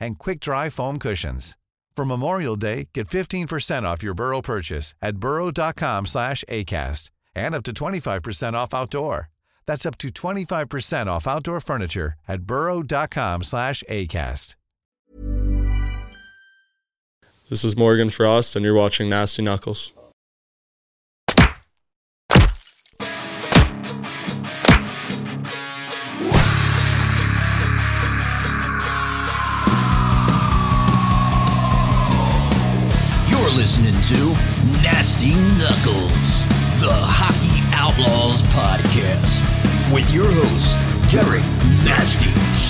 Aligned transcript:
and 0.00 0.18
quick-dry 0.18 0.70
foam 0.70 0.98
cushions. 0.98 1.56
For 1.96 2.04
Memorial 2.04 2.56
Day, 2.56 2.88
get 2.92 3.08
15% 3.08 3.84
off 3.84 4.02
your 4.02 4.14
Burrow 4.14 4.42
purchase 4.42 4.94
at 5.02 5.16
burrow.com 5.16 6.06
slash 6.06 6.44
ACAST 6.48 7.10
and 7.34 7.54
up 7.54 7.64
to 7.64 7.72
25% 7.72 8.54
off 8.54 8.74
outdoor. 8.74 9.30
That's 9.66 9.86
up 9.86 9.98
to 9.98 10.08
25% 10.08 11.06
off 11.06 11.26
outdoor 11.26 11.60
furniture 11.60 12.14
at 12.28 12.42
burrow.com 12.42 13.42
slash 13.42 13.82
ACAST. 13.90 14.54
This 17.48 17.62
is 17.62 17.76
Morgan 17.76 18.10
Frost, 18.10 18.56
and 18.56 18.64
you're 18.64 18.74
watching 18.74 19.08
Nasty 19.08 19.40
Knuckles. 19.40 19.92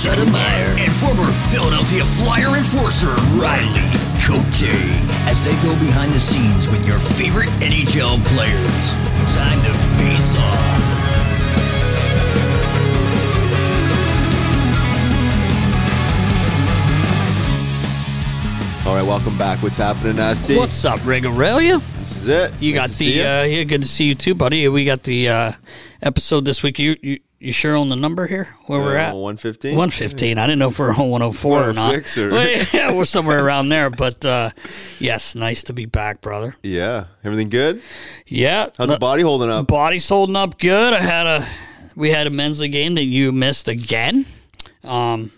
Nasty 0.07 0.23
Settlemyre 0.23 0.79
and 0.79 0.93
former 0.95 1.33
Philadelphia 1.51 2.05
Flyer 2.05 2.57
enforcer 2.57 3.15
Riley 3.35 3.81
Cote, 4.25 4.63
as 5.29 5.43
they 5.43 5.55
go 5.63 5.75
behind 5.81 6.13
the 6.13 6.21
scenes 6.21 6.69
with 6.69 6.87
your 6.87 6.99
favorite 7.01 7.49
NHL 7.61 8.25
players. 8.27 8.93
Time 9.35 9.61
to 9.63 9.75
face 9.99 10.37
off. 10.37 10.93
All 18.87 18.95
right, 18.95 19.03
welcome 19.03 19.37
back. 19.37 19.61
What's 19.65 19.77
happening, 19.79 20.15
Nasty? 20.15 20.57
What's 20.57 20.85
up, 20.85 21.05
Rig 21.05 21.27
Aurelia? 21.27 21.79
This 21.99 22.17
is 22.19 22.29
it. 22.29 22.53
You 22.61 22.73
Nice 22.73 22.81
got 22.83 22.89
to 22.91 22.95
see 22.95 23.13
the 23.19 23.25
ya. 23.25 23.41
uh, 23.41 23.43
yeah, 23.43 23.65
good 23.65 23.83
to 23.83 23.89
see 23.89 24.05
you 24.05 24.15
too, 24.15 24.37
buddy. 24.37 24.69
We 24.69 24.85
got 24.85 25.03
the 25.03 25.29
uh, 25.29 25.53
episode 26.01 26.45
this 26.45 26.63
week. 26.63 26.79
You, 26.79 26.97
you 27.03 27.19
you 27.39 27.53
sure 27.53 27.77
on 27.77 27.89
the 27.89 27.97
number 27.97 28.27
here 28.27 28.49
where 28.67 28.81
we're 28.81 28.97
Uh, 28.97 29.01
at? 29.01 29.15
115? 29.15 29.77
One 29.77 29.91
fifteen. 29.91 30.39
I 30.39 30.47
didn't 30.47 30.59
know 30.59 30.69
if 30.69 30.79
we're 30.79 30.95
on 30.95 31.11
one 31.11 31.21
hundred 31.21 31.37
four 31.37 31.69
or 31.69 31.73
not. 31.73 31.89
106 31.89 32.19
or- 32.19 32.31
Well, 32.31 32.65
yeah, 32.73 32.93
we're 32.93 33.05
somewhere 33.05 33.45
around 33.45 33.69
there. 33.69 33.91
But 33.91 34.25
uh, 34.25 34.51
yes, 34.99 35.35
nice 35.35 35.63
to 35.65 35.73
be 35.73 35.85
back, 35.87 36.21
brother. 36.21 36.57
Yeah. 36.63 37.05
Everything 37.25 37.49
good? 37.49 37.83
Yeah, 38.27 38.69
How's 38.79 38.89
the 38.89 38.99
body 38.99 39.23
holding 39.23 39.51
up? 39.51 39.67
body's 39.67 40.09
holding 40.09 40.37
up 40.37 40.59
good. 40.59 40.93
I 40.95 41.01
had 41.01 41.27
a 41.27 41.47
we 41.95 42.11
had 42.11 42.27
a 42.27 42.31
men's 42.31 42.61
league 42.61 42.73
game 42.73 42.95
that 42.97 43.05
you 43.05 43.33
missed 43.33 43.69
again. 43.69 44.27
Um, 44.85 45.31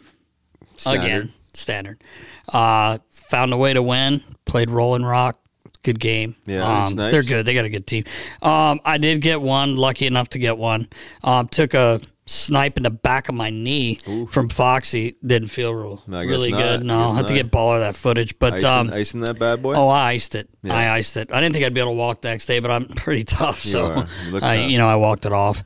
Standard. 0.77 1.05
again, 1.05 1.33
standard. 1.55 2.03
Uh, 2.49 2.99
found 3.13 3.53
a 3.53 3.57
way 3.57 3.73
to 3.75 3.83
win. 3.83 4.23
Played 4.45 4.71
Rolling 4.71 5.05
Rock. 5.05 5.39
Good 5.83 6.01
game. 6.01 6.35
Yeah, 6.47 6.65
um, 6.87 6.95
nice. 6.95 7.13
they're 7.13 7.23
good. 7.23 7.47
They 7.47 7.55
got 7.55 7.65
a 7.65 7.71
good 7.71 7.87
team. 7.87 8.05
Um, 8.43 8.81
I 8.85 8.99
did 8.99 9.21
get 9.21 9.41
one. 9.41 9.77
Lucky 9.77 10.07
enough 10.07 10.29
to 10.31 10.39
get 10.39 10.59
one. 10.59 10.89
Um, 11.23 11.49
took 11.49 11.73
a 11.73 12.01
snipe 12.27 12.77
in 12.77 12.83
the 12.83 12.91
back 12.91 13.29
of 13.29 13.35
my 13.35 13.51
knee 13.51 13.97
from 14.29 14.49
Foxy. 14.49 15.17
Didn't 15.25 15.49
feel 15.49 15.73
real, 15.73 15.97
guess 16.09 16.27
really 16.27 16.51
not. 16.51 16.59
good. 16.59 16.85
No, 16.85 17.09
have 17.09 17.17
had 17.17 17.29
to 17.29 17.35
not. 17.35 17.43
get 17.43 17.53
baller 17.53 17.81
that 17.81 17.97
footage. 17.97 18.39
But 18.39 18.55
Icing, 18.55 18.69
um, 18.69 18.91
icing 18.93 19.21
that 19.21 19.39
bad 19.39 19.63
boy? 19.63 19.75
Oh, 19.75 19.89
I 19.89 20.11
iced 20.11 20.35
it. 20.35 20.49
Yeah. 20.63 20.75
I 20.75 20.95
iced 20.95 21.17
it. 21.17 21.33
I 21.33 21.41
didn't 21.41 21.55
think 21.55 21.65
I'd 21.65 21.75
be 21.75 21.81
able 21.81 21.93
to 21.93 21.97
walk 21.97 22.23
the 22.23 22.29
next 22.29 22.47
day, 22.47 22.59
but 22.59 22.71
I'm 22.71 22.87
pretty 22.97 23.25
tough. 23.25 23.61
So. 23.63 24.07
You 24.31 24.39
I, 24.41 24.67
you 24.67 24.79
know, 24.79 24.89
I 24.89 24.97
walked 24.97 25.27
it 25.27 25.33
off. 25.33 25.63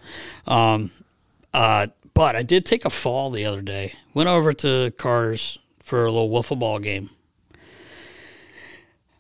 Um, 0.47 0.91
uh, 1.53 1.89
but 2.15 2.37
I 2.37 2.43
did 2.43 2.67
take 2.67 2.85
a 2.85 2.91
fall 2.91 3.31
the 3.31 3.45
other 3.45 3.63
day. 3.63 3.95
Went 4.15 4.29
over 4.29 4.53
to 4.53 4.93
Cars 4.99 5.59
for 5.81 6.05
a 6.05 6.11
little 6.11 6.31
wiffle 6.31 6.59
ball 6.59 6.79
game. 6.79 7.11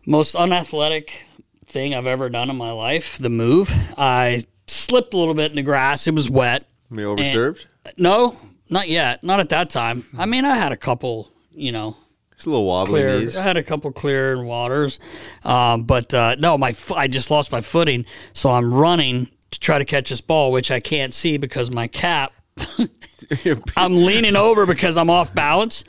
Most 0.06 0.34
unathletic 0.34 1.26
thing 1.66 1.94
I've 1.94 2.06
ever 2.06 2.28
done 2.28 2.50
in 2.50 2.56
my 2.56 2.70
life. 2.72 3.18
The 3.18 3.30
move. 3.30 3.72
I 3.96 4.42
slipped 4.66 5.14
a 5.14 5.16
little 5.16 5.34
bit 5.34 5.50
in 5.52 5.56
the 5.56 5.62
grass. 5.62 6.06
It 6.06 6.14
was 6.14 6.28
wet. 6.28 6.66
Me 6.90 7.02
overserved? 7.04 7.66
No, 7.96 8.36
not 8.68 8.88
yet. 8.88 9.22
Not 9.24 9.40
at 9.40 9.48
that 9.50 9.70
time. 9.70 10.04
I 10.18 10.26
mean, 10.26 10.44
I 10.44 10.56
had 10.56 10.72
a 10.72 10.76
couple. 10.76 11.30
You 11.54 11.70
know, 11.70 11.96
Just 12.34 12.46
a 12.46 12.50
little 12.50 12.64
wobbly 12.64 13.00
clear. 13.00 13.20
knees. 13.20 13.36
I 13.36 13.42
had 13.42 13.56
a 13.58 13.62
couple 13.62 13.92
clear 13.92 14.42
waters, 14.42 14.98
um, 15.44 15.82
but 15.82 16.14
uh, 16.14 16.34
no, 16.38 16.56
my 16.56 16.72
fo- 16.72 16.94
I 16.94 17.06
just 17.06 17.30
lost 17.30 17.52
my 17.52 17.60
footing, 17.60 18.06
so 18.32 18.48
I'm 18.50 18.72
running 18.72 19.28
to 19.50 19.60
try 19.60 19.76
to 19.78 19.84
catch 19.84 20.08
this 20.08 20.22
ball, 20.22 20.50
which 20.50 20.70
I 20.70 20.80
can't 20.80 21.12
see 21.12 21.36
because 21.36 21.70
my 21.72 21.88
cap. 21.88 22.32
I'm 23.76 23.94
leaning 24.06 24.34
over 24.34 24.64
because 24.66 24.96
I'm 24.96 25.10
off 25.10 25.34
balance. 25.34 25.84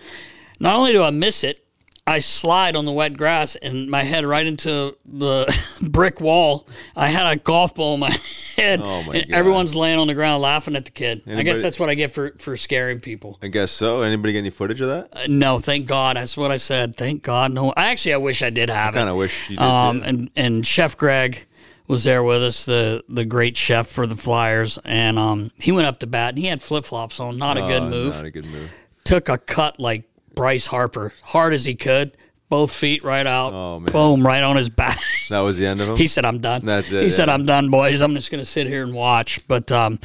Not 0.60 0.76
only 0.76 0.92
do 0.92 1.02
I 1.02 1.10
miss 1.12 1.44
it, 1.44 1.63
I 2.06 2.20
slide 2.20 2.76
on 2.76 2.84
the 2.86 2.92
wet 2.92 3.16
grass 3.16 3.56
and 3.56 3.90
my 3.90 4.04
head 4.04 4.26
right 4.26 4.46
into 4.46 4.98
the 5.06 5.46
brick 5.90 6.20
wall. 6.20 6.68
I 6.98 7.08
had 7.08 7.26
a 7.32 7.38
golf 7.38 7.76
ball 7.76 7.94
in 7.94 8.02
my 8.02 8.10
head. 8.58 8.82
Oh, 8.84 9.04
my 9.04 9.14
and 9.16 9.30
God. 9.30 9.38
Everyone's 9.38 9.74
laying 9.74 10.00
on 10.00 10.08
the 10.08 10.14
ground 10.14 10.42
laughing 10.42 10.76
at 10.76 10.84
the 10.84 10.92
kid. 10.92 11.22
I 11.28 11.44
guess 11.44 11.62
that's 11.62 11.80
what 11.80 11.90
I 11.90 11.96
get 11.96 12.14
for, 12.14 12.32
for 12.40 12.58
scaring 12.58 13.00
people. 13.00 13.40
I 13.42 13.48
guess 13.48 13.72
so. 13.72 14.02
Anybody 14.02 14.34
get 14.34 14.40
any 14.40 14.50
footage 14.50 14.82
of 14.82 14.90
that? 14.90 15.10
Uh, 15.14 15.20
No, 15.30 15.60
thank 15.60 15.88
God. 15.88 16.18
That's 16.18 16.36
what 16.36 16.52
I 16.52 16.58
said. 16.58 16.98
Thank 16.98 17.24
God. 17.24 17.54
No, 17.54 17.72
I 17.78 17.92
actually 17.92 18.16
I 18.16 18.18
wish 18.18 18.44
I 18.44 18.50
did 18.50 18.70
have 18.70 18.96
it. 18.96 18.98
Kind 18.98 19.10
of 19.10 19.16
wish 19.16 19.50
you 19.50 19.56
did. 19.56 19.64
Um, 19.64 20.00
too. 20.00 20.06
and 20.06 20.30
and 20.36 20.68
Chef 20.68 20.98
Greg 20.98 21.46
was 21.88 22.04
there 22.04 22.22
with 22.24 22.44
us, 22.44 22.66
the 22.66 23.02
the 23.08 23.24
great 23.24 23.56
chef 23.56 23.88
for 23.88 24.06
the 24.08 24.16
Flyers, 24.18 24.78
and 24.84 25.18
um, 25.18 25.52
he 25.58 25.72
went 25.72 25.86
up 25.88 26.00
to 26.00 26.08
bat 26.08 26.30
and 26.30 26.38
he 26.40 26.48
had 26.48 26.62
flip 26.62 26.84
flops 26.84 27.22
on. 27.22 27.38
Not 27.38 27.58
a 27.58 27.62
good 27.62 27.84
Oh, 27.84 27.90
move. 27.90 28.14
Not 28.16 28.26
a 28.26 28.32
good 28.32 28.46
move. 28.48 28.72
Took 29.06 29.30
a 29.30 29.38
cut 29.38 29.80
like 29.80 30.04
Bryce 30.36 30.66
Harper, 30.68 31.14
hard 31.22 31.54
as 31.54 31.66
he 31.66 31.76
could, 31.76 32.16
both 32.50 32.72
feet 32.74 33.04
right 33.04 33.26
out, 33.26 33.54
Oh, 33.54 33.80
man. 33.80 33.92
boom, 33.92 34.26
right 34.26 34.44
on 34.44 34.56
his 34.56 34.70
back. 34.70 35.00
That 35.30 35.40
was 35.40 35.58
the 35.58 35.66
end 35.66 35.80
of 35.82 35.88
him? 35.88 35.96
he 35.96 36.06
said, 36.08 36.26
"I'm 36.26 36.40
done." 36.40 36.66
That's 36.66 36.92
it, 36.92 37.02
He 37.04 37.10
said, 37.10 37.30
"I'm 37.30 37.46
done, 37.46 37.70
boys. 37.70 38.02
I'm 38.02 38.14
just 38.14 38.30
going 38.30 38.44
to 38.44 38.50
sit 38.50 38.68
here 38.68 38.84
and 38.84 38.94
watch." 38.94 39.40
But 39.48 39.72
um, 39.72 39.98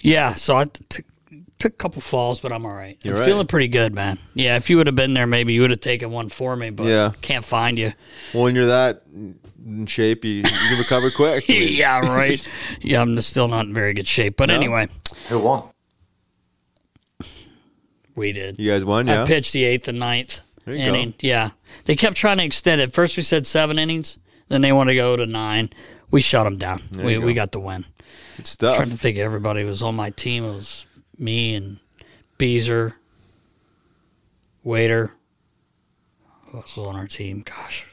yeah, 0.00 0.34
so 0.34 0.56
I 0.56 0.64
t- 0.66 0.84
t- 0.88 1.02
took 1.58 1.72
a 1.72 1.76
couple 1.76 2.00
falls, 2.00 2.38
but 2.40 2.52
I'm 2.52 2.64
all 2.64 2.72
right. 2.72 2.96
You're 3.02 3.14
I'm 3.14 3.20
right. 3.20 3.26
feeling 3.26 3.46
pretty 3.48 3.66
good, 3.66 3.94
man. 3.96 4.18
Yeah, 4.32 4.56
if 4.56 4.70
you 4.70 4.76
would 4.76 4.86
have 4.86 4.94
been 4.94 5.12
there, 5.12 5.26
maybe 5.26 5.52
you 5.52 5.62
would 5.62 5.72
have 5.72 5.80
taken 5.80 6.12
one 6.12 6.28
for 6.28 6.54
me. 6.54 6.70
But 6.70 6.86
Yeah. 6.86 7.10
can't 7.20 7.44
find 7.44 7.76
you. 7.78 7.92
Well, 8.32 8.44
when 8.44 8.54
you're 8.54 8.66
that 8.66 9.02
in 9.12 9.86
shape, 9.86 10.24
you, 10.24 10.34
you 10.36 10.42
can 10.44 10.78
recover 10.78 11.10
quick. 11.10 11.44
I 11.50 11.52
mean, 11.52 11.72
yeah, 11.72 11.98
right. 11.98 12.52
yeah, 12.80 13.02
I'm 13.02 13.20
still 13.22 13.48
not 13.48 13.66
in 13.66 13.74
very 13.74 13.92
good 13.92 14.06
shape. 14.06 14.36
But 14.36 14.46
No? 14.50 14.54
anyway, 14.54 14.86
Who 15.28 15.40
won? 15.40 15.64
We 18.14 18.32
did. 18.32 18.58
You 18.58 18.70
guys 18.70 18.84
won, 18.84 19.06
yeah? 19.06 19.22
I 19.22 19.26
pitched 19.26 19.52
the 19.52 19.64
eighth 19.64 19.88
and 19.88 19.98
ninth. 19.98 20.40
There 20.64 20.74
inning. 20.74 21.14
Yeah, 21.20 21.50
they 21.84 21.96
kept 21.96 22.16
trying 22.16 22.38
to 22.38 22.44
extend 22.44 22.80
it. 22.80 22.92
First 22.92 23.16
we 23.16 23.22
said 23.22 23.46
seven 23.46 23.78
innings, 23.78 24.18
then 24.48 24.60
they 24.60 24.72
want 24.72 24.90
to 24.90 24.94
go 24.94 25.16
to 25.16 25.26
nine. 25.26 25.70
We 26.10 26.20
shut 26.20 26.44
them 26.44 26.58
down. 26.58 26.82
We 26.96 27.14
you 27.14 27.22
we 27.22 27.34
got 27.34 27.52
the 27.52 27.60
win. 27.60 27.86
Good 28.36 28.46
stuff. 28.46 28.76
trying 28.76 28.90
to 28.90 28.96
think 28.96 29.18
everybody 29.18 29.64
was 29.64 29.82
on 29.82 29.94
my 29.94 30.10
team. 30.10 30.44
It 30.44 30.54
was 30.54 30.86
me 31.18 31.54
and 31.54 31.78
Beezer, 32.38 32.96
Waiter. 34.62 35.12
Who 36.46 36.58
else 36.58 36.76
was 36.76 36.86
on 36.86 36.96
our 36.96 37.06
team? 37.06 37.42
Gosh. 37.44 37.86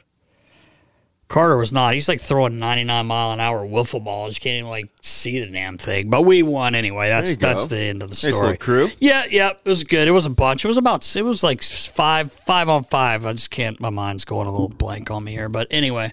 Carter 1.28 1.58
was 1.58 1.74
not. 1.74 1.92
He's 1.92 2.08
like 2.08 2.20
throwing 2.22 2.58
99 2.58 3.06
mile 3.06 3.32
an 3.32 3.40
hour 3.40 3.66
wiffle 3.66 4.02
ball. 4.02 4.28
Just 4.28 4.40
can't 4.40 4.58
even 4.60 4.70
like 4.70 4.88
see 5.02 5.38
the 5.40 5.46
damn 5.46 5.76
thing. 5.76 6.08
But 6.08 6.22
we 6.22 6.42
won 6.42 6.74
anyway. 6.74 7.08
That's 7.10 7.30
you 7.30 7.36
go. 7.36 7.48
that's 7.48 7.66
the 7.66 7.78
end 7.78 8.02
of 8.02 8.08
the 8.08 8.14
Nice 8.14 8.34
story. 8.34 8.52
little 8.52 8.56
crew. 8.56 8.90
Yeah, 8.98 9.24
yeah, 9.30 9.50
it 9.50 9.60
was 9.68 9.84
good. 9.84 10.08
It 10.08 10.12
was 10.12 10.24
a 10.24 10.30
bunch. 10.30 10.64
It 10.64 10.68
was 10.68 10.78
about 10.78 11.14
it 11.16 11.22
was 11.22 11.42
like 11.42 11.62
five 11.62 12.32
five 12.32 12.70
on 12.70 12.84
five. 12.84 13.26
I 13.26 13.34
just 13.34 13.50
can't. 13.50 13.78
My 13.78 13.90
mind's 13.90 14.24
going 14.24 14.46
a 14.46 14.50
little 14.50 14.70
blank 14.70 15.10
on 15.10 15.22
me 15.22 15.32
here. 15.32 15.50
But 15.50 15.66
anyway, 15.70 16.12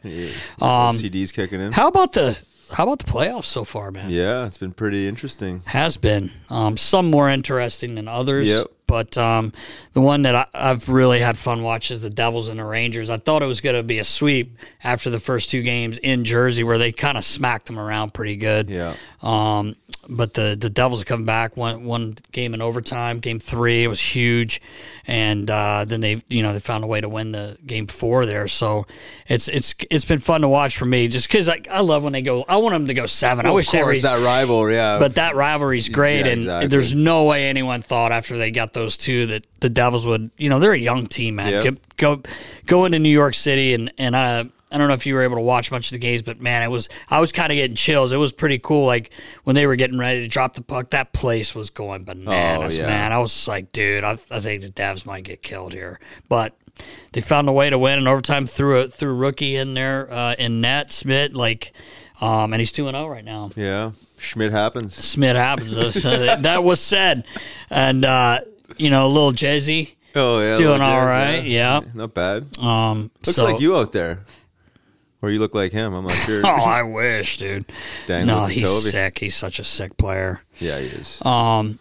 um, 0.60 0.96
CD's 0.96 1.32
kicking 1.32 1.62
in. 1.62 1.72
how 1.72 1.88
about 1.88 2.12
the 2.12 2.38
how 2.72 2.84
about 2.84 3.00
the 3.00 3.12
playoffs 3.12 3.46
so 3.46 3.64
far, 3.64 3.92
man? 3.92 4.10
yeah, 4.10 4.46
it's 4.46 4.58
been 4.58 4.74
pretty 4.74 5.08
interesting. 5.08 5.62
Has 5.66 5.98
been 5.98 6.32
um, 6.50 6.78
some 6.78 7.10
more 7.10 7.30
interesting 7.30 7.96
than 7.96 8.08
others. 8.08 8.48
Yep. 8.48 8.68
But 8.88 9.18
um, 9.18 9.52
the 9.94 10.02
one 10.02 10.22
that 10.24 10.36
I, 10.36 10.46
I've 10.54 10.90
really 10.90 11.20
had 11.20 11.38
fun 11.38 11.64
watching 11.64 11.96
is 11.96 12.02
the 12.02 12.10
Devils 12.10 12.50
and 12.50 12.60
the 12.60 12.66
Rangers. 12.66 13.10
I 13.10 13.18
thought 13.18 13.42
it 13.42 13.48
was 13.48 13.60
going 13.60 13.76
to 13.76 13.82
be 13.82 13.98
a 13.98 14.04
sweep 14.04 14.58
after 14.84 15.10
the 15.10 15.20
first 15.20 15.50
two 15.50 15.64
games 15.64 15.98
in 15.98 16.24
Jersey, 16.24 16.64
where 16.64 16.78
they 16.78 16.92
kind 16.92 17.18
of 17.18 17.24
smacked 17.24 17.66
them 17.66 17.80
around 17.80 18.14
pretty 18.14 18.36
good. 18.36 18.70
Yeah. 18.70 18.96
Um, 19.24 19.76
but 20.10 20.34
the 20.34 20.58
the 20.60 20.70
Devils 20.70 21.04
come 21.04 21.26
back 21.26 21.58
one 21.58 21.86
one 21.86 22.16
game 22.32 22.54
in 22.54 22.62
overtime, 22.62 23.20
game 23.20 23.40
three. 23.40 23.84
It 23.84 23.88
was 23.88 24.00
huge, 24.00 24.62
and 25.08 25.50
uh, 25.50 25.86
then 25.86 26.02
they 26.02 26.22
you 26.30 26.44
know 26.44 26.54
they 26.54 26.60
found 26.60 26.84
a 26.84 26.88
way 26.88 27.02
to 27.02 27.10
win 27.10 27.32
the 27.32 27.58
game 27.66 27.88
four 27.88 28.26
there. 28.26 28.48
So 28.48 28.86
it's 29.28 29.48
it's 29.48 29.76
it's 29.90 30.06
been 30.06 30.20
fun 30.20 30.42
to 30.42 30.50
watch 30.50 30.78
for 30.78 30.86
me, 30.86 31.08
just 31.08 31.28
because 31.28 31.48
like, 31.48 31.68
I 31.70 31.82
love 31.82 32.04
when 32.04 32.14
they 32.14 32.22
go. 32.22 32.46
I 32.48 32.58
want 32.58 32.74
them 32.74 32.88
to 32.88 32.94
go 32.94 33.06
seven. 33.06 33.46
I 33.46 33.52
wish 33.52 33.74
of 33.74 33.82
course, 33.82 34.02
that 34.02 34.24
rival, 34.24 34.72
yeah. 34.72 35.00
but 35.00 35.16
that 35.16 35.36
rivalry's 35.36 35.90
great, 35.90 36.26
Yeah, 36.26 36.32
and 36.32 36.42
exactly. 36.42 36.68
there's 36.68 36.94
no 36.96 37.26
way 37.26 37.50
anyone 37.50 37.82
thought 37.82 38.12
after 38.12 38.38
they 38.38 38.52
got 38.52 38.74
those 38.74 38.98
two 38.98 39.26
that 39.28 39.46
the 39.60 39.70
Devils 39.70 40.06
would. 40.06 40.32
You 40.38 40.50
know, 40.50 40.60
they're 40.60 40.74
a 40.74 40.78
young 40.78 41.08
team, 41.08 41.36
man. 41.36 41.52
Yep. 41.52 41.76
Go, 41.98 42.16
go 42.18 42.24
go 42.66 42.86
into 42.86 43.00
New 43.00 43.10
York 43.10 43.34
City, 43.34 43.74
and 43.74 43.92
and 43.98 44.16
I 44.16 44.50
I 44.76 44.78
don't 44.78 44.90
know 44.90 44.94
if 44.94 45.06
you 45.06 45.14
were 45.16 45.22
able 45.22 45.38
to 45.38 45.42
watch 45.42 45.72
much 45.72 45.88
of 45.88 45.92
the 45.94 46.00
games, 46.00 46.22
but 46.22 46.42
man, 46.42 46.62
it 46.62 46.70
was 46.70 46.90
I 47.10 47.22
was 47.22 47.32
kind 47.32 47.52
of 47.52 47.56
getting 47.56 47.78
chills. 47.78 48.12
It 48.12 48.18
was 48.18 48.34
pretty 48.34 48.60
cool. 48.60 48.86
Like 48.86 49.12
when 49.46 49.56
they 49.56 49.66
were 49.68 49.78
getting 49.78 49.98
ready 49.98 50.20
to 50.22 50.28
drop 50.28 50.54
the 50.56 50.62
puck, 50.62 50.90
that 50.90 51.14
place 51.14 51.56
was 51.56 51.70
going 51.70 52.04
bananas, 52.04 52.78
Oh, 52.78 52.82
yeah. 52.82 52.88
man. 52.88 53.12
I 53.14 53.20
was 53.20 53.48
like, 53.48 53.72
dude, 53.72 54.04
I, 54.04 54.12
I 54.30 54.40
think 54.42 54.62
the 54.64 54.70
Devs 54.70 55.06
might 55.06 55.24
get 55.24 55.42
killed 55.42 55.74
here, 55.74 56.00
but. 56.30 56.56
They 57.14 57.22
found 57.22 57.48
a 57.48 57.54
way 57.54 57.70
to 57.70 57.80
win 57.80 58.00
in 58.00 58.06
overtime 58.06 58.46
threw 58.46 58.80
a 58.82 58.88
threw 58.90 59.14
rookie 59.16 59.56
in 59.56 59.76
there 59.76 60.12
uh, 60.12 60.36
in 60.38 60.60
net 60.60 60.92
Smith 60.92 61.32
like, 61.32 61.72
um, 62.20 62.52
and 62.52 62.60
he's 62.60 62.74
two 62.74 62.90
and 62.90 62.98
zero 62.98 63.08
right 63.08 63.24
now. 63.24 63.50
yeah, 63.56 63.92
Schmidt 64.20 64.52
happens. 64.52 65.02
Schmidt 65.10 65.38
happens. 65.38 65.74
that 66.04 66.64
was 66.66 66.82
said, 66.82 67.24
and 67.70 68.04
uh, 68.04 68.42
you 68.76 68.90
know, 68.90 69.08
little 69.08 69.32
Jezzy, 69.32 69.94
Oh 70.16 70.42
yeah, 70.42 70.50
He's 70.52 70.60
doing 70.60 70.82
all 70.82 71.00
right. 71.06 71.38
Jazz, 71.38 71.46
yeah. 71.48 71.80
not 71.94 72.14
bad. 72.14 72.58
um, 72.60 73.10
Looks 73.26 73.38
so- 73.38 73.46
like 73.46 73.62
you 73.62 73.78
out 73.78 73.94
there, 73.94 74.26
or 75.26 75.32
you 75.32 75.40
look 75.40 75.54
like 75.56 75.72
him. 75.72 75.94
I'm 75.94 76.04
not 76.06 76.14
sure. 76.14 76.42
Oh, 76.46 76.50
I 76.50 76.84
wish, 76.84 77.38
dude. 77.38 77.66
Dangling 78.08 78.28
no, 78.28 78.46
he's 78.46 78.64
Toby. 78.64 78.90
sick. 78.92 79.20
He's 79.20 79.36
such 79.36 79.60
a 79.60 79.64
sick 79.64 79.98
player. 79.98 80.42
yeah, 80.60 80.80
he 80.80 80.86
is. 80.88 81.22
Um, 81.26 81.80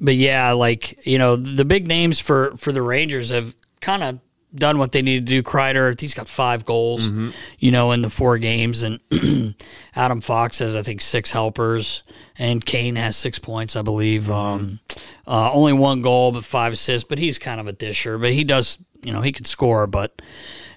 but 0.00 0.14
yeah, 0.16 0.52
like 0.52 1.04
you 1.06 1.18
know, 1.18 1.36
the 1.36 1.64
big 1.64 1.86
names 1.88 2.18
for 2.20 2.56
for 2.56 2.72
the 2.72 2.82
Rangers 2.82 3.30
have 3.30 3.54
kind 3.80 4.02
of 4.02 4.20
done 4.54 4.78
what 4.78 4.92
they 4.92 5.02
need 5.02 5.26
to 5.26 5.30
do. 5.32 5.42
Kreider, 5.42 5.98
he's 6.00 6.14
got 6.14 6.28
five 6.28 6.64
goals, 6.64 7.10
Mm-hmm. 7.10 7.30
you 7.58 7.70
know, 7.72 7.92
in 7.92 8.00
the 8.02 8.08
four 8.10 8.38
games, 8.38 8.82
and 8.82 9.00
Adam 9.94 10.20
Fox 10.20 10.60
has 10.60 10.74
I 10.76 10.82
think 10.82 11.00
six 11.00 11.30
helpers, 11.30 12.02
and 12.38 12.64
Kane 12.64 12.96
has 12.96 13.16
six 13.16 13.38
points, 13.38 13.76
I 13.76 13.82
believe. 13.82 14.24
Mm-hmm. 14.24 14.32
Um, 14.32 14.80
uh, 15.26 15.52
only 15.52 15.72
one 15.72 16.00
goal, 16.02 16.32
but 16.32 16.44
five 16.44 16.72
assists. 16.74 17.06
But 17.08 17.18
he's 17.18 17.38
kind 17.38 17.60
of 17.60 17.66
a 17.66 17.72
disher, 17.72 18.16
but 18.18 18.32
he 18.32 18.44
does, 18.44 18.78
you 19.06 19.12
know, 19.12 19.20
he 19.22 19.30
could 19.32 19.46
score. 19.46 19.86
But 19.86 20.20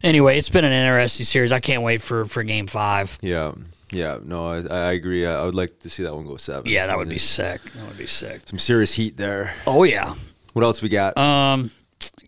anyway, 0.03 0.37
it's 0.37 0.49
been 0.49 0.63
an 0.65 0.71
interesting 0.71 1.25
series. 1.25 1.51
I 1.51 1.59
can't 1.59 1.81
wait 1.83 2.01
for 2.01 2.25
for 2.25 2.43
Game 2.43 2.67
Five. 2.67 3.17
yeah, 3.21 3.53
yeah. 3.91 4.19
No, 4.23 4.45
I, 4.47 4.57
I 4.61 4.91
agree. 4.93 5.25
I, 5.25 5.41
I 5.41 5.45
would 5.45 5.55
like 5.55 5.79
to 5.79 5.89
see 5.89 6.03
that 6.03 6.13
one 6.15 6.25
go 6.25 6.37
seven. 6.37 6.69
Yeah, 6.69 6.87
that 6.87 6.97
would 6.97 7.09
be 7.09 7.17
sick. 7.17 7.61
That 7.73 7.87
would 7.87 7.97
be 7.97 8.07
sick. 8.07 8.41
some 8.45 8.59
serious 8.59 8.93
heat 8.93 9.17
there. 9.17 9.53
Oh 9.65 9.83
yeah. 9.83 10.13
What 10.53 10.63
else 10.63 10.81
we 10.81 10.89
got? 10.89 11.17
Um, 11.17 11.71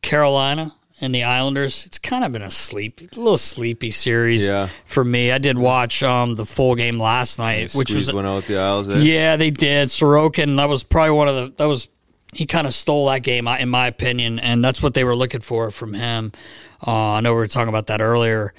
Carolina 0.01 0.74
and 1.00 1.13
the 1.13 1.24
Islanders. 1.24 1.86
It's 1.86 1.98
kind 1.98 2.24
of 2.24 2.31
been 2.31 2.42
a 2.44 2.51
sleep, 2.51 3.01
a 3.01 3.19
little 3.19 3.38
sleepy 3.38 3.92
series 3.92 4.47
Yeah. 4.47 4.69
for 4.86 5.04
me. 5.04 5.31
I 5.31 5.38
did 5.38 5.57
watch 5.57 6.04
um 6.04 6.36
the 6.36 6.45
full 6.45 6.75
game 6.75 7.00
last 7.00 7.39
night, 7.39 7.74
which 7.74 7.94
was 7.94 8.12
one 8.13 8.25
out 8.25 8.45
the 8.45 8.57
Isles. 8.57 8.89
Eh? 8.89 9.00
yeah, 9.00 9.38
they 9.38 9.51
did. 9.51 9.89
Sorokin, 9.89 10.57
that 10.57 10.69
was 10.69 10.83
probably 10.83 11.15
one 11.15 11.27
of 11.27 11.36
the 11.36 11.54
that 11.57 11.65
was 11.68 11.89
he 12.33 12.45
kind 12.45 12.66
of 12.68 12.74
stole 12.74 13.07
that 13.07 13.19
game 13.24 13.48
in 13.48 13.69
my 13.69 13.88
opinion, 13.88 14.39
and 14.39 14.63
that's 14.63 14.81
what 14.81 14.94
they 14.94 15.04
were 15.04 15.16
looking 15.16 15.42
for 15.42 15.69
from 15.72 15.94
him. 15.94 16.31
Uh, 16.86 16.92
I 17.13 17.19
know 17.22 17.31
we 17.31 17.38
were 17.38 17.48
talking 17.48 17.69
about 17.69 17.88
that 17.88 18.01
earlier, 18.01 18.54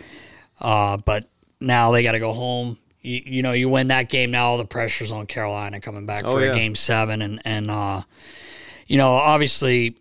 uh, 0.60 0.96
but 1.04 1.28
now 1.60 1.90
they 1.92 2.02
got 2.02 2.12
to 2.12 2.18
go 2.20 2.32
home. 2.32 2.78
You, 3.00 3.22
you 3.24 3.42
know, 3.42 3.52
you 3.52 3.68
win 3.68 3.88
that 3.88 4.08
game 4.08 4.30
now. 4.30 4.46
All 4.46 4.58
the 4.58 4.64
pressure's 4.64 5.10
on 5.10 5.26
Carolina 5.26 5.80
coming 5.80 6.06
back 6.06 6.24
Oh, 6.24 6.32
for 6.34 6.44
yeah. 6.44 6.52
a 6.52 6.54
game 6.54 6.74
seven, 6.74 7.22
and 7.22 7.40
and 7.44 7.70
uh, 7.70 8.02
you 8.88 8.96
know, 8.98 9.12
obviously 9.12 9.96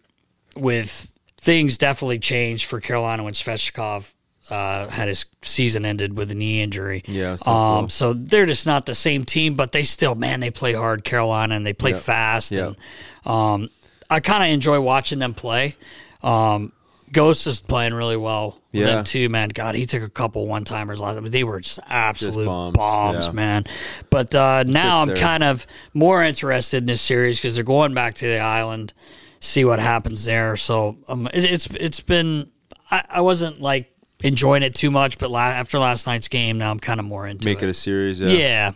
with 0.55 1.11
things 1.37 1.77
definitely 1.77 2.19
changed 2.19 2.65
for 2.65 2.79
Carolina 2.81 3.23
when 3.23 3.33
Svechnikov 3.33 4.13
uh, 4.49 4.87
had 4.89 5.07
his 5.07 5.25
season 5.41 5.85
ended 5.85 6.15
with 6.17 6.29
a 6.29 6.35
knee 6.35 6.61
injury. 6.61 7.03
Yeah, 7.07 7.33
it's 7.33 7.47
Um, 7.47 7.79
cool. 7.83 7.87
so 7.87 8.13
they're 8.13 8.45
just 8.45 8.65
not 8.67 8.85
the 8.85 8.93
same 8.93 9.23
team, 9.23 9.55
but 9.55 9.71
they 9.71 9.81
still, 9.83 10.13
man, 10.13 10.39
they 10.41 10.51
play 10.51 10.73
hard, 10.73 11.03
Carolina, 11.03 11.55
and 11.55 11.65
they 11.65 11.73
play 11.73 11.91
Yeah. 11.91 11.97
fast. 11.97 12.51
And 12.51 12.75
um, 13.25 13.69
I 14.09 14.19
kind 14.19 14.43
of 14.43 14.49
enjoy 14.49 14.79
watching 14.81 15.19
them 15.19 15.33
play. 15.33 15.75
Um, 16.23 16.73
Ghost 17.11 17.45
is 17.47 17.59
playing 17.59 17.93
really 17.93 18.17
well. 18.17 18.61
Yeah. 18.71 18.85
them 18.85 19.03
too, 19.03 19.27
man. 19.27 19.49
God, 19.49 19.75
he 19.75 19.85
took 19.85 20.01
a 20.01 20.09
couple 20.09 20.47
one 20.47 20.63
timers 20.63 21.01
last. 21.01 21.17
I 21.17 21.19
mean, 21.19 21.31
they 21.31 21.43
were 21.43 21.59
just 21.59 21.79
absolute 21.87 22.45
bombs, 22.45 22.77
bombs, 22.77 23.25
yeah. 23.27 23.31
man. 23.33 23.65
But 24.09 24.33
uh, 24.33 24.63
now 24.65 25.01
I'm 25.01 25.09
there. 25.09 25.17
kind 25.17 25.43
of 25.43 25.67
more 25.93 26.23
interested 26.23 26.77
in 26.77 26.85
this 26.85 27.01
series 27.01 27.37
because 27.37 27.55
they're 27.55 27.65
going 27.65 27.93
back 27.93 28.13
to 28.15 28.25
the 28.25 28.39
island, 28.39 28.93
see 29.41 29.65
what 29.65 29.79
happens 29.79 30.23
there. 30.23 30.55
So 30.55 30.97
um, 31.09 31.27
it, 31.33 31.43
it's 31.43 31.65
it's 31.67 31.99
been 31.99 32.49
I, 32.89 33.03
I 33.09 33.21
wasn't 33.21 33.59
like 33.59 33.93
enjoying 34.23 34.63
it 34.63 34.73
too 34.73 34.89
much, 34.91 35.17
but 35.17 35.29
la- 35.31 35.41
after 35.41 35.77
last 35.77 36.07
night's 36.07 36.29
game, 36.29 36.57
now 36.57 36.71
I'm 36.71 36.79
kind 36.79 36.99
of 36.99 37.05
more 37.05 37.27
into 37.27 37.45
Make 37.45 37.61
it. 37.61 37.65
it 37.65 37.71
a 37.71 37.73
series. 37.73 38.21
Yeah. 38.21 38.29
yeah, 38.29 38.71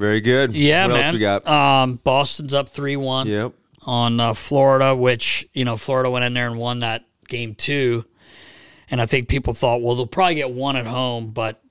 Very 0.00 0.20
good. 0.22 0.54
yeah, 0.54 0.86
what 0.86 0.94
man. 0.94 1.04
else 1.04 1.12
we 1.12 1.18
got? 1.18 1.46
Um, 1.46 1.96
Boston's 1.96 2.54
up 2.54 2.68
three 2.68 2.96
one 2.96 3.26
yep. 3.26 3.52
on 3.82 4.18
uh, 4.18 4.34
Florida, 4.34 4.96
which 4.96 5.46
you 5.52 5.64
know 5.64 5.76
Florida 5.76 6.10
went 6.10 6.24
in 6.24 6.32
there 6.34 6.48
and 6.48 6.58
won 6.58 6.78
that 6.78 7.04
game 7.28 7.54
too, 7.54 8.04
and 8.90 9.00
I 9.00 9.06
think 9.06 9.28
people 9.28 9.52
thought, 9.52 9.82
well, 9.82 9.94
they'll 9.94 10.06
probably 10.06 10.36
get 10.36 10.50
one 10.50 10.76
at 10.76 10.86
home, 10.86 11.30
but 11.30 11.62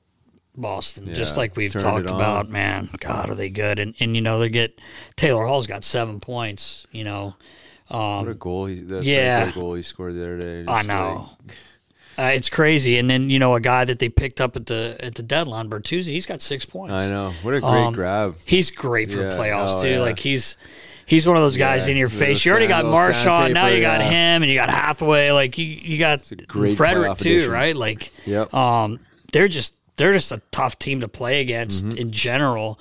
Boston, 0.55 1.13
just 1.13 1.37
like 1.37 1.55
we've 1.55 1.73
talked 1.73 2.09
about, 2.09 2.49
man, 2.49 2.89
God, 2.99 3.29
are 3.29 3.35
they 3.35 3.49
good? 3.49 3.79
And 3.79 3.95
and 3.99 4.15
you 4.15 4.21
know 4.21 4.39
they 4.39 4.49
get 4.49 4.79
Taylor 5.15 5.45
Hall's 5.45 5.67
got 5.67 5.83
seven 5.83 6.19
points, 6.19 6.85
you 6.91 7.03
know. 7.03 7.35
what 7.87 8.27
a 8.27 8.35
goal! 8.35 8.67
He, 8.67 8.81
Um, 8.81 9.01
yeah. 9.01 9.51
goal 9.51 9.73
he 9.73 9.81
scored 9.81 10.15
the 10.15 10.21
other 10.21 10.37
day. 10.37 10.71
I 10.71 10.83
know. 10.83 11.29
Uh, 12.19 12.31
it's 12.33 12.49
crazy, 12.49 12.97
and 12.97 13.09
then 13.09 13.29
you 13.29 13.39
know 13.39 13.55
a 13.55 13.61
guy 13.61 13.85
that 13.85 13.99
they 13.99 14.09
picked 14.09 14.41
up 14.41 14.55
at 14.57 14.65
the 14.65 14.97
at 14.99 15.15
the 15.15 15.23
deadline, 15.23 15.69
Bertuzzi, 15.69 16.07
he's 16.07 16.25
got 16.25 16.41
six 16.41 16.65
points. 16.65 16.91
I 17.01 17.07
know. 17.09 17.31
What 17.43 17.53
a 17.53 17.61
great 17.61 17.69
Um, 17.69 17.93
grab. 17.93 18.35
He's 18.45 18.71
great 18.71 19.09
for 19.09 19.21
Yeah. 19.21 19.29
playoffs 19.37 19.77
Oh, 19.77 19.83
too. 19.83 19.89
yeah. 19.91 19.99
Like 20.01 20.19
he's 20.19 20.57
he's 21.05 21.25
one 21.25 21.37
of 21.37 21.43
those 21.43 21.55
guys 21.55 21.85
Yeah. 21.87 21.91
in 21.91 21.97
your 21.97 22.09
face. 22.09 22.43
You 22.45 22.51
already 22.51 22.67
got 22.67 22.83
Marchand, 22.83 23.53
now 23.53 23.67
you 23.67 23.79
got 23.79 24.01
him, 24.01 24.41
and 24.43 24.45
you 24.45 24.55
got 24.55 24.69
Hathaway. 24.69 25.31
Like 25.31 25.57
you 25.57 25.65
you 25.65 25.97
got 25.97 26.23
Frederic 26.75 27.17
too, 27.19 27.29
addition. 27.29 27.51
right? 27.51 27.75
Like 27.75 28.11
Yep. 28.25 28.53
um, 28.53 28.99
they're 29.31 29.47
just 29.47 29.75
they're 29.95 30.13
just 30.13 30.31
a 30.33 30.41
tough 30.51 30.77
team 30.77 30.99
to 30.99 31.07
play 31.07 31.39
against 31.41 31.85
Mm-hmm. 31.85 31.97
in 31.99 32.11
general. 32.11 32.79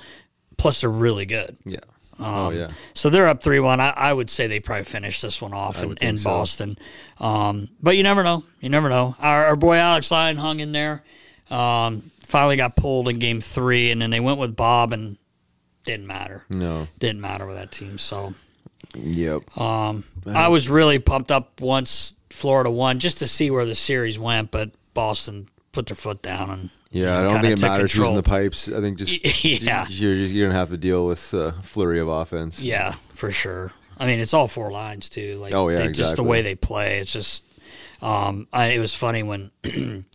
Plus, 0.56 0.80
they're 0.80 0.90
really 0.90 1.26
good. 1.26 1.56
Yeah. 1.64 1.78
Um, 2.18 2.26
oh 2.34 2.50
yeah. 2.50 2.70
So 2.94 3.10
they're 3.10 3.28
up 3.28 3.42
three 3.42 3.60
one. 3.60 3.80
I, 3.80 3.90
I 3.90 4.12
would 4.12 4.28
say 4.30 4.46
they 4.46 4.60
probably 4.60 4.84
finish 4.84 5.20
this 5.20 5.40
one 5.40 5.54
off 5.54 5.82
in, 5.82 5.96
in 5.98 6.18
so. 6.18 6.30
Boston. 6.30 6.78
Um, 7.18 7.68
but 7.80 7.96
you 7.96 8.02
never 8.02 8.22
know. 8.22 8.44
You 8.60 8.68
never 8.70 8.88
know. 8.88 9.14
Our, 9.20 9.46
our 9.46 9.56
boy 9.56 9.76
Alex 9.76 10.10
Lyon 10.10 10.36
hung 10.36 10.60
in 10.60 10.72
there. 10.72 11.04
Um, 11.50 12.10
finally 12.22 12.56
got 12.56 12.76
pulled 12.76 13.08
in 13.08 13.18
game 13.18 13.40
three, 13.40 13.90
and 13.90 14.02
then 14.02 14.10
they 14.10 14.20
went 14.20 14.38
with 14.38 14.56
Bob, 14.56 14.92
and 14.92 15.16
didn't 15.84 16.06
matter. 16.06 16.44
No. 16.50 16.88
Didn't 16.98 17.20
matter 17.20 17.46
with 17.46 17.56
that 17.56 17.72
team. 17.72 17.98
So 17.98 18.34
Yep. 18.94 19.58
um, 19.58 20.04
I 20.26 20.48
was 20.48 20.68
really 20.68 20.98
pumped 20.98 21.30
up 21.30 21.60
once 21.60 22.14
Florida 22.30 22.70
won, 22.70 22.98
just 22.98 23.18
to 23.18 23.26
see 23.26 23.50
where 23.50 23.64
the 23.64 23.74
series 23.74 24.18
went. 24.18 24.50
But 24.50 24.70
Boston 24.92 25.48
put 25.72 25.86
their 25.86 25.96
foot 25.96 26.20
down 26.22 26.50
and 26.50 26.70
yeah. 26.90 27.14
I 27.14 27.18
you 27.18 27.24
know, 27.24 27.32
don't 27.32 27.42
think 27.42 27.58
it 27.58 27.62
matters 27.62 27.92
control. 27.92 28.10
who's 28.12 28.18
in 28.18 28.24
the 28.24 28.28
pipes. 28.28 28.68
I 28.68 28.80
think 28.80 28.98
just 28.98 29.44
Yeah. 29.44 29.86
you're 29.88 30.14
just, 30.16 30.32
you're 30.34 30.48
gonna 30.48 30.58
have 30.58 30.70
to 30.70 30.76
deal 30.76 31.06
with 31.06 31.32
a 31.34 31.52
flurry 31.62 32.00
of 32.00 32.08
offense. 32.08 32.60
Yeah, 32.62 32.94
for 33.14 33.30
sure. 33.30 33.72
I 33.98 34.06
mean, 34.06 34.20
it's 34.20 34.32
all 34.34 34.48
four 34.48 34.70
lines 34.70 35.08
too. 35.08 35.36
Like, 35.38 35.54
Oh, 35.54 35.68
yeah, 35.68 35.78
they, 35.78 35.92
just 35.92 36.16
the 36.16 36.22
way 36.22 36.42
they 36.42 36.54
play. 36.54 36.98
It's 36.98 37.12
just, 37.12 37.44
Um, 38.00 38.46
I, 38.52 38.66
it 38.66 38.78
was 38.78 38.94
funny 38.94 39.22
when 39.24 39.50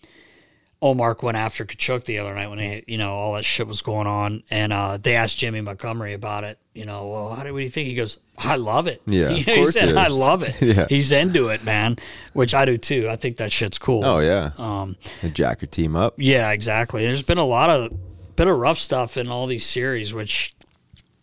Ullmark 0.83 1.23
went 1.23 1.37
after 1.37 1.63
Tkachuk 1.65 2.03
the 2.03 2.19
other 2.19 2.35
night 2.35 2.49
when 2.49 2.57
they, 2.57 2.83
you 2.87 2.97
know, 2.97 3.13
all 3.13 3.33
that 3.35 3.45
shit 3.45 3.65
was 3.67 3.81
going 3.81 4.05
on, 4.05 4.43
and 4.49 4.73
uh, 4.73 4.97
they 4.97 5.15
asked 5.15 5.37
Jimmy 5.37 5.61
Montgomery 5.61 6.11
about 6.13 6.43
it. 6.43 6.59
You 6.73 6.83
know, 6.85 7.07
well, 7.07 7.35
how 7.35 7.43
do, 7.43 7.53
what 7.53 7.59
do 7.59 7.63
you 7.63 7.69
think? 7.69 7.87
He 7.87 7.95
goes, 7.95 8.19
I 8.37 8.55
love 8.57 8.87
it. 8.87 9.01
Yeah, 9.05 9.29
know, 9.29 9.35
he 9.35 9.65
said, 9.67 9.89
he 9.89 9.95
I 9.95 10.07
love 10.07 10.43
it. 10.43 10.55
Yeah. 10.61 10.87
he's 10.89 11.11
into 11.11 11.47
it, 11.49 11.63
man. 11.63 11.97
Which 12.33 12.53
I 12.53 12.65
do 12.65 12.77
too. 12.77 13.07
I 13.09 13.15
think 13.15 13.37
that 13.37 13.51
shit's 13.51 13.77
cool. 13.77 14.03
Oh 14.03 14.19
yeah. 14.19 14.51
Um, 14.57 14.97
And 15.21 15.33
jack 15.33 15.61
your 15.61 15.69
team 15.69 15.95
up. 15.95 16.15
yeah, 16.17 16.51
exactly. 16.51 17.05
There's 17.05 17.23
been 17.23 17.37
a 17.37 17.45
lot 17.45 17.69
of 17.69 17.91
bit 18.35 18.47
of 18.47 18.57
rough 18.57 18.79
stuff 18.79 19.15
in 19.17 19.29
all 19.29 19.45
these 19.47 19.65
series, 19.65 20.13
which 20.13 20.53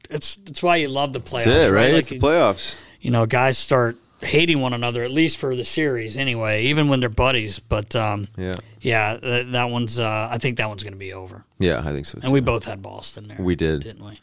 it's 0.08 0.38
it's 0.46 0.62
why 0.62 0.76
you 0.76 0.88
love 0.88 1.12
the 1.12 1.20
playoffs, 1.20 1.44
That's 1.44 1.70
it, 1.70 1.72
right? 1.72 1.92
Like, 1.92 2.00
it's 2.00 2.08
the 2.10 2.18
playoffs. 2.20 2.76
you 3.00 3.10
know, 3.10 3.26
guys 3.26 3.58
start 3.58 3.96
hating 4.22 4.60
one 4.60 4.72
another 4.72 5.02
at 5.02 5.10
least 5.10 5.38
for 5.38 5.54
the 5.56 5.64
series 5.64 6.16
anyway, 6.16 6.64
even 6.64 6.88
when 6.88 7.00
they're 7.00 7.08
buddies. 7.08 7.58
But 7.58 7.94
um, 7.96 8.28
Yeah. 8.36 8.54
yeah, 8.80 9.16
that, 9.16 9.52
that 9.52 9.64
one's. 9.70 9.98
Uh, 10.00 10.28
I 10.30 10.38
think 10.38 10.56
that 10.58 10.68
one's 10.68 10.82
going 10.82 10.92
to 10.92 10.98
be 10.98 11.12
over. 11.12 11.44
Yeah, 11.58 11.80
I 11.80 11.92
think 11.92 12.06
so. 12.06 12.18
And 12.22 12.32
we 12.32 12.40
both 12.40 12.64
had 12.64 12.82
Boston 12.82 13.28
there. 13.28 13.38
We 13.40 13.56
did. 13.56 13.82
didn't 13.82 14.04
we? 14.04 14.20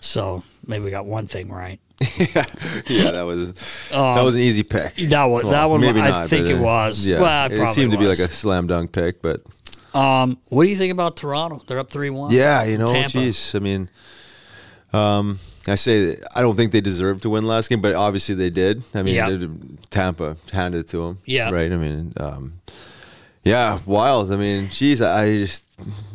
So 0.00 0.44
maybe 0.66 0.84
we 0.84 0.90
got 0.90 1.06
one 1.06 1.26
thing 1.26 1.50
right. 1.50 1.80
yeah, 2.18 3.10
that 3.12 3.22
was 3.26 3.52
that 3.90 4.22
was 4.22 4.34
an 4.34 4.40
easy 4.42 4.62
pick. 4.62 4.96
That 4.96 5.24
one, 5.24 5.46
Um, 5.46 5.50
that 5.50 5.64
one, 5.64 5.80
maybe 5.80 6.00
I 6.00 6.10
not, 6.10 6.28
think 6.28 6.46
it 6.46 6.58
uh, 6.58 6.62
was. 6.62 7.08
Yeah, 7.08 7.20
Well, 7.20 7.46
it, 7.50 7.58
it 7.58 7.68
seemed 7.70 7.92
to 7.92 7.98
be 7.98 8.06
like 8.06 8.18
a 8.18 8.28
slam 8.28 8.66
dunk 8.66 8.92
pick, 8.92 9.22
but 9.22 9.42
Um, 9.94 10.36
what 10.48 10.64
do 10.64 10.68
you 10.70 10.76
think 10.76 10.92
about 10.92 11.16
Toronto? 11.16 11.62
They're 11.66 11.78
up 11.78 11.88
three 11.90 12.10
one. 12.10 12.32
yeah, 12.32 12.64
you 12.64 12.76
know, 12.76 12.86
Tampa. 12.86 13.16
jeez, 13.16 13.54
I 13.54 13.60
mean, 13.60 13.88
um, 14.92 15.38
I 15.68 15.74
say 15.74 16.16
I 16.34 16.40
don't 16.42 16.54
think 16.56 16.72
they 16.72 16.80
deserved 16.80 17.22
to 17.22 17.30
win 17.30 17.46
last 17.46 17.68
game, 17.68 17.80
but 17.80 17.94
obviously 17.94 18.34
they 18.34 18.50
did. 18.50 18.82
I 18.94 19.02
mean, 19.02 19.14
Yeah. 19.14 19.38
Tampa 19.90 20.36
handed 20.52 20.80
it 20.80 20.88
to 20.88 20.98
them. 21.06 21.18
Yeah. 21.24 21.50
right. 21.50 21.72
I 21.72 21.76
mean, 21.76 22.12
um, 22.18 22.60
yeah, 23.42 23.78
wild. 23.86 24.32
I 24.32 24.36
mean, 24.36 24.68
geez, 24.70 25.00
I 25.00 25.22
I 25.24 25.36
just 25.38 25.66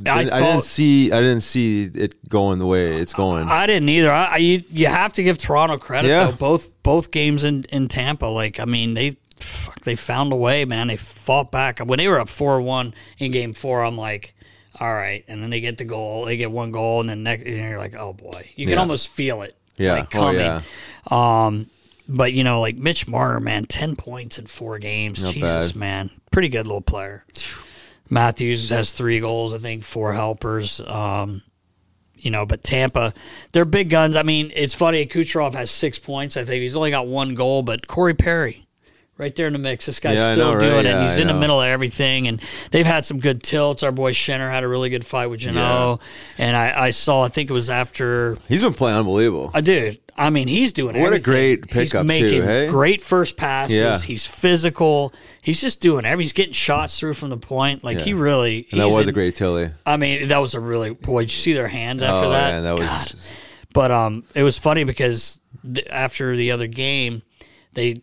I 0.06 0.24
didn't, 0.24 0.34
I, 0.34 0.40
didn't 0.42 0.64
see 0.64 1.12
I 1.14 1.22
didn't 1.22 1.42
see 1.42 1.84
it 1.94 2.28
going 2.28 2.60
the 2.60 2.66
way 2.66 2.98
it's 2.98 3.14
going. 3.14 3.48
I 3.48 3.66
didn't 3.68 3.88
either. 3.90 4.12
I, 4.12 4.24
I 4.26 4.38
you, 4.38 4.64
you 4.70 4.88
have 4.88 5.14
to 5.14 5.24
give 5.24 5.38
Toronto 5.38 5.78
credit 5.78 6.10
Yeah. 6.10 6.26
though. 6.26 6.32
Both 6.34 6.84
both 6.84 7.12
games 7.12 7.44
in, 7.46 7.64
in 7.72 7.88
Tampa, 7.88 8.26
like 8.26 8.60
I 8.60 8.66
mean, 8.66 8.96
they 8.96 9.16
fuck, 9.40 9.80
they 9.82 9.96
found 9.96 10.34
a 10.34 10.36
way, 10.36 10.66
man. 10.66 10.88
They 10.88 10.98
fought 10.98 11.52
back 11.52 11.80
when 11.80 11.98
they 12.00 12.08
were 12.10 12.20
up 12.20 12.28
four 12.30 12.62
one 12.62 12.94
in 13.18 13.32
game 13.32 13.54
four. 13.54 13.84
I'm 13.84 13.98
like, 13.98 14.34
all 14.82 14.94
right, 14.94 15.24
and 15.30 15.42
then 15.42 15.50
they 15.52 15.62
get 15.62 15.78
the 15.78 15.86
goal. 15.86 16.26
They 16.26 16.36
get 16.36 16.52
one 16.52 16.72
goal, 16.72 17.00
and 17.02 17.10
then 17.10 17.24
next, 17.24 17.44
and 17.46 17.56
you're 17.58 17.78
like, 17.78 17.96
oh 17.96 18.12
boy, 18.14 18.50
you 18.56 18.66
can 18.66 18.74
Yeah. 18.74 18.80
almost 18.80 19.08
feel 19.10 19.44
it. 19.44 19.56
Yeah. 19.78 19.94
like, 19.94 20.14
Oh, 20.16 20.20
coming. 20.20 20.42
yeah. 20.42 20.62
Um, 21.10 21.70
but 22.10 22.34
you 22.34 22.44
know, 22.44 22.60
like 22.60 22.78
Mitch 22.78 23.08
Marner, 23.08 23.40
man, 23.40 23.64
ten 23.66 23.96
points 23.96 24.38
in 24.40 24.48
four 24.48 24.80
games. 24.80 25.24
Not 25.24 25.34
Jesus, 25.34 25.72
bad. 25.72 25.80
man, 25.80 26.10
pretty 26.32 26.50
good 26.50 26.66
little 26.66 26.82
player. 26.82 27.24
Matthews 28.10 28.70
has 28.70 28.92
three 28.92 29.20
goals, 29.20 29.54
I 29.54 29.58
think, 29.58 29.84
four 29.84 30.14
helpers. 30.14 30.82
Um, 30.82 31.44
you 32.18 32.30
know, 32.30 32.46
but 32.46 32.64
Tampa, 32.64 33.14
they're 33.54 33.66
big 33.66 33.90
guns. 33.90 34.16
I 34.16 34.24
mean, 34.24 34.52
it's 34.54 34.74
funny. 34.74 35.06
Kucherov 35.06 35.54
has 35.54 35.72
six 35.72 35.98
points. 35.98 36.38
I 36.38 36.44
think 36.44 36.62
he's 36.62 36.76
only 36.76 36.92
got 36.92 37.08
one 37.08 37.34
goal, 37.36 37.64
but 37.64 37.88
Corey 37.88 38.14
Perry, 38.14 38.68
right 39.22 39.34
there 39.36 39.48
in 39.48 39.54
the 39.54 39.60
mix. 39.60 39.86
This 39.86 40.00
guy's 40.00 40.18
Yeah, 40.18 40.34
still 40.34 40.48
know, 40.48 40.54
right? 40.56 40.60
doing 40.60 40.86
it. 40.86 40.90
Yeah, 40.90 41.02
He's 41.04 41.18
I 41.18 41.22
in 41.22 41.28
the 41.28 41.34
middle 41.36 41.62
of 41.62 41.68
everything, 41.68 42.28
and 42.28 42.42
they've 42.72 42.86
had 42.86 43.06
some 43.06 43.20
good 43.20 43.44
tilts. 43.44 43.84
Our 43.84 43.92
boy 43.92 44.12
Schenner 44.12 44.50
had 44.52 44.64
a 44.64 44.68
really 44.68 44.90
good 44.90 45.06
fight 45.06 45.28
with 45.28 45.40
Jeannot, 45.42 46.02
and 46.38 46.58
I, 46.58 46.88
I 46.88 46.90
saw. 46.90 47.24
I 47.24 47.30
think 47.30 47.50
it 47.50 47.54
was 47.54 47.70
after. 47.70 48.38
He's 48.50 48.64
been 48.64 48.74
playing 48.74 48.98
unbelievable. 48.98 49.52
I 49.54 49.62
dude, 49.62 50.00
I 50.18 50.30
mean, 50.32 50.48
he's 50.48 50.74
doing 50.74 50.96
What 51.00 51.14
a 51.14 51.18
everything. 51.18 51.24
great 51.24 51.74
He's 51.74 51.92
pickup, 51.92 52.08
too, 52.08 52.42
hey? 52.42 52.68
great 52.68 53.02
first 53.02 53.38
passes. 53.38 53.78
Yeah. 53.78 53.98
He's 54.00 54.26
physical. 54.26 55.14
He's 55.42 55.62
just 55.62 55.82
doing 55.82 56.04
everything. 56.06 56.22
He's 56.26 56.34
getting 56.34 56.54
shots 56.54 57.00
through 57.00 57.14
from 57.14 57.30
the 57.30 57.38
point. 57.38 57.84
Like 57.84 58.00
Yeah. 58.00 58.04
he 58.06 58.14
really. 58.14 58.68
and 58.72 58.82
that 58.82 58.88
was 58.90 59.04
in- 59.04 59.10
a 59.10 59.14
great 59.14 59.36
Tilly. 59.36 59.70
I 59.86 59.98
mean, 59.98 60.28
that 60.28 60.40
was 60.40 60.54
a 60.56 60.60
really 60.60 60.90
boy. 60.92 61.22
Did 61.22 61.32
you 61.32 61.38
see 61.38 61.54
their 61.54 61.68
hands 61.68 62.04
after 62.04 62.26
oh 62.28 62.32
that? 62.32 62.52
man, 62.52 62.64
that 62.64 62.76
was 62.76 62.88
God. 62.88 63.14
But 63.74 63.92
um, 63.92 64.24
it 64.36 64.44
was 64.44 64.58
funny 64.60 64.84
because 64.84 65.40
th- 65.64 65.88
after 65.90 66.36
the 66.36 66.52
other 66.52 66.68
game, 66.68 67.22
they, 67.74 67.96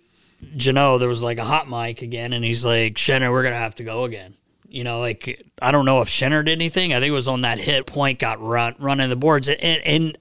Jeannot, 0.56 0.98
there 0.98 1.08
was 1.08 1.22
like 1.22 1.38
a 1.38 1.44
hot 1.44 1.68
mic 1.68 2.02
again, 2.02 2.32
and 2.32 2.44
he's 2.44 2.64
like, 2.64 2.94
"Shenner, 2.94 3.30
we're 3.32 3.42
gonna 3.42 3.56
have 3.56 3.74
to 3.76 3.84
go 3.84 4.04
again." 4.04 4.34
You 4.68 4.84
know, 4.84 5.00
like 5.00 5.44
I 5.60 5.70
don't 5.70 5.84
know 5.84 6.00
if 6.00 6.08
Shenner 6.08 6.44
did 6.44 6.52
anything. 6.52 6.92
I 6.92 6.96
think 7.00 7.08
it 7.08 7.12
was 7.12 7.28
on 7.28 7.40
that 7.42 7.58
hit 7.58 7.86
point 7.86 8.18
got 8.18 8.40
run 8.40 8.74
running 8.78 9.08
the 9.08 9.16
boards, 9.16 9.48
and, 9.48 9.58
and 9.60 10.18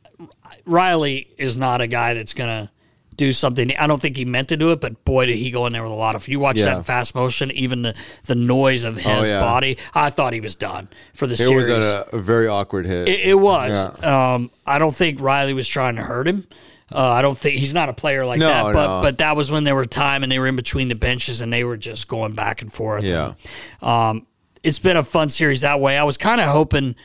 Riley 0.65 1.27
is 1.37 1.57
not 1.57 1.81
a 1.81 1.87
guy 1.87 2.13
that's 2.13 2.33
gonna 2.33 2.71
do 3.15 3.33
something. 3.33 3.75
I 3.77 3.87
don't 3.87 3.99
think 4.01 4.15
he 4.15 4.25
meant 4.25 4.49
to 4.49 4.57
do 4.57 4.71
it, 4.71 4.79
but 4.79 5.03
boy, 5.03 5.25
did 5.25 5.37
he 5.37 5.49
go 5.51 5.65
in 5.65 5.73
there 5.73 5.81
with 5.83 5.91
a 5.91 5.95
lot 5.95 6.15
of. 6.15 6.27
You 6.27 6.39
watch 6.39 6.57
Yeah. 6.57 6.65
that 6.75 6.85
fast 6.85 7.15
motion, 7.15 7.51
even 7.51 7.81
the 7.81 7.95
the 8.25 8.35
noise 8.35 8.83
of 8.83 8.95
his 8.97 9.05
Oh, 9.05 9.23
yeah. 9.23 9.39
body. 9.39 9.77
I 9.93 10.09
thought 10.09 10.33
he 10.33 10.41
was 10.41 10.55
done 10.55 10.87
for 11.13 11.27
the 11.27 11.33
it 11.33 11.37
series. 11.37 11.67
It 11.67 11.73
was 11.73 11.83
a, 11.83 12.07
a 12.13 12.19
very 12.19 12.47
awkward 12.47 12.85
hit. 12.85 13.07
It, 13.09 13.19
it 13.21 13.33
was. 13.39 14.03
Um, 14.03 14.49
I 14.65 14.77
don't 14.79 14.95
think 14.95 15.19
Riley 15.21 15.53
was 15.53 15.67
trying 15.67 15.95
to 15.97 16.03
hurt 16.03 16.27
him. 16.27 16.47
Uh, 16.91 17.09
I 17.11 17.21
don't 17.21 17.37
think 17.37 17.57
he's 17.59 17.73
not 17.73 17.89
a 17.89 17.93
player 17.93 18.25
like 18.25 18.39
No, 18.39 18.47
that. 18.47 18.63
But 18.73 18.87
no. 18.97 19.01
but 19.01 19.17
that 19.17 19.35
was 19.35 19.51
when 19.51 19.63
there 19.65 19.75
were 19.75 19.85
time 19.85 20.23
and 20.23 20.31
they 20.31 20.39
were 20.39 20.47
in 20.47 20.55
between 20.55 20.87
the 20.87 20.95
benches 20.95 21.41
and 21.41 21.51
they 21.51 21.63
were 21.63 21.77
just 21.77 22.07
going 22.07 22.33
back 22.33 22.61
and 22.61 22.71
forth. 22.71 23.03
Yeah. 23.03 23.33
Um, 23.81 24.25
it's 24.63 24.79
been 24.79 24.97
a 24.97 25.03
fun 25.03 25.29
series 25.29 25.61
that 25.61 25.79
way. 25.79 25.97
I 25.97 26.03
was 26.03 26.17
kind 26.17 26.39
of 26.41 26.47
hoping 26.49 26.95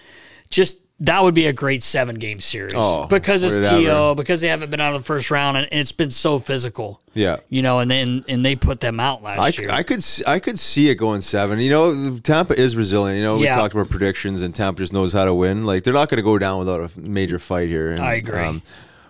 just 0.51 0.79
that 1.01 1.21
would 1.25 1.35
be 1.35 1.47
a 1.47 1.53
great 1.53 1.83
seven 1.83 2.17
game 2.17 2.39
series 2.39 2.75
Oh, 2.77 3.07
because 3.09 3.43
it's 3.43 3.69
TO 3.69 4.15
because 4.15 4.41
they 4.41 4.47
haven't 4.47 4.71
been 4.71 4.81
out 4.81 4.95
of 4.95 5.01
the 5.01 5.05
first 5.05 5.33
round 5.33 5.57
and, 5.57 5.67
and 5.73 5.81
it's 5.81 5.91
been 5.91 6.12
so 6.12 6.39
physical. 6.39 7.01
Yeah. 7.12 7.39
You 7.49 7.62
know, 7.62 7.81
and 7.81 7.91
then 7.91 8.25
and 8.29 8.45
they 8.45 8.55
put 8.55 8.81
them 8.81 9.01
out 9.01 9.21
last 9.21 9.41
I, 9.59 9.61
year. 9.62 9.71
I 9.73 9.83
could 9.83 10.05
see, 10.05 10.23
I 10.29 10.39
could 10.39 10.61
see 10.61 10.91
it 10.91 10.95
going 10.95 11.21
seven. 11.23 11.59
You 11.59 11.71
know, 11.71 12.19
Tampa 12.19 12.57
is 12.57 12.77
resilient. 12.77 13.19
You 13.19 13.25
know, 13.25 13.37
we 13.39 13.45
Yeah. 13.47 13.57
talked 13.57 13.75
about 13.75 13.91
predictions, 13.91 14.43
and 14.43 14.55
Tampa 14.55 14.81
just 14.81 14.93
knows 14.93 15.12
how 15.12 15.25
to 15.25 15.35
win. 15.35 15.65
Like 15.67 15.83
they're 15.83 15.93
not 15.93 16.09
going 16.09 16.19
to 16.19 16.23
go 16.23 16.39
down 16.39 16.61
without 16.61 16.81
a 16.97 17.01
major 17.01 17.41
fight 17.41 17.69
here. 17.69 17.91
And, 17.91 18.01
I 18.01 18.15
agree. 18.15 18.62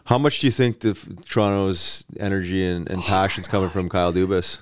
How 0.04 0.18
much 0.18 0.40
do 0.40 0.46
you 0.46 0.50
think 0.50 0.80
the 0.80 0.94
Toronto's 1.28 2.06
energy 2.18 2.66
and, 2.66 2.90
and 2.90 3.02
passion's 3.02 3.48
coming 3.48 3.70
from 3.70 3.88
Kyle 3.88 4.12
Dubas? 4.12 4.58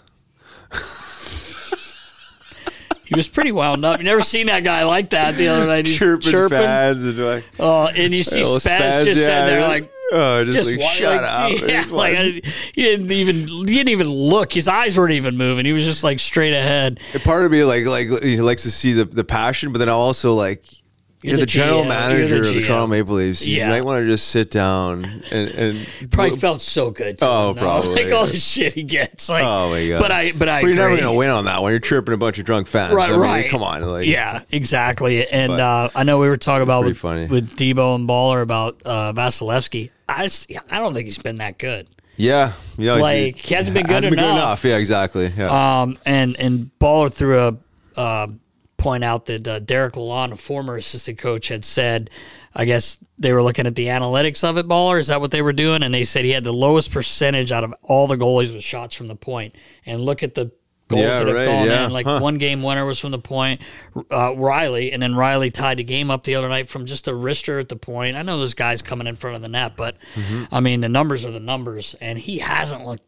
he 3.05 3.17
was 3.17 3.29
pretty 3.29 3.51
wound 3.51 3.85
up. 3.85 3.99
You 3.99 4.05
never 4.05 4.21
seen 4.21 4.47
that 4.47 4.63
guy 4.63 4.85
like 4.85 5.11
that 5.11 5.35
the 5.35 5.49
other 5.49 5.67
night. 5.67 5.87
He's 5.87 5.99
chirping. 5.99 6.49
fans 6.49 7.05
and 7.05 7.19
like, 7.19 7.45
Oh, 7.59 7.87
and 7.89 8.15
you 8.15 8.23
see 8.23 8.41
oh, 8.43 8.53
little 8.55 8.59
Spaz, 8.59 9.05
just 9.05 9.21
yeah, 9.21 9.27
sitting 9.27 9.47
there 9.47 9.67
like, 9.67 9.91
oh, 10.13 10.45
just, 10.45 10.59
just 10.59 10.71
like, 10.71 10.91
shut 10.93 11.23
like, 11.23 11.63
up. 11.63 11.69
Yeah, 11.69 11.85
like. 11.91 12.17
I, 12.17 12.23
he 12.73 12.83
didn't 12.83 13.11
even 13.11 13.49
he 13.49 13.65
didn't 13.65 13.89
even 13.89 14.09
look. 14.09 14.53
His 14.53 14.69
eyes 14.69 14.97
weren't 14.97 15.13
even 15.13 15.37
moving. 15.37 15.67
He 15.67 15.73
was 15.73 15.85
just 15.85 16.05
like 16.05 16.21
straight 16.21 16.53
ahead. 16.53 17.01
And 17.13 17.23
part 17.25 17.45
of 17.45 17.51
me 17.51 17.65
like 17.65 17.85
like 17.85 18.23
he 18.23 18.41
likes 18.41 18.63
to 18.63 18.71
see 18.71 18.93
the, 18.93 19.05
the 19.07 19.25
passion, 19.25 19.73
but 19.73 19.79
then 19.79 19.89
I 19.89 19.93
also 19.93 20.35
like 20.35 20.63
you're, 21.23 21.31
You're 21.33 21.37
the, 21.37 21.41
the 21.43 21.47
general 21.47 21.83
GM, 21.83 21.89
manager 21.89 22.27
you're 22.27 22.39
of 22.39 22.45
the 22.47 22.53
the 22.61 22.61
Toronto 22.67 22.87
Maple 22.87 23.15
Leafs. 23.17 23.47
You 23.47 23.59
Yeah. 23.59 23.69
might 23.69 23.83
want 23.83 24.03
to 24.03 24.07
just 24.09 24.29
sit 24.29 24.51
down 24.51 25.05
and, 25.31 25.49
and 25.51 25.87
Probably 26.11 26.37
felt 26.39 26.63
so 26.63 26.91
good. 26.91 27.19
To 27.19 27.27
Oh, 27.29 27.51
him, 27.51 27.57
probably, 27.59 28.05
like 28.05 28.13
all 28.13 28.27
the 28.27 28.37
shit 28.37 28.73
he 28.75 28.83
gets. 28.83 29.29
Like, 29.29 29.45
Oh 29.45 29.71
my 29.71 29.87
god! 29.89 30.01
But 30.01 30.13
I 30.13 30.33
but 30.33 30.49
I 30.49 30.61
But 30.63 30.67
you're 30.69 30.77
never 30.77 30.97
gonna 30.97 31.13
win 31.13 31.31
on 31.31 31.45
that 31.45 31.61
one. 31.63 31.73
You're 31.73 31.81
chirping 31.81 32.15
a 32.15 32.17
bunch 32.17 32.39
of 32.39 32.45
drunk 32.45 32.69
fans. 32.69 32.95
Right, 32.95 33.09
I 33.09 33.13
mean, 33.13 33.21
right. 33.21 33.51
Come 33.51 33.63
on, 33.63 33.83
like 33.83 34.07
yeah, 34.07 34.43
exactly. 34.51 35.27
And 35.29 35.51
But- 35.51 35.61
uh, 35.61 35.89
I 35.95 36.03
know 36.05 36.19
we 36.19 36.29
were 36.29 36.37
talking 36.39 36.63
about 36.63 36.85
with, 36.85 36.97
funny. 36.97 37.27
with 37.27 37.55
Debo 37.57 37.95
and 37.97 38.09
Baller 38.09 38.41
about 38.43 38.81
uh, 38.85 39.13
Vasilevskiy. 39.13 39.91
I 40.09 40.25
just, 40.25 40.51
I 40.71 40.79
don't 40.79 40.93
think 40.95 41.05
he's 41.05 41.19
been 41.19 41.37
that 41.37 41.59
good. 41.59 41.87
yeah. 42.17 42.53
You 42.79 42.87
know, 42.87 42.97
Like, 42.97 43.37
he 43.37 43.55
hasn't 43.55 43.75
been 43.75 43.85
good 43.87 43.93
hasn't 44.05 44.15
enough. 44.15 44.65
Yeah, 44.65 44.77
exactly. 44.79 45.31
Yeah. 45.37 45.81
Um, 45.83 45.99
and 46.07 46.35
and 46.41 46.71
Baller 46.81 47.13
threw 47.13 47.39
a 47.39 47.57
uh, 48.01 48.27
point 48.81 49.05
out 49.05 49.27
that 49.27 49.47
uh, 49.47 49.59
Derek 49.61 49.95
Lalonde, 49.95 50.33
a 50.33 50.37
former 50.37 50.75
assistant 50.77 51.19
coach, 51.19 51.49
had 51.49 51.65
said, 51.65 52.11
I 52.55 52.65
guess 52.65 52.99
they 53.19 53.33
were 53.33 53.43
looking 53.43 53.67
at 53.67 53.77
the 53.77 53.87
analytics 53.87 54.43
of 54.43 54.57
it. 54.57 54.67
Baller 54.67 54.99
is 54.99 55.07
that 55.07 55.21
what 55.21 55.31
they 55.31 55.43
were 55.43 55.53
doing? 55.53 55.83
And 55.85 55.95
they 55.95 56.05
said 56.05 56.25
he 56.25 56.33
had 56.33 56.43
the 56.45 56.53
lowest 56.53 56.91
percentage 56.91 57.53
out 57.53 57.63
of 57.63 57.73
all 57.83 58.07
the 58.09 58.17
goalies 58.17 58.53
with 58.53 58.63
shots 58.65 58.95
from 58.97 59.07
the 59.07 59.15
point. 59.15 59.55
And 59.87 60.01
look 60.01 60.23
at 60.23 60.35
the 60.35 60.51
goals 60.89 61.03
Yeah, 61.03 61.19
that 61.21 61.27
have 61.29 61.37
right, 61.37 61.45
gone 61.47 61.67
yeah. 61.67 61.85
in. 61.87 61.93
Like 61.93 62.07
Huh. 62.07 62.19
one 62.21 62.39
game 62.39 62.63
winner 62.65 62.85
was 62.85 62.99
from 62.99 63.13
the 63.13 63.19
point. 63.21 63.61
Uh, 64.11 64.35
Riley, 64.35 64.91
and 64.91 65.01
then 65.01 65.15
Riley 65.15 65.51
tied 65.53 65.79
the 65.79 65.85
game 65.85 66.11
up 66.11 66.25
the 66.25 66.35
other 66.35 66.49
night 66.49 66.69
from 66.69 66.87
just 66.87 67.07
a 67.07 67.13
wrister 67.13 67.61
at 67.61 67.69
the 67.69 67.77
point. 67.77 68.17
I 68.17 68.23
know 68.23 68.39
those 68.39 68.55
guys 68.55 68.83
coming 68.83 69.07
in 69.07 69.15
front 69.15 69.37
of 69.37 69.43
the 69.43 69.49
net, 69.49 69.77
but 69.77 69.97
Mm-hmm. 70.17 70.53
I 70.53 70.59
mean 70.59 70.81
the 70.81 70.89
numbers 70.89 71.25
are 71.25 71.31
the 71.31 71.39
numbers, 71.39 71.95
and 72.01 72.19
he 72.19 72.39
hasn't 72.39 72.85
looked 72.85 73.05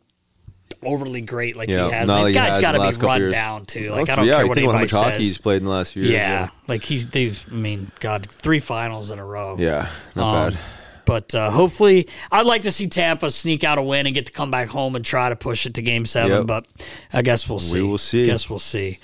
overly 0.85 1.21
great 1.21 1.57
like 1.57 1.69
yeah. 1.69 1.87
he 1.87 1.93
has. 1.93 2.09
not 2.09 2.19
The 2.19 2.23
like 2.33 2.53
he's 2.53 2.59
got 2.59 2.73
to 2.73 3.01
be 3.01 3.07
run 3.07 3.31
down 3.31 3.67
too. 3.67 3.91
Like 3.91 4.09
I 4.09 4.17
don't 4.17 4.27
yeah, 4.27 4.37
care 4.39 4.47
what 4.47 4.55
think 4.57 4.69
anybody 4.69 4.89
says. 4.89 5.21
he's 5.21 5.39
played 5.39 5.59
in 5.59 5.65
the 5.65 5.71
last 5.71 5.93
few 5.93 6.03
years. 6.03 6.15
Yeah, 6.15 6.49
like 6.69 6.83
he's 6.83 7.07
they've. 7.07 7.45
I 7.51 7.55
mean, 7.55 7.91
God, 8.01 8.27
three 8.31 8.59
finals 8.61 9.11
in 9.11 9.19
a 9.19 9.25
row. 9.25 9.57
Yeah. 9.59 9.89
Not 10.15 10.47
Um, 10.47 10.53
bad. 10.55 10.61
But 11.05 11.35
uh, 11.35 11.51
hopefully, 11.51 12.09
I'd 12.31 12.47
like 12.47 12.63
to 12.63 12.71
see 12.73 12.87
Tampa 12.87 13.31
sneak 13.33 13.65
out 13.65 13.77
a 13.77 13.83
win 13.83 14.07
and 14.07 14.15
get 14.15 14.27
to 14.27 14.33
come 14.33 14.53
back 14.53 14.69
home 14.69 14.95
and 14.95 15.05
try 15.05 15.29
to 15.31 15.37
push 15.37 15.67
it 15.67 15.75
to 15.75 15.83
Game 15.83 16.07
Seven. 16.07 16.31
Yep. 16.39 16.47
But 16.47 16.67
I 17.13 17.23
guess 17.23 17.49
we'll 17.49 17.59
see. 17.59 17.81
We 17.83 17.89
will 17.89 17.99
see. 17.99 18.23
I 18.23 18.27
Guess 18.27 18.49
we'll 18.49 18.61
see. 18.61 19.01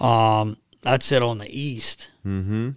Um, 0.00 0.56
that's 0.80 1.12
it 1.12 1.22
on 1.22 1.38
the 1.38 1.48
East. 1.50 2.10
Mm-hmm. 2.26 2.70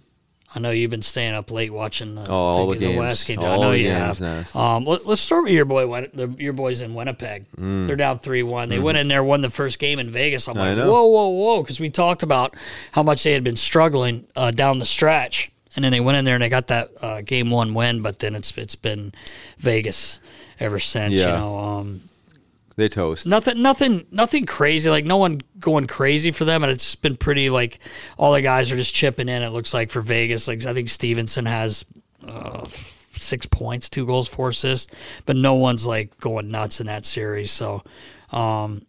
I 0.58 0.60
know 0.60 0.70
you've 0.70 0.90
been 0.90 1.02
staying 1.02 1.34
up 1.34 1.52
late 1.52 1.70
watching 1.72 2.16
the, 2.16 2.28
Oh, 2.28 2.34
all 2.34 2.66
the 2.66 2.76
games. 2.76 2.98
West 2.98 3.26
games. 3.28 3.44
I 3.44 3.56
know 3.58 3.70
the 3.70 3.78
you 3.78 3.90
have. 3.90 4.20
Nast. 4.20 4.56
Um, 4.56 4.84
let, 4.86 5.06
us 5.06 5.20
start 5.20 5.44
with 5.44 5.52
your 5.52 5.64
boy. 5.64 6.08
Your 6.36 6.52
boys 6.52 6.80
in 6.80 6.94
Winnipeg. 6.94 7.44
They're 7.56 7.94
down 7.94 8.18
three 8.18 8.42
one. 8.42 8.68
They 8.68 8.80
went 8.80 8.98
in 8.98 9.06
there, 9.06 9.22
won 9.22 9.40
the 9.40 9.50
first 9.50 9.78
game 9.78 10.00
in 10.00 10.10
Vegas. 10.10 10.48
I'm 10.48 10.56
Mm. 10.56 10.76
Like, 10.76 10.88
whoa, 10.88 11.06
whoa, 11.06 11.28
whoa, 11.28 11.62
because 11.62 11.78
we 11.78 11.90
talked 11.90 12.24
about 12.24 12.56
how 12.90 13.04
much 13.04 13.22
they 13.22 13.32
had 13.32 13.44
been 13.44 13.54
struggling 13.54 14.26
uh, 14.34 14.50
down 14.50 14.80
the 14.80 14.84
stretch, 14.84 15.52
and 15.76 15.84
then 15.84 15.92
they 15.92 16.00
went 16.00 16.18
in 16.18 16.24
there 16.24 16.34
and 16.34 16.42
they 16.42 16.48
got 16.48 16.66
that 16.66 16.88
uh, 17.00 17.20
game 17.20 17.50
one 17.50 17.72
win. 17.74 18.02
But 18.02 18.18
then 18.18 18.34
it's 18.34 18.50
it's 18.58 18.74
been 18.74 19.12
Vegas 19.58 20.18
ever 20.58 20.80
since. 20.80 21.14
You 21.14 21.20
Yeah. 21.20 21.38
know, 21.38 21.56
um, 21.58 22.00
They 22.78 22.88
toast. 22.88 23.26
Nothing, 23.26 23.60
nothing, 23.60 24.06
nothing 24.12 24.46
crazy. 24.46 24.88
Like 24.88 25.04
no 25.04 25.16
one 25.16 25.40
going 25.58 25.88
crazy 25.88 26.30
for 26.30 26.44
them, 26.44 26.62
and 26.62 26.70
it's 26.70 26.94
been 26.94 27.16
pretty. 27.16 27.50
Like 27.50 27.80
all 28.16 28.32
the 28.32 28.40
guys 28.40 28.70
are 28.70 28.76
just 28.76 28.94
chipping 28.94 29.28
in. 29.28 29.42
It 29.42 29.48
looks 29.48 29.74
like 29.74 29.90
for 29.90 30.00
Vegas. 30.00 30.46
Like 30.46 30.64
I 30.64 30.72
think 30.72 30.88
Stephenson 30.88 31.44
has 31.46 31.84
uh, 32.24 32.68
six 33.14 33.46
points, 33.46 33.88
two 33.88 34.06
goals, 34.06 34.28
four 34.28 34.50
assists, 34.50 34.86
but 35.26 35.34
no 35.34 35.54
one's 35.54 35.88
like 35.88 36.16
going 36.20 36.52
nuts 36.52 36.78
in 36.80 36.86
that 36.86 37.04
series. 37.04 37.50
So, 37.50 37.82
um, 38.30 38.86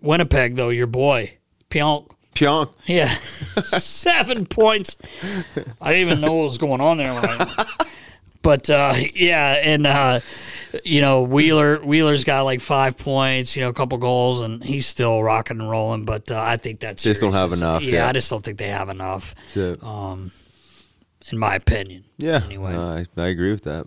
Winnipeg 0.00 0.54
though, 0.54 0.68
your 0.68 0.86
boy 0.86 1.36
Pionk, 1.68 2.12
Pionk. 2.36 2.72
yeah, 2.86 3.08
seven 3.62 4.46
points. 4.46 4.96
I 5.80 5.94
didn't 5.94 6.06
even 6.06 6.20
know 6.20 6.34
what 6.34 6.44
was 6.44 6.58
going 6.58 6.80
on 6.80 6.98
there. 6.98 7.10
I, 7.10 7.88
but 8.42 8.70
uh, 8.70 8.94
yeah, 9.16 9.60
and 9.64 9.84
uh, 9.84 10.20
you 10.84 11.00
know 11.00 11.22
Wheeler 11.22 11.78
Wheeler's 11.78 12.24
got 12.24 12.42
like 12.42 12.60
five 12.60 12.96
points, 12.98 13.56
you 13.56 13.62
know, 13.62 13.68
a 13.68 13.72
couple 13.74 13.98
goals, 13.98 14.40
and 14.42 14.62
he's 14.62 14.86
still 14.86 15.22
rocking 15.22 15.60
and 15.60 15.70
rolling. 15.70 16.04
But 16.04 16.30
uh, 16.30 16.40
I 16.40 16.56
think 16.56 16.80
that's 16.80 17.02
Just 17.02 17.20
don't 17.20 17.32
have 17.32 17.52
enough, 17.52 17.82
Yeah, 17.82 17.92
yeah. 17.94 18.08
I 18.08 18.12
just 18.12 18.30
don't 18.30 18.44
think 18.44 18.58
they 18.58 18.68
have 18.68 18.88
enough, 18.88 19.34
it. 19.56 19.80
in 19.82 21.38
my 21.38 21.54
opinion. 21.54 22.04
yeah. 22.18 22.40
Anyway, 22.44 22.72
no, 22.72 22.82
I, 22.82 23.06
I 23.20 23.28
agree 23.28 23.50
with 23.50 23.64
that. 23.64 23.86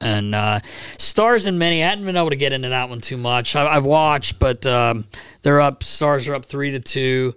and 0.00 0.34
uh, 0.34 0.60
Stars 0.98 1.46
and 1.46 1.58
Many. 1.58 1.82
I 1.84 1.88
haven't 1.90 2.04
been 2.04 2.16
able 2.16 2.30
to 2.30 2.36
get 2.36 2.52
into 2.52 2.68
that 2.70 2.88
one 2.88 3.00
too 3.00 3.16
much. 3.16 3.54
I, 3.56 3.66
I've 3.66 3.84
watched, 3.86 4.38
but 4.38 4.64
um, 4.66 5.06
they're 5.42 5.60
up. 5.60 5.82
Stars 5.82 6.26
are 6.28 6.34
up 6.34 6.44
three 6.44 6.72
to 6.72 6.80
two. 6.80 7.34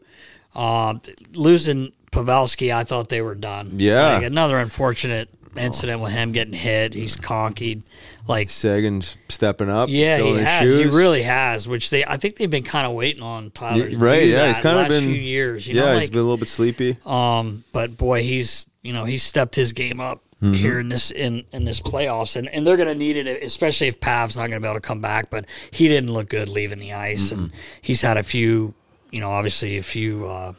Um, 0.56 1.02
losing 1.34 1.94
Pavelski, 2.12 2.74
I 2.74 2.84
thought 2.84 3.10
they 3.10 3.22
were 3.22 3.34
done. 3.36 3.72
Yeah. 3.78 4.16
Like, 4.16 4.24
another 4.24 4.60
unfortunate 4.60 5.30
incident 5.58 6.02
with 6.02 6.12
him 6.12 6.32
getting 6.32 6.54
hit. 6.54 6.94
He's 6.94 7.18
conkied. 7.18 7.84
Like 8.28 8.50
Seguin 8.50 9.02
stepping 9.28 9.70
up. 9.70 9.90
yeah, 9.90 10.18
he 10.18 10.38
has. 10.38 10.74
He 10.74 10.86
really 10.86 11.24
has. 11.24 11.68
Which 11.68 11.90
they, 11.90 12.06
I 12.06 12.16
think 12.18 12.38
they've 12.38 12.50
been 12.50 12.64
kind 12.64 12.88
of 12.88 12.94
waiting 12.94 13.22
on 13.22 13.52
Tyler. 13.52 13.88
Yeah, 13.88 13.98
right. 14.00 14.26
Yeah, 14.28 14.48
he's 14.48 14.60
kind 14.60 14.80
of 14.80 14.88
been 14.88 15.04
few 15.04 15.14
years. 15.14 15.68
You 15.68 15.76
yeah, 15.76 15.82
know, 15.82 15.92
he's 15.94 16.02
like, 16.04 16.12
been 16.12 16.20
a 16.20 16.24
little 16.24 16.38
bit 16.38 16.48
sleepy. 16.48 16.98
um, 17.06 17.64
but 17.74 17.98
boy, 17.98 18.24
he's 18.24 18.70
you 18.82 18.94
know 18.94 19.04
he's 19.06 19.24
stepped 19.24 19.56
his 19.56 19.74
game 19.74 20.00
up 20.00 20.22
Mm-hmm. 20.42 20.54
here 20.56 20.78
in 20.82 20.90
this 20.90 21.10
in 21.10 21.46
in 21.54 21.64
this 21.64 21.80
playoffs, 21.80 22.36
and 22.36 22.50
and 22.50 22.68
they're 22.68 22.76
going 22.76 22.90
to 22.90 22.96
need 22.96 23.16
it, 23.16 23.42
especially 23.44 23.88
if 23.88 24.02
Pav's 24.02 24.36
not 24.36 24.48
going 24.50 24.56
to 24.56 24.60
be 24.60 24.68
able 24.68 24.76
to 24.76 24.86
come 24.86 25.00
back. 25.00 25.30
But 25.30 25.46
he 25.72 25.88
didn't 25.88 26.12
look 26.12 26.28
good 26.28 26.50
leaving 26.50 26.80
the 26.80 26.92
ice, 26.92 27.32
and 27.32 27.50
he's 27.82 28.02
had 28.02 28.18
a 28.18 28.24
few, 28.24 28.74
you 29.10 29.22
know, 29.22 29.30
obviously 29.32 29.78
a 29.78 29.84
few 29.84 30.26
uh, 30.28 30.52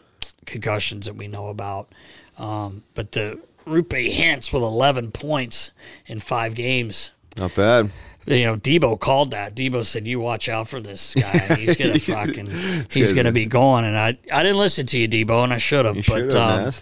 concussions 0.47 1.05
that 1.05 1.17
we 1.17 1.29
know 1.29 1.49
about. 1.49 1.93
Um, 2.39 2.83
but 2.95 3.13
the 3.13 3.39
Roope 3.67 4.15
Hintz 4.15 4.53
with 4.53 4.63
11 4.63 5.11
points 5.13 5.71
in 6.07 6.19
five 6.19 6.55
games. 6.55 7.11
Not 7.37 7.55
bad. 7.55 7.91
You 8.27 8.45
know, 8.45 8.57
Debo 8.57 8.99
called 8.99 9.33
that. 9.33 9.55
Debo 9.55 9.85
said, 9.85 10.07
"You 10.07 10.19
watch 10.19 10.49
out 10.49 10.69
for 10.69 10.81
this 10.81 11.15
guy. 11.15 11.55
He's 11.59 11.77
gonna 11.77 11.99
fucking, 11.99 12.47
he's 12.91 13.13
gonna 13.13 13.33
be 13.33 13.45
gone." 13.45 13.85
And 13.85 13.99
I, 13.99 14.17
I 14.33 14.43
didn't 14.43 14.59
listen 14.59 14.87
to 14.87 14.99
you, 14.99 15.07
Debo, 15.09 15.45
and 15.45 15.53
I 15.53 15.59
should 15.59 15.85
have. 15.85 15.99
But 16.07 16.35
um, 16.35 16.73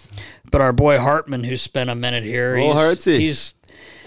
but 0.49 0.61
our 0.61 0.71
boy 0.71 0.99
Hartman, 0.99 1.43
who 1.43 1.57
spent 1.57 1.89
a 1.89 1.95
minute 1.95 2.23
here, 2.23 2.55
he's, 2.55 2.73
Hartsy. 2.73 3.19
he's 3.19 3.55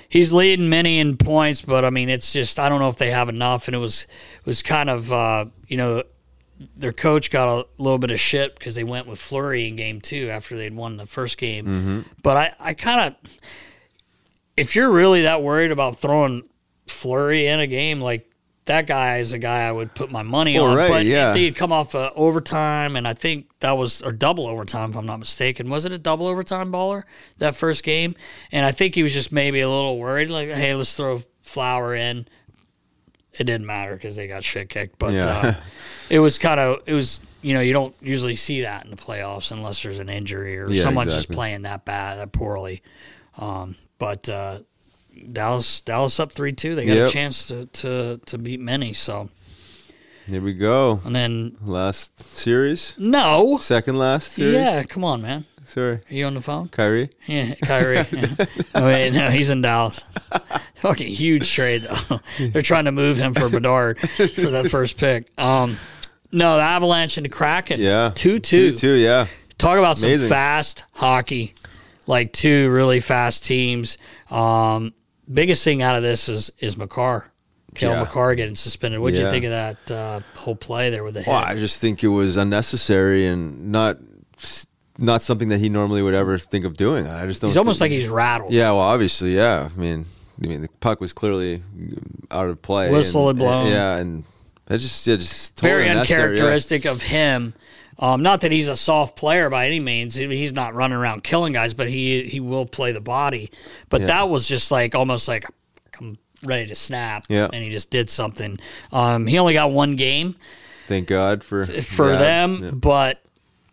he's 0.09 0.33
leading 0.33 0.71
many 0.71 0.99
in 0.99 1.19
points, 1.19 1.61
but 1.61 1.85
I 1.85 1.91
mean, 1.91 2.09
it's 2.09 2.33
just 2.33 2.59
I 2.59 2.71
don't 2.71 2.81
know 2.81 2.89
if 2.89 2.97
they 2.97 3.11
have 3.11 3.29
enough. 3.29 3.69
And 3.69 3.75
it 3.75 3.81
was 3.81 4.07
it 4.39 4.47
was 4.47 4.63
kind 4.63 4.89
of 4.89 5.13
uh, 5.13 5.45
you 5.69 5.77
know 5.77 6.05
their 6.77 6.93
coach 6.93 7.31
got 7.31 7.49
a 7.49 7.67
little 7.79 7.99
bit 7.99 8.11
of 8.11 8.21
shit 8.21 8.59
because 8.59 8.75
they 8.75 8.85
went 8.85 9.07
with 9.07 9.21
Fleury 9.21 9.69
in 9.69 9.77
game 9.77 10.01
two 10.01 10.29
after 10.31 10.57
they'd 10.57 10.75
won 10.75 10.97
the 10.97 11.07
first 11.07 11.39
game. 11.39 11.67
Mm-hmm. 11.67 12.01
But 12.23 12.37
I 12.37 12.55
I 12.59 12.75
kind 12.75 13.15
of 13.15 13.31
if 14.57 14.75
you're 14.75 14.91
really 14.91 15.23
that 15.23 15.43
worried 15.43 15.71
about 15.71 15.99
throwing 15.99 16.43
Fleury 16.87 17.47
in 17.47 17.61
a 17.61 17.67
game 17.67 18.01
like. 18.01 18.31
That 18.67 18.89
guy 18.89 19.19
is 19.19 19.33
a 19.33 19.39
guy 19.39 19.61
I 19.61 19.71
would 19.71 19.95
put 19.95 20.11
my 20.11 20.23
money 20.23 20.59
Well, 20.59 20.73
on, 20.73 20.77
right, 20.77 20.91
but 20.91 21.07
yeah. 21.07 21.33
had 21.33 21.55
come 21.55 21.71
off 21.71 21.95
uh, 21.95 22.11
overtime, 22.17 22.97
and 22.97 23.07
I 23.07 23.15
think 23.15 23.47
that 23.61 23.79
was 23.79 24.03
or 24.03 24.11
double 24.11 24.49
overtime, 24.49 24.91
if 24.91 24.97
I'm 24.97 25.07
not 25.07 25.21
mistaken. 25.21 25.71
Was 25.71 25.85
it 25.85 25.93
a 25.93 25.99
double 25.99 26.27
overtime 26.27 26.73
baller 26.73 27.05
that 27.39 27.55
first 27.55 27.85
game? 27.85 28.17
And 28.51 28.67
I 28.67 28.73
think 28.73 28.97
he 28.97 29.05
was 29.05 29.15
just 29.15 29.31
maybe 29.31 29.61
a 29.61 29.71
little 29.71 30.01
worried, 30.01 30.31
like, 30.31 30.49
hey, 30.49 30.75
let's 30.75 30.97
throw 30.97 31.23
Flower 31.43 31.95
in. 31.95 32.27
It 33.39 33.45
didn't 33.45 33.67
matter 33.67 33.95
because 33.95 34.17
they 34.17 34.27
got 34.27 34.43
shit 34.45 34.69
kicked, 34.69 34.99
but 34.99 35.13
Yeah. 35.15 35.27
uh, 35.27 35.55
it 36.11 36.21
was 36.21 36.39
kind 36.39 36.59
of 36.61 36.83
it 36.87 36.95
was 36.95 37.21
you 37.43 37.55
know 37.55 37.61
you 37.61 37.73
don't 37.73 37.95
usually 38.01 38.35
see 38.35 38.63
that 38.63 38.85
in 38.85 38.91
the 38.91 38.97
playoffs 38.97 39.53
unless 39.53 39.83
there's 39.83 39.99
an 39.99 40.09
injury 40.09 40.59
or 40.59 40.71
Yeah, 40.71 40.83
someone's 40.83 41.15
just 41.15 41.31
playing 41.31 41.63
that 41.63 41.85
bad, 41.85 42.19
that 42.19 42.33
poorly. 42.33 42.83
Um, 43.39 43.77
but 43.99 44.29
uh, 44.29 44.61
Dallas 45.33 45.81
Dallas 45.83 46.19
up 46.21 46.33
three 46.33 46.53
two. 46.53 46.75
They 46.75 46.87
got 46.87 46.95
Yep. 46.95 47.09
a 47.09 47.13
chance 47.13 47.47
to, 47.49 47.67
to 47.67 48.21
to 48.27 48.39
beat 48.39 48.61
many. 48.61 48.93
So 48.93 49.29
Here 50.27 50.41
we 50.43 50.55
go. 50.55 51.01
and 51.05 51.15
then 51.15 51.57
Last 51.63 52.19
series, 52.21 52.95
no, 52.99 53.59
second 53.59 53.97
last 53.99 54.33
series. 54.33 54.55
yeah, 54.55 54.83
come 54.83 55.05
on, 55.05 55.21
man. 55.23 55.45
Sorry, 55.67 55.95
Are 55.97 56.03
you 56.15 56.25
on 56.27 56.35
the 56.35 56.41
phone? 56.41 56.69
Kyrie. 56.69 57.11
Yeah, 57.27 57.55
Kyrie. 57.57 57.97
Yeah. 58.13 58.47
Oh, 58.75 58.85
wait, 58.87 59.11
no, 59.11 59.31
he's 59.31 59.51
in 59.51 59.63
Dallas. 59.63 60.05
Fucking 60.81 61.09
huge 61.09 61.51
trade, 61.53 61.83
though. 61.83 62.21
They're 62.39 62.63
trying 62.63 62.85
to 62.85 62.93
move 62.93 63.19
him 63.19 63.35
for 63.35 63.49
Bedard 63.49 63.99
for 63.99 64.27
that 64.51 64.69
first 64.71 64.97
pick. 64.99 65.29
Um, 65.39 65.77
no, 66.33 66.57
the 66.57 66.63
Avalanche 66.63 67.17
and 67.19 67.25
the 67.25 67.29
Kraken. 67.31 67.81
Yeah, 67.81 68.13
2 68.15 68.39
2. 68.39 68.41
Two 68.41 68.77
two. 68.77 68.93
Yeah, 68.93 69.27
Talk 69.59 69.79
about 69.79 69.99
some 69.99 70.19
fast 70.29 70.85
hockey. 70.93 71.55
Like 72.07 72.33
two 72.33 72.71
really 72.71 73.01
fast 73.01 73.45
teams. 73.45 73.99
Um, 74.31 74.95
biggest 75.33 75.65
thing 75.65 75.83
out 75.83 75.97
of 75.97 76.03
this 76.03 76.29
is 76.29 76.53
is 76.61 76.77
Makar. 76.77 77.33
Cale 77.75 77.91
Yeah. 77.93 78.01
Makar 78.05 78.35
getting 78.37 78.55
suspended. 78.55 79.01
What'd 79.01 79.19
you 79.19 79.29
think 79.29 79.45
of 79.45 79.51
that 79.51 79.91
uh, 79.91 80.21
whole 80.37 80.55
play 80.57 80.91
there 80.91 81.03
with 81.03 81.15
the 81.15 81.21
hit? 81.23 81.29
Well, 81.31 81.43
I 81.43 81.57
just 81.57 81.81
think 81.81 82.05
it 82.05 82.09
was 82.09 82.37
unnecessary 82.37 83.27
and 83.27 83.73
not 83.73 83.97
not 84.99 85.23
something 85.23 85.49
that 85.49 85.59
he 85.59 85.69
normally 85.69 86.03
would 86.03 86.15
ever 86.15 86.39
think 86.39 86.65
of 86.65 86.77
doing. 86.77 87.07
I 87.07 87.27
just 87.27 87.41
don't. 87.41 87.49
he's 87.51 87.57
almost 87.57 87.81
like 87.81 87.91
he's 87.91 88.09
rattled. 88.09 88.53
Yeah, 88.53 88.71
well, 88.71 88.81
obviously, 88.81 89.35
yeah. 89.35 89.69
I 89.75 89.79
mean, 89.79 90.05
I 90.43 90.47
mean, 90.47 90.63
the 90.63 90.69
puck 90.81 91.01
was 91.01 91.13
clearly 91.13 91.63
out 92.31 92.49
of 92.49 92.63
play. 92.63 92.91
Whistle 92.91 93.29
and, 93.29 93.39
had 93.39 93.45
blown. 93.47 93.67
Yeah, 93.71 93.97
and 93.97 94.25
it 94.69 94.79
just, 94.79 95.07
yeah, 95.07 95.17
just 95.17 95.57
totally 95.57 95.81
very 95.81 95.89
unnecessary, 95.89 96.21
yeah. 96.21 96.31
uncharacteristic 96.33 96.85
of 96.87 97.03
him. 97.03 97.55
Um, 97.99 98.23
not 98.23 98.43
that 98.43 98.53
he's 98.53 98.69
a 98.69 98.77
soft 98.77 99.17
player 99.17 99.49
by 99.49 99.67
any 99.67 99.81
means. 99.81 100.15
He's 100.17 100.53
not 100.53 100.75
running 100.75 100.99
around 100.99 101.25
killing 101.25 101.55
guys, 101.55 101.73
but 101.73 101.89
he 101.89 102.25
he 102.25 102.41
will 102.41 102.67
play 102.67 102.93
the 102.93 103.01
body. 103.01 103.51
But 103.89 104.03
Yeah. 104.03 104.07
that 104.09 104.29
was 104.29 104.47
just 104.47 104.71
like 104.71 104.95
almost 104.95 105.29
like 105.29 105.47
I'm 105.99 106.19
ready 106.43 106.67
to 106.67 106.75
snap, 106.75 107.25
Yeah. 107.31 107.49
and 107.51 107.65
he 107.65 107.71
just 107.71 107.91
did 107.91 108.11
something. 108.11 108.59
Um, 108.93 109.27
he 109.27 109.39
only 109.39 109.55
got 109.55 109.71
one 109.71 109.97
game 109.97 110.37
Thank 110.87 111.09
God 111.09 111.43
for 111.43 111.65
for 111.65 112.11
that. 112.11 112.19
them, 112.19 112.79
but 112.81 113.23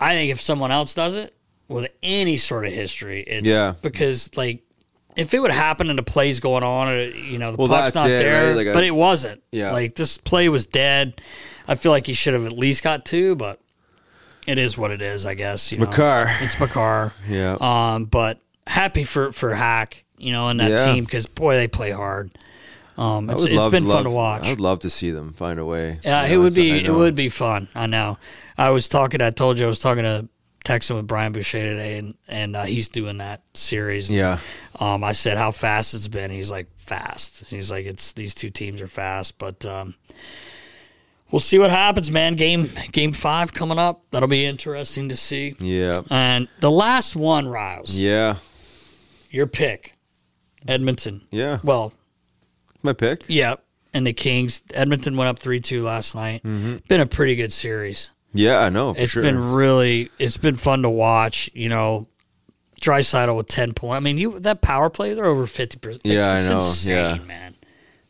I 0.04 0.14
think 0.16 0.32
if 0.32 0.42
someone 0.42 0.72
else 0.72 0.94
does 0.94 1.16
it 1.16 1.34
with 1.68 1.90
any 2.04 2.38
sort 2.38 2.66
of 2.66 2.74
history, 2.74 3.22
it's 3.22 3.48
Yeah. 3.48 3.74
because 3.82 4.36
like. 4.36 4.62
If 5.16 5.32
it 5.36 5.40
would 5.40 5.52
happen 5.52 5.92
and 5.92 6.00
the 6.00 6.02
play's 6.04 6.40
going 6.40 6.64
on, 6.64 6.88
or, 6.88 7.00
you 7.04 7.38
know, 7.38 7.52
the 7.52 7.58
Well, 7.58 7.68
puck's 7.68 7.94
not 7.94 8.08
it, 8.10 8.14
there, 8.24 8.48
right? 8.48 8.56
Like 8.56 8.66
a- 8.66 8.74
but 8.74 8.84
it 8.84 8.96
wasn't. 8.96 9.44
Yeah. 9.52 9.72
Like 9.72 9.94
this 9.94 10.18
play 10.18 10.50
was 10.50 10.66
dead. 10.66 11.22
I 11.68 11.76
feel 11.76 11.92
like 11.92 12.08
he 12.08 12.14
should 12.14 12.34
have 12.34 12.46
at 12.48 12.54
least 12.58 12.82
got 12.82 13.06
two, 13.06 13.36
but 13.36 13.60
it 14.48 14.58
is 14.58 14.76
what 14.76 14.90
it 14.90 15.04
is, 15.04 15.28
I 15.28 15.36
guess. 15.36 15.72
You 15.72 15.78
know. 15.78 15.86
Makar. 15.86 16.36
It's 16.42 16.60
Makar. 16.60 17.14
Yeah. 17.30 17.58
Um, 17.62 18.06
but 18.06 18.40
happy 18.66 19.04
for 19.04 19.32
for 19.32 19.54
Hack, 19.54 20.04
you 20.18 20.32
know, 20.32 20.48
and 20.50 20.60
that 20.60 20.72
Yeah. 20.72 20.92
team 20.94 21.04
because 21.06 21.28
boy, 21.28 21.58
they 21.58 21.68
play 21.68 21.92
hard. 21.92 22.32
Um, 22.98 23.30
it's, 23.30 23.44
it's 23.44 23.54
love, 23.54 23.72
been 23.72 23.86
love, 23.86 23.98
fun 23.98 24.04
to 24.06 24.10
watch. 24.10 24.46
I 24.46 24.50
would 24.50 24.60
love 24.60 24.80
to 24.80 24.90
see 24.90 25.12
them 25.12 25.34
find 25.34 25.60
a 25.60 25.66
way. 25.66 26.00
Yeah, 26.04 26.26
it 26.26 26.38
would 26.38 26.56
be 26.56 26.72
it 26.84 26.92
would 26.92 27.14
be 27.14 27.30
fun. 27.30 27.68
I 27.76 27.86
know. 27.86 28.18
I 28.58 28.70
was 28.70 28.88
talking. 28.88 29.22
I 29.22 29.30
told 29.32 29.60
you 29.60 29.66
I 29.66 29.68
was 29.68 29.80
talking 29.80 30.04
to 30.04 30.28
texting 30.66 30.96
with 30.96 31.08
Brian 31.08 31.32
Boucher 31.34 31.60
today, 31.62 31.98
and 31.98 32.16
and 32.28 32.56
uh, 32.56 32.64
he's 32.64 32.88
doing 32.88 33.18
that 33.18 33.42
series. 33.54 34.12
Yeah. 34.12 34.40
Um, 34.80 35.04
I 35.04 35.12
said 35.12 35.38
how 35.38 35.52
fast 35.52 35.94
it's 35.94 36.08
been. 36.08 36.32
He's 36.32 36.52
like 36.52 36.68
fast. 36.78 37.50
He's 37.50 37.72
like 37.72 37.86
it's 37.86 38.14
these 38.14 38.34
two 38.36 38.50
teams 38.50 38.82
are 38.82 38.88
fast, 38.88 39.38
but 39.38 39.66
um, 39.66 39.96
we'll 41.32 41.40
see 41.40 41.60
what 41.60 41.70
happens, 41.72 42.12
man. 42.12 42.36
Game 42.36 42.70
game 42.92 43.12
five 43.14 43.54
coming 43.54 43.80
up. 43.80 44.04
That'll 44.12 44.30
be 44.30 44.46
interesting 44.46 45.10
to 45.10 45.18
see. 45.18 45.56
Yeah. 45.60 46.02
And 46.10 46.48
the 46.60 46.72
last 46.72 47.16
one, 47.16 47.48
Riles, 47.48 47.96
Yeah. 47.96 48.38
your 49.32 49.48
pick, 49.48 49.96
Edmonton. 50.68 51.22
Yeah. 51.32 51.60
Well, 51.64 51.94
My 52.84 52.94
pick. 52.94 53.26
yeah, 53.28 53.56
and 53.94 54.06
the 54.08 54.14
Kings. 54.14 54.62
Edmonton 54.74 55.18
went 55.18 55.30
up 55.30 55.40
three 55.40 55.60
two 55.60 55.82
last 55.84 56.16
night. 56.16 56.44
Been 56.44 57.02
a 57.02 57.06
pretty 57.06 57.36
good 57.36 57.52
series. 57.54 58.12
Yeah, 58.34 58.60
I 58.60 58.70
know. 58.70 58.94
It's 58.98 59.12
sure. 59.14 59.22
been 59.24 59.54
really, 59.54 60.10
it's 60.20 60.38
been 60.38 60.56
fun 60.56 60.82
to 60.84 60.90
watch. 60.90 61.50
You 61.54 61.70
know, 61.70 62.08
Draisaitl 62.82 63.36
with 63.38 63.48
ten 63.48 63.74
points. 63.74 63.96
I 63.98 64.00
mean, 64.00 64.18
you 64.18 64.40
that 64.40 64.62
power 64.62 64.90
play, 64.90 65.14
they're 65.14 65.26
over 65.26 65.48
fifty 65.48 65.78
percent. 65.78 66.06
Yeah, 66.06 66.34
I 66.34 66.40
know, 66.40 66.56
Insane, 66.56 66.96
yeah. 66.96 67.18
man. 67.26 67.54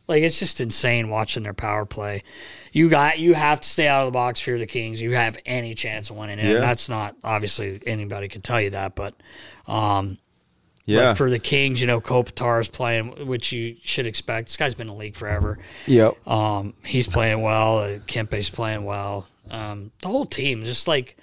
Like 0.07 0.23
it's 0.23 0.37
just 0.39 0.59
insane 0.59 1.09
watching 1.09 1.43
their 1.43 1.53
power 1.53 1.85
play. 1.85 2.23
You 2.71 2.89
got 2.89 3.19
you 3.19 3.35
have 3.35 3.61
to 3.61 3.67
stay 3.69 3.87
out 3.87 4.01
of 4.01 4.07
the 4.07 4.11
box 4.11 4.39
for 4.41 4.57
the 4.57 4.65
Kings. 4.65 5.01
You 5.01 5.13
have 5.15 5.37
any 5.45 5.73
chance 5.75 6.09
of 6.09 6.17
winning 6.17 6.39
it. 6.39 6.45
Yeah. 6.45 6.55
And 6.55 6.63
that's 6.63 6.89
not 6.89 7.15
obviously 7.23 7.79
anybody 7.85 8.27
can 8.27 8.41
tell 8.41 8.59
you 8.59 8.71
that, 8.71 8.95
but 8.95 9.13
um, 9.67 10.17
Yeah. 10.85 11.11
but 11.11 11.17
for 11.17 11.29
the 11.29 11.39
Kings, 11.39 11.79
you 11.79 11.87
know, 11.87 12.01
Kopitar 12.01 12.59
is 12.59 12.67
playing, 12.67 13.27
which 13.27 13.51
you 13.53 13.77
should 13.81 14.07
expect. 14.07 14.47
This 14.49 14.57
guy's 14.57 14.75
been 14.75 14.87
in 14.87 14.93
the 14.93 14.99
league 14.99 15.15
forever. 15.15 15.57
yep. 15.87 16.15
Um, 16.27 16.73
he's 16.83 17.07
playing 17.07 17.41
well. 17.41 17.99
Kempe's 18.07 18.49
playing 18.49 18.83
well. 18.85 19.27
Um, 19.51 19.91
the 20.01 20.07
whole 20.07 20.25
team, 20.25 20.63
just 20.63 20.87
like 20.87 21.17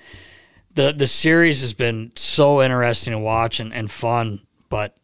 the 0.74 0.92
the 0.92 1.06
series 1.06 1.60
has 1.62 1.72
been 1.72 2.12
so 2.16 2.62
interesting 2.62 3.12
to 3.12 3.18
watch 3.18 3.60
and, 3.60 3.72
and 3.72 3.90
fun. 3.90 4.40
But 4.68 4.96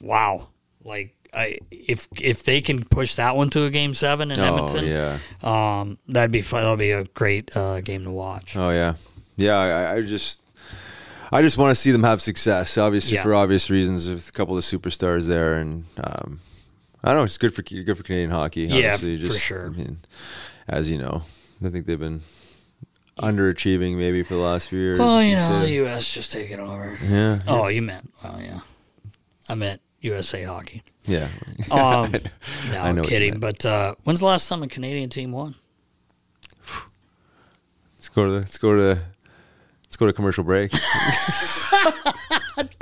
wow, 0.00 0.48
like 0.84 1.14
I 1.32 1.58
if 1.70 2.08
if 2.20 2.42
they 2.42 2.60
can 2.60 2.84
push 2.84 3.14
that 3.14 3.36
one 3.36 3.50
to 3.50 3.64
a 3.64 3.70
game 3.70 3.94
seven 3.94 4.30
in 4.30 4.40
Oh 4.40 4.44
Edmonton, 4.44 4.86
yeah. 4.86 5.18
um, 5.42 5.98
that'd 6.08 6.32
be 6.32 6.42
fun. 6.42 6.62
That'll 6.62 6.76
be 6.76 6.90
a 6.90 7.04
great 7.04 7.56
uh, 7.56 7.80
game 7.80 8.04
to 8.04 8.10
watch. 8.10 8.56
Oh 8.56 8.70
yeah. 8.70 8.94
Yeah. 9.36 9.56
I, 9.58 9.94
I 9.96 10.00
just. 10.02 10.40
I 11.32 11.42
just 11.42 11.56
want 11.58 11.70
to 11.70 11.76
see 11.76 11.92
them 11.92 12.02
have 12.02 12.20
success. 12.20 12.76
Obviously, 12.76 13.14
Yeah. 13.14 13.22
for 13.22 13.36
obvious 13.36 13.70
reasons, 13.70 14.08
with 14.10 14.28
a 14.28 14.32
couple 14.32 14.58
of 14.58 14.64
superstars 14.64 15.28
there, 15.28 15.54
and 15.54 15.84
um, 16.02 16.40
I 17.04 17.10
don't 17.10 17.18
know 17.18 17.22
it's 17.22 17.38
good 17.38 17.54
for 17.54 17.62
good 17.62 17.96
for 17.96 18.02
Canadian 18.02 18.30
hockey. 18.30 18.62
Yeah, 18.62 18.94
Obviously, 18.94 19.28
for 19.28 19.38
sure. 19.38 19.66
I 19.66 19.68
mean, 19.68 19.98
as 20.66 20.90
you 20.90 20.98
know, 20.98 21.22
I 21.64 21.68
think 21.68 21.86
they've 21.86 21.96
been 22.00 22.20
underachieving 23.20 23.96
maybe 23.96 24.22
for 24.22 24.34
the 24.34 24.40
last 24.40 24.68
few 24.68 24.78
years. 24.78 24.98
Well, 24.98 25.22
you 25.22 25.36
know, 25.36 25.60
the 25.60 25.70
U.S. 25.72 26.12
just 26.12 26.32
taking 26.32 26.58
over. 26.60 26.96
yeah, 27.04 27.40
Oh, 27.46 27.68
you 27.68 27.82
meant? 27.82 28.12
Oh, 28.24 28.38
yeah. 28.38 28.60
I 29.48 29.54
meant 29.54 29.80
USA 30.00 30.42
hockey. 30.44 30.82
yeah. 31.04 31.28
Um, 31.70 32.12
no, 32.70 32.78
I'm 32.78 32.96
know 32.96 33.02
what 33.02 33.10
you 33.10 33.16
kidding. 33.16 33.38
But 33.38 33.64
uh, 33.66 33.94
when's 34.04 34.20
the 34.20 34.26
last 34.26 34.48
time 34.48 34.62
a 34.62 34.68
Canadian 34.68 35.10
team 35.10 35.32
won? 35.32 35.54
Let's 37.96 38.08
go 38.08 38.24
to 38.26 38.30
the, 38.32 38.38
let's 38.38 38.58
go 38.58 38.74
to 38.76 38.82
the, 38.82 39.02
let's 39.84 39.96
go 39.96 40.06
to 40.06 40.12
commercial 40.12 40.44
break. 40.44 40.70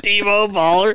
Devo 0.02 0.48
Baller. 0.52 0.94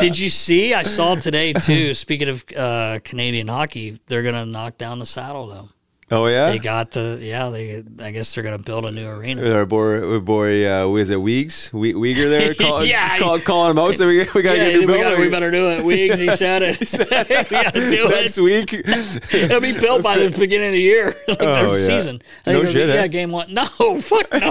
Did 0.00 0.18
you 0.18 0.28
see? 0.30 0.74
I 0.74 0.82
saw 0.82 1.14
today 1.14 1.52
too. 1.52 1.94
Speaking 1.94 2.28
of 2.28 2.44
uh, 2.56 2.98
Canadian 3.04 3.48
hockey, 3.48 3.98
they're 4.06 4.22
gonna 4.22 4.46
knock 4.46 4.78
down 4.78 4.98
the 4.98 5.04
Saddledome. 5.04 5.70
Oh 6.10 6.26
yeah, 6.26 6.50
They 6.50 6.58
got 6.58 6.90
the 6.92 7.18
yeah. 7.20 7.48
They 7.50 7.82
I 8.00 8.10
guess 8.10 8.34
they're 8.34 8.44
gonna 8.44 8.58
build 8.58 8.84
a 8.84 8.90
new 8.90 9.06
arena. 9.08 9.50
Our 9.52 9.66
boy, 9.66 10.12
our 10.14 10.20
boy, 10.20 10.68
uh, 10.70 10.86
was 10.88 11.10
it 11.10 11.20
Weeks? 11.20 11.72
We- 11.72 11.94
Uyghur 11.94 12.28
there, 12.30 12.54
call, 12.58 12.84
Yeah. 12.84 13.18
call, 13.18 13.38
calling 13.40 13.70
him 13.72 13.78
out. 13.78 13.94
So 13.96 14.06
we, 14.06 14.18
we 14.34 14.42
got 14.42 14.52
to 14.54 14.58
Yeah, 14.58 14.64
get 14.70 14.74
a 14.82 14.86
new 14.86 14.92
we, 14.92 14.98
gotta, 14.98 15.16
we 15.16 15.28
better 15.28 15.50
do 15.50 15.70
it. 15.70 15.84
Weeks, 15.84 16.18
he 16.18 16.30
said 16.32 16.62
it. 16.62 16.78
we 17.50 17.56
gotta 17.56 17.80
do 17.80 18.08
next 18.08 18.38
it. 18.38 18.42
Next 18.42 18.72
week. 18.72 19.34
It'll 19.34 19.60
be 19.60 19.78
built 19.78 20.02
by 20.02 20.18
the 20.18 20.30
beginning 20.36 20.68
of 20.68 20.72
the 20.72 20.80
year, 20.80 21.14
like 21.28 21.38
Oh, 21.40 21.72
yeah. 21.72 21.74
season. 21.74 22.22
No 22.46 22.64
shit, 22.64 22.74
be, 22.74 22.82
eh? 22.82 22.94
Yeah, 22.94 23.06
game 23.06 23.30
one. 23.32 23.52
No, 23.54 23.64
fuck 23.66 24.32
no. 24.32 24.50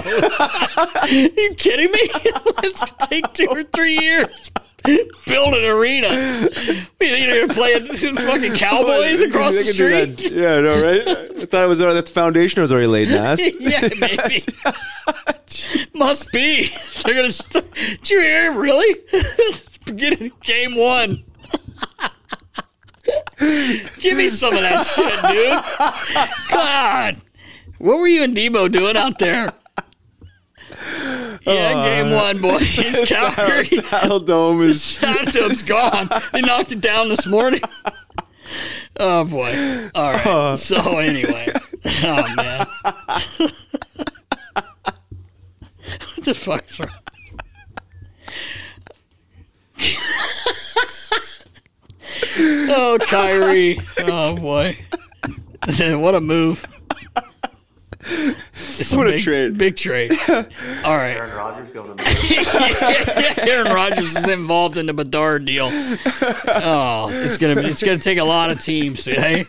Are 1.00 1.08
you 1.08 1.54
kidding 1.56 1.90
me? 1.92 2.10
Let's 2.62 2.90
take 3.08 3.32
two 3.32 3.46
or 3.50 3.62
three 3.62 3.98
years. 3.98 4.50
Build 5.26 5.54
an 5.54 5.64
arena. 5.64 6.08
We 7.00 7.08
think 7.08 7.26
you're 7.26 7.48
playing 7.48 7.86
fucking 7.86 8.54
cowboys 8.56 9.20
across 9.22 9.54
the 9.56 9.64
street. 9.64 10.30
Yeah, 10.30 10.60
no, 10.60 10.82
right? 10.82 11.02
I 11.42 11.46
thought 11.46 11.64
it 11.64 11.68
was 11.68 11.80
uh, 11.80 11.94
that 11.94 12.06
the 12.06 12.12
foundation 12.12 12.60
was 12.60 12.70
already 12.70 12.86
laid, 12.88 13.08
Nast. 13.08 13.42
yeah, 13.60 13.88
maybe. 13.98 14.44
Must 15.94 16.30
be. 16.32 16.68
They're 17.04 17.14
gonna. 17.14 17.30
St- 17.30 17.72
Did 17.74 18.10
you 18.10 18.20
hear? 18.20 18.52
Really? 18.52 19.00
Beginning 19.86 20.32
game 20.42 20.76
one. 20.76 21.24
Give 24.00 24.16
me 24.16 24.28
some 24.28 24.54
of 24.54 24.60
that 24.60 24.84
shit, 24.84 25.14
dude. 25.30 26.50
God, 26.50 27.16
what 27.78 27.98
were 27.98 28.08
you 28.08 28.22
and 28.22 28.34
Debo 28.36 28.70
doing 28.70 28.96
out 28.96 29.18
there? 29.18 29.52
Yeah, 31.46 31.74
game 31.74 32.12
uh, 32.12 32.16
one, 32.16 32.40
boys. 32.40 32.74
Calgary. 33.06 33.64
Saddle 33.64 34.20
Dome 34.20 34.62
is. 34.62 34.82
Saddle's 34.98 35.62
gone. 35.62 36.08
They 36.32 36.40
knocked 36.40 36.72
it 36.72 36.80
down 36.80 37.08
this 37.08 37.26
morning. 37.26 37.60
Oh 39.00 39.24
boy. 39.24 39.52
All 39.92 40.12
right. 40.12 40.26
Oh. 40.26 40.54
So 40.54 40.98
anyway. 40.98 41.48
Oh 42.04 42.34
man. 42.36 42.66
what 45.98 46.24
the 46.24 46.34
fuck's 46.34 46.78
wrong? 46.78 46.90
oh, 52.38 52.98
Kyrie. 53.00 53.80
Oh 53.98 54.36
boy. 54.36 54.78
what 55.98 56.14
a 56.14 56.20
move. 56.20 56.64
It's 58.06 58.94
What 58.94 59.06
a 59.08 59.12
big, 59.12 59.22
trade. 59.22 59.58
Big 59.58 59.76
trade. 59.76 60.12
All 60.28 60.96
right. 60.96 61.16
Aaron 61.16 61.36
Rodgers 61.36 61.70
going 61.72 61.96
to 61.96 62.04
Aaron 63.48 63.72
Rodgers 63.72 64.14
is 64.16 64.28
involved 64.28 64.76
in 64.76 64.86
the 64.86 64.92
Bedard 64.94 65.44
deal. 65.44 65.68
Oh, 65.72 67.08
it's 67.12 67.36
gonna 67.38 67.54
be, 67.60 67.68
it's 67.68 67.82
gonna 67.82 67.98
take 67.98 68.18
a 68.18 68.24
lot 68.24 68.50
of 68.50 68.60
teams 68.60 69.04
today. 69.04 69.44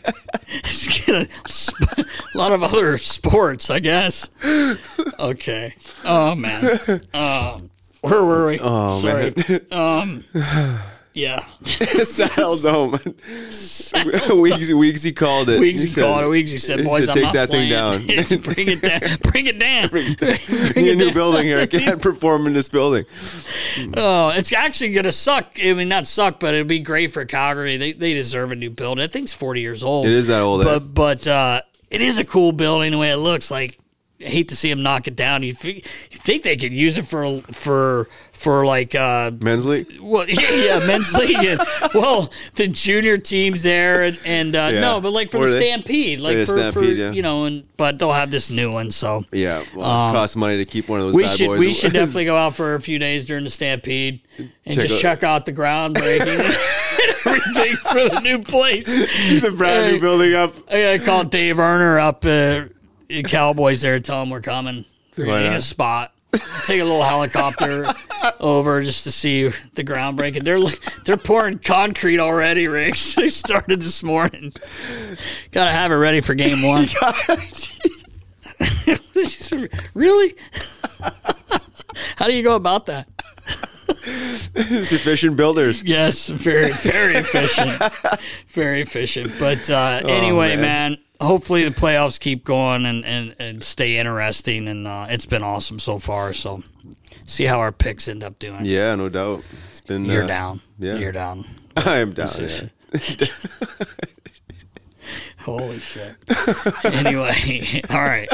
It's 0.47 1.05
gonna 1.05 1.27
sp- 1.49 2.05
a 2.33 2.37
lot 2.37 2.51
of 2.51 2.63
other 2.63 2.97
sports, 2.97 3.69
I 3.69 3.79
guess. 3.79 4.29
Okay. 5.19 5.75
Oh 6.05 6.35
man. 6.35 6.79
Um, 7.13 7.69
where 8.01 8.23
were 8.23 8.47
we? 8.47 8.59
Oh, 8.61 8.99
Sorry. 9.01 9.33
Um. 9.71 10.23
Yeah. 11.15 11.45
Saddle 11.63 12.57
Dome. 12.57 12.91
Weeks, 12.91 13.05
Weeksy 14.69 15.15
called 15.15 15.47
it. 15.49 15.61
Weegsy 15.61 15.79
He 15.79 15.87
said- 15.87 16.03
called 16.03 16.23
it. 16.23 16.27
Weegsy 16.27 16.59
said, 16.59 16.79
he 16.79 16.85
"Boys, 16.85 17.05
said, 17.05 17.11
I'm 17.11 17.15
take 17.15 17.23
not 17.23 17.33
that 17.33 17.49
thing 17.49 17.69
playing. 17.69 18.29
down. 18.29 18.41
Bring 18.53 18.67
it 18.67 18.81
down. 18.81 19.17
Bring 19.23 19.45
it 19.47 19.57
down. 19.59 19.87
Bring 20.73 20.89
a 20.89 20.95
new 20.95 21.13
building 21.13 21.45
here. 21.45 21.57
I 21.59 21.67
can't 21.67 22.01
perform 22.01 22.47
in 22.47 22.53
this 22.53 22.67
building. 22.67 23.05
Oh, 23.95 24.29
it's 24.35 24.51
actually 24.51 24.91
going 24.91 25.05
to 25.05 25.11
suck. 25.13 25.51
I 25.63 25.73
mean, 25.73 25.87
not 25.87 26.05
suck, 26.05 26.39
but 26.41 26.53
it'd 26.53 26.67
be 26.67 26.79
great 26.79 27.13
for 27.13 27.23
Calgary. 27.23 27.77
They 27.77 27.93
they 27.93 28.13
deserve 28.13 28.51
a 28.51 28.55
new 28.55 28.69
building. 28.69 29.01
I 29.03 29.07
think 29.07 29.23
it's 29.25 29.33
40 29.33 29.61
years 29.61 29.83
old. 29.83 30.05
It 30.05 30.11
is 30.11 30.27
that 30.27 30.41
old, 30.41 30.61
eh? 30.61 30.65
But 30.65 30.93
but 30.93 31.27
uh, 31.27 31.61
it 31.89 32.01
is 32.01 32.17
a 32.17 32.25
cool 32.25 32.51
building 32.51 32.91
the 32.91 32.97
way 32.97 33.11
it 33.11 33.17
looks. 33.17 33.49
Like 33.49 33.79
hate 34.19 34.47
to 34.49 34.55
see 34.55 34.69
them 34.69 34.81
knock 34.83 35.07
it 35.07 35.15
down. 35.15 35.43
You, 35.43 35.53
th- 35.53 35.85
you 36.11 36.17
think 36.17 36.43
they 36.43 36.55
could 36.55 36.71
use 36.73 36.97
it 36.97 37.05
for 37.05 37.41
for 37.51 38.07
for 38.31 38.65
like 38.65 38.93
uh, 38.95 39.31
Men's 39.41 39.65
league. 39.65 39.87
well, 40.01 40.25
yeah, 40.29 40.51
yeah, 40.51 40.79
men's 40.85 41.13
league. 41.13 41.37
And, 41.37 41.61
well, 41.93 42.29
the 42.55 42.67
junior 42.67 43.17
teams 43.17 43.63
there, 43.63 44.03
and, 44.03 44.19
and 44.25 44.55
uh, 44.55 44.69
Yeah. 44.73 44.79
no, 44.81 45.01
but 45.01 45.11
like 45.13 45.29
for 45.29 45.37
Or 45.37 45.49
the 45.49 45.55
they- 45.55 45.61
Stampede, 45.69 46.19
like 46.19 46.45
for, 46.45 46.71
for 46.73 46.83
yeah. 46.83 47.11
you 47.11 47.21
know, 47.21 47.45
and 47.45 47.63
but 47.77 47.97
they'll 47.99 48.11
have 48.11 48.31
this 48.31 48.49
new 48.49 48.71
one. 48.71 48.91
So 48.91 49.23
Yeah, 49.31 49.63
well, 49.75 49.85
costs 50.13 50.35
money 50.35 50.57
to 50.57 50.65
keep 50.65 50.89
one 50.89 50.99
of 50.99 51.05
those 51.07 51.15
Um, 51.15 51.21
we 51.21 51.27
should 51.27 51.47
boys. 51.47 51.59
we 51.59 51.73
should 51.73 51.93
definitely 51.99 52.25
go 52.25 52.35
out 52.37 52.55
for 52.55 52.75
a 52.75 52.81
few 52.81 52.99
days 52.99 53.25
during 53.25 53.43
the 53.45 53.49
Stampede 53.49 54.19
and 54.37 54.49
Check 54.65 54.75
just 54.87 54.93
out- 54.95 54.99
check 55.01 55.23
out 55.23 55.45
the 55.45 55.53
groundbreaking 55.53 56.25
everything 57.25 57.75
for 57.77 58.09
the 58.09 58.19
new 58.21 58.39
place. 58.39 58.85
See 59.27 59.39
the 59.39 59.51
brand 59.51 59.93
new 59.93 59.99
building 60.01 60.33
up. 60.33 60.53
I 60.69 60.81
gotta 60.97 60.99
call 60.99 61.23
Dave 61.23 61.55
Erner 61.57 61.99
up 62.01 62.25
uh, 62.25 62.67
in 63.09 63.25
Cowboys 63.25 63.81
there, 63.81 63.99
tell 63.99 64.21
them 64.21 64.29
we're 64.29 64.41
coming. 64.41 64.85
We're 65.17 65.25
gonna 65.25 65.49
need 65.49 65.55
a 65.55 65.61
spot. 65.61 66.11
Take 66.65 66.81
a 66.81 66.83
little 66.83 67.03
helicopter 67.03 67.85
over 68.41 68.81
just 68.81 69.05
to 69.05 69.11
see 69.11 69.47
the 69.75 69.83
groundbreaking. 69.83 70.43
They're 70.43 70.59
they're 71.05 71.17
pouring 71.17 71.59
concrete 71.59 72.19
already, 72.19 72.67
Riggs. 72.67 73.15
They 73.25 73.29
started 73.29 73.81
this 73.81 74.03
morning. 74.03 74.51
Gotta 75.51 75.71
have 75.71 75.91
it 75.91 75.95
ready 75.95 76.21
for 76.21 76.35
game 76.35 76.61
one. 76.61 76.87
really? 79.93 80.33
How 82.17 82.27
do 82.27 82.33
you 82.33 82.43
go 82.43 82.55
about 82.55 82.87
that? 82.87 83.07
It's 84.57 84.91
efficient 84.91 85.37
builders. 85.37 85.83
Yes, 85.83 86.27
very, 86.27 86.71
very 86.71 87.15
efficient. 87.15 87.81
very 88.49 88.81
efficient. 88.81 89.31
But 89.39 89.69
uh, 89.69 90.01
anyway, 90.05 90.55
man. 90.55 90.61
man. 90.61 90.97
Hopefully 91.21 91.63
the 91.63 91.71
playoffs 91.71 92.19
keep 92.19 92.43
going 92.45 92.85
and, 92.85 93.05
and, 93.05 93.35
and 93.39 93.63
stay 93.63 93.97
interesting. 93.97 94.67
And 94.67 94.87
uh, 94.87 95.07
it's 95.09 95.25
been 95.25 95.43
awesome 95.43 95.79
so 95.79 95.99
far. 95.99 96.33
So 96.33 96.63
see 97.25 97.45
how 97.45 97.59
our 97.59 97.71
picks 97.71 98.07
end 98.07 98.23
up 98.23 98.39
doing. 98.39 98.65
Yeah, 98.65 98.95
no 98.95 99.09
doubt. 99.09 99.43
It's 99.69 99.81
been. 99.81 100.05
You're 100.05 100.23
uh, 100.23 100.27
down. 100.27 100.61
yeah. 100.79 100.95
You're 100.95 101.11
down. 101.11 101.45
I 101.77 101.97
am 101.97 102.13
down. 102.13 102.27
This 102.37 102.63
Yeah. 103.19 103.27
Holy 105.39 105.77
shit. 105.77 106.15
anyway, 106.85 107.81
all 107.91 108.01
right. 108.01 108.27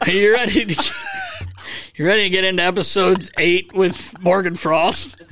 Are 0.00 0.10
you 0.10 0.32
ready 0.32 0.64
to 0.64 0.94
You 1.94 2.06
ready 2.06 2.22
to 2.24 2.30
get 2.30 2.44
into 2.44 2.62
episode 2.62 3.30
8 3.38 3.72
with 3.74 4.20
Morgan 4.22 4.54
Frost? 4.54 5.22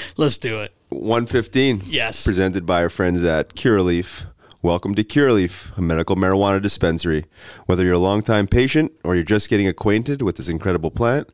Let's 0.16 0.38
do 0.38 0.60
it. 0.60 0.74
115. 0.90 1.82
Yes. 1.86 2.24
Presented 2.24 2.66
by 2.66 2.82
our 2.82 2.90
friends 2.90 3.22
at 3.24 3.54
Curaleaf 3.54 4.26
Welcome 4.64 4.94
to 4.94 5.04
Curaleaf, 5.04 5.76
a 5.76 5.82
medical 5.82 6.16
marijuana 6.16 6.62
dispensary. 6.62 7.26
Whether 7.66 7.84
you're 7.84 7.96
a 7.96 7.98
longtime 7.98 8.46
patient 8.46 8.92
or 9.04 9.14
you're 9.14 9.22
just 9.22 9.50
getting 9.50 9.68
acquainted 9.68 10.22
with 10.22 10.36
this 10.36 10.48
incredible 10.48 10.90
plant, 10.90 11.28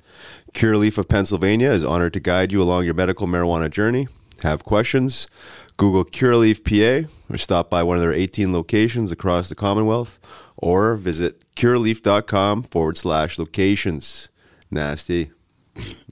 Curaleaf 0.52 0.98
of 0.98 1.06
Pennsylvania 1.08 1.70
is 1.70 1.84
honored 1.84 2.12
to 2.14 2.20
guide 2.20 2.50
you 2.50 2.60
along 2.60 2.86
your 2.86 2.94
medical 2.94 3.28
marijuana 3.28 3.70
journey. 3.70 4.08
Have 4.42 4.64
questions? 4.64 5.28
Google 5.76 6.04
Curaleaf 6.04 6.64
PA 6.64 7.08
or 7.32 7.38
stop 7.38 7.70
by 7.70 7.84
one 7.84 7.96
of 7.96 8.02
their 8.02 8.12
18 8.12 8.52
locations 8.52 9.12
across 9.12 9.48
the 9.48 9.54
Commonwealth 9.54 10.18
or 10.60 10.96
visit 10.96 11.42
curaleaf.com 11.56 12.62
forward 12.64 12.96
slash 12.96 13.38
locations. 13.38 14.28
Nasty. 14.70 15.30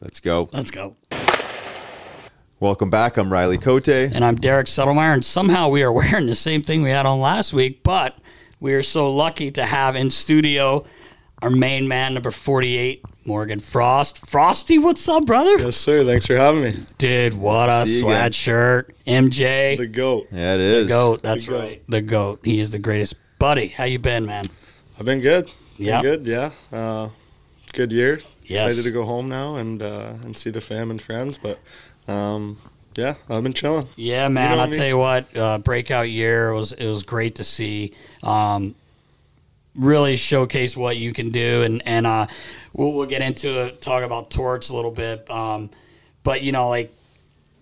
Let's 0.00 0.20
go. 0.20 0.48
Let's 0.52 0.70
go. 0.70 0.96
Welcome 2.60 2.90
back. 2.90 3.16
I'm 3.16 3.32
Riley 3.32 3.58
Cote. 3.58 3.88
And 3.88 4.24
I'm 4.24 4.34
Derek 4.34 4.66
Settlemyre, 4.66 5.14
and 5.14 5.24
somehow 5.24 5.68
we 5.68 5.82
are 5.84 5.92
wearing 6.00 6.26
the 6.26 6.34
same 6.34 6.62
thing 6.62 6.82
we 6.82 6.90
had 6.90 7.06
on 7.06 7.20
last 7.20 7.52
week, 7.52 7.82
but 7.84 8.18
we 8.58 8.74
are 8.74 8.82
so 8.82 9.12
lucky 9.14 9.50
to 9.52 9.64
have 9.64 9.94
in 9.94 10.10
studio 10.10 10.84
our 11.40 11.50
main 11.50 11.86
man, 11.86 12.14
number 12.14 12.32
48, 12.32 13.00
Morgan 13.24 13.60
Frost. 13.60 14.26
Frosty, 14.26 14.76
what's 14.76 15.08
up, 15.08 15.24
brother? 15.24 15.56
Yes, 15.60 15.76
sir. 15.76 16.04
Thanks 16.04 16.26
for 16.26 16.34
having 16.36 16.62
me. 16.62 16.72
Dude, 16.98 17.34
what 17.34 17.68
a 17.68 17.86
See 17.86 18.00
you 18.00 18.08
again. 18.08 18.32
sweatshirt. 18.32 18.90
MJ. 19.06 19.76
The 19.78 19.86
goat. 19.86 20.26
Yeah, 20.32 20.54
it 20.56 20.60
is. 20.60 20.86
The 20.86 20.88
goat. 20.88 21.22
That's 21.22 21.46
The 21.46 21.52
goat. 21.52 21.60
right. 21.60 21.82
The 21.88 22.02
goat. 22.02 22.40
He 22.42 22.58
is 22.58 22.72
the 22.72 22.80
greatest. 22.80 23.14
Buddy, 23.38 23.68
how 23.68 23.84
you 23.84 24.00
been, 24.00 24.26
man? 24.26 24.44
I've 24.98 25.06
been 25.06 25.20
good. 25.20 25.50
Yeah. 25.76 26.02
good. 26.02 26.26
Yeah. 26.26 26.50
Uh, 26.72 27.10
good 27.72 27.92
year. 27.92 28.20
Yes. 28.42 28.64
Excited 28.64 28.82
to 28.82 28.90
go 28.90 29.04
home 29.04 29.28
now 29.28 29.56
and 29.56 29.80
uh, 29.80 30.14
and 30.22 30.36
see 30.36 30.50
the 30.50 30.60
fam 30.60 30.90
and 30.90 31.00
friends. 31.00 31.38
But 31.38 31.60
um, 32.08 32.58
yeah, 32.96 33.14
I've 33.28 33.44
been 33.44 33.52
chilling. 33.52 33.86
Yeah, 33.94 34.28
man. 34.28 34.50
know 34.50 34.54
I'll 34.56 34.60
I 34.62 34.70
mean? 34.70 34.78
tell 34.78 34.88
you 34.88 34.98
what. 34.98 35.36
Uh, 35.36 35.58
breakout 35.58 36.10
year 36.10 36.48
it 36.48 36.56
was 36.56 36.72
it 36.72 36.88
was 36.88 37.04
great 37.04 37.36
to 37.36 37.44
see. 37.44 37.94
Um, 38.24 38.74
really 39.76 40.16
showcase 40.16 40.76
what 40.76 40.96
you 40.96 41.12
can 41.12 41.30
do, 41.30 41.62
and 41.62 41.80
and 41.86 42.08
uh, 42.08 42.26
we'll 42.72 42.92
we'll 42.92 43.06
get 43.06 43.22
into 43.22 43.66
it. 43.66 43.80
Talk 43.80 44.02
about 44.02 44.32
Torts 44.32 44.70
a 44.70 44.74
little 44.74 44.90
bit. 44.90 45.30
Um, 45.30 45.70
but 46.24 46.42
you 46.42 46.50
know, 46.50 46.68
like 46.68 46.92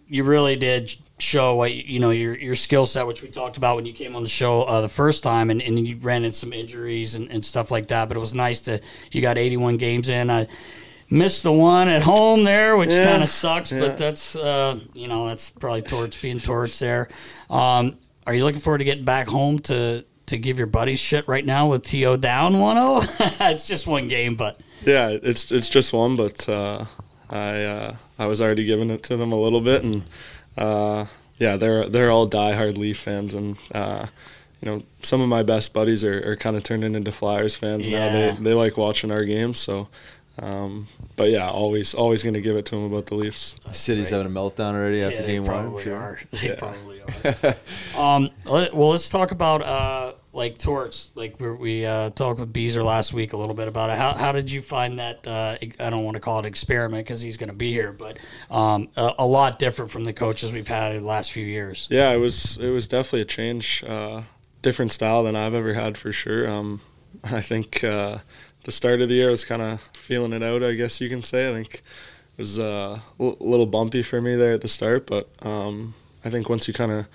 you 0.08 0.24
really 0.24 0.56
did 0.56 0.96
show 1.18 1.54
what 1.56 1.72
you 1.72 1.98
know 1.98 2.10
your 2.10 2.36
your 2.36 2.54
skill 2.54 2.86
set, 2.86 3.06
which 3.06 3.22
we 3.22 3.28
talked 3.28 3.56
about 3.56 3.76
when 3.76 3.86
you 3.86 3.92
came 3.92 4.14
on 4.16 4.22
the 4.22 4.28
show 4.28 4.62
uh, 4.62 4.80
the 4.80 4.88
first 4.88 5.22
time, 5.22 5.50
and, 5.50 5.62
and 5.62 5.86
you 5.86 5.96
ran 5.96 6.24
into 6.24 6.36
some 6.36 6.52
injuries 6.52 7.14
and, 7.14 7.30
and 7.30 7.44
stuff 7.44 7.70
like 7.70 7.88
that. 7.88 8.08
But 8.08 8.16
it 8.16 8.20
was 8.20 8.34
nice 8.34 8.60
to 8.62 8.80
you 9.12 9.22
got 9.22 9.38
81 9.38 9.76
games 9.78 10.08
in. 10.08 10.30
I 10.30 10.46
missed 11.08 11.42
the 11.42 11.52
one 11.52 11.88
at 11.88 12.02
home 12.02 12.44
there, 12.44 12.76
which 12.76 12.90
Yeah, 12.90 13.04
kind 13.04 13.22
of 13.22 13.28
sucks, 13.28 13.72
yeah. 13.72 13.80
but 13.80 13.98
that's 13.98 14.36
uh, 14.36 14.78
you 14.92 15.08
know 15.08 15.26
that's 15.28 15.50
probably 15.50 15.82
Torts 15.82 16.20
being 16.20 16.38
torch 16.40 16.78
there. 16.78 17.08
Um, 17.48 17.98
are 18.26 18.34
you 18.34 18.44
looking 18.44 18.60
forward 18.60 18.78
to 18.78 18.84
getting 18.84 19.04
back 19.04 19.28
home 19.28 19.58
to 19.60 20.04
to 20.26 20.36
give 20.36 20.58
your 20.58 20.66
buddies 20.66 20.98
shit 20.98 21.26
right 21.28 21.46
now 21.46 21.68
with 21.68 21.84
To 21.84 22.16
down 22.16 22.54
1-0? 22.54 23.06
it's 23.52 23.68
just 23.68 23.86
one 23.86 24.08
game, 24.08 24.34
but 24.34 24.60
Yeah, 24.84 25.10
it's 25.10 25.52
it's 25.52 25.68
just 25.68 25.92
one, 25.92 26.16
but 26.16 26.48
uh, 26.48 26.84
I 27.30 27.62
uh, 27.62 27.96
I 28.18 28.26
was 28.26 28.40
already 28.40 28.64
giving 28.64 28.90
it 28.90 29.02
to 29.04 29.16
them 29.16 29.30
a 29.32 29.40
little 29.40 29.60
bit, 29.60 29.84
and 29.84 30.02
uh, 30.56 31.06
yeah, 31.38 31.56
they're 31.56 31.88
they're 31.88 32.10
all 32.10 32.28
diehard 32.28 32.76
Leaf 32.76 32.98
fans, 32.98 33.34
and 33.34 33.56
uh, 33.74 34.06
you 34.60 34.70
know 34.70 34.82
some 35.02 35.20
of 35.20 35.28
my 35.28 35.42
best 35.42 35.72
buddies 35.74 36.04
are, 36.04 36.32
are 36.32 36.36
kind 36.36 36.56
of 36.56 36.62
turning 36.62 36.94
into 36.94 37.12
Flyers 37.12 37.56
fans 37.56 37.88
now. 37.88 38.10
They 38.12 38.36
they 38.40 38.54
like 38.54 38.76
watching 38.76 39.10
our 39.10 39.24
games, 39.24 39.58
so. 39.58 39.88
Um, 40.38 40.86
but 41.16 41.30
yeah, 41.30 41.48
always 41.48 41.94
always 41.94 42.22
going 42.22 42.34
to 42.34 42.42
give 42.42 42.56
it 42.56 42.66
to 42.66 42.74
them 42.74 42.84
about 42.84 43.06
the 43.06 43.14
Leafs. 43.14 43.54
The 43.66 43.72
City's 43.72 44.10
having 44.10 44.26
a 44.26 44.30
meltdown 44.30 44.74
already 44.74 45.02
after 45.02 45.22
Yeah, 45.22 45.26
game 45.26 45.44
they 45.44 45.48
one. 45.50 45.62
probably 45.62 45.84
sure. 45.84 45.96
are. 45.96 46.20
They 46.30 46.54
probably 46.56 47.00
are. 47.00 47.56
um, 47.98 48.28
well, 48.44 48.90
let's 48.90 49.08
talk 49.08 49.30
about 49.30 49.62
uh, 49.62 50.12
like 50.36 50.58
Torts. 50.58 51.10
Like 51.14 51.40
we, 51.40 51.50
we 51.50 51.86
uh, 51.86 52.10
talked 52.10 52.38
with 52.38 52.52
Beezer 52.52 52.82
last 52.82 53.12
week 53.12 53.32
a 53.32 53.36
little 53.36 53.54
bit 53.54 53.68
about 53.68 53.90
it. 53.90 53.96
How, 53.96 54.12
how 54.12 54.32
did 54.32 54.50
you 54.52 54.62
find 54.62 54.98
that? 54.98 55.26
Uh, 55.26 55.56
I 55.80 55.90
don't 55.90 56.04
want 56.04 56.14
to 56.14 56.20
call 56.20 56.38
it 56.40 56.46
experiment 56.46 57.06
because 57.06 57.20
he's 57.20 57.36
going 57.36 57.48
to 57.48 57.54
be 57.54 57.72
here, 57.72 57.92
but 57.92 58.18
um, 58.50 58.88
a, 58.96 59.14
a 59.20 59.26
lot 59.26 59.58
different 59.58 59.90
from 59.90 60.04
the 60.04 60.12
coaches 60.12 60.52
we've 60.52 60.68
had 60.68 60.94
in 60.94 61.02
the 61.02 61.08
last 61.08 61.32
few 61.32 61.44
years. 61.44 61.88
Yeah, 61.90 62.12
it 62.12 62.18
was 62.18 62.58
it 62.58 62.70
was 62.70 62.86
definitely 62.86 63.22
a 63.22 63.24
change, 63.24 63.82
uh, 63.86 64.22
different 64.62 64.92
style 64.92 65.24
than 65.24 65.34
I've 65.34 65.54
ever 65.54 65.74
had 65.74 65.96
for 65.96 66.12
sure. 66.12 66.48
Um, 66.48 66.80
I 67.24 67.40
think 67.40 67.82
uh, 67.82 68.18
the 68.64 68.72
start 68.72 69.00
of 69.00 69.08
the 69.08 69.14
year 69.14 69.28
I 69.28 69.30
was 69.30 69.44
kind 69.44 69.62
of 69.62 69.80
feeling 69.94 70.32
it 70.32 70.42
out. 70.42 70.62
I 70.62 70.72
guess 70.72 71.00
you 71.00 71.08
can 71.08 71.22
say. 71.22 71.48
I 71.48 71.52
think 71.52 71.76
it 71.76 71.82
was 72.38 72.58
uh, 72.58 73.00
a 73.18 73.22
little 73.22 73.66
bumpy 73.66 74.02
for 74.02 74.20
me 74.20 74.36
there 74.36 74.52
at 74.52 74.60
the 74.60 74.68
start, 74.68 75.06
but 75.06 75.28
um, 75.40 75.94
I 76.24 76.30
think 76.30 76.48
once 76.48 76.68
you 76.68 76.74
kind 76.74 76.92
of 76.92 77.06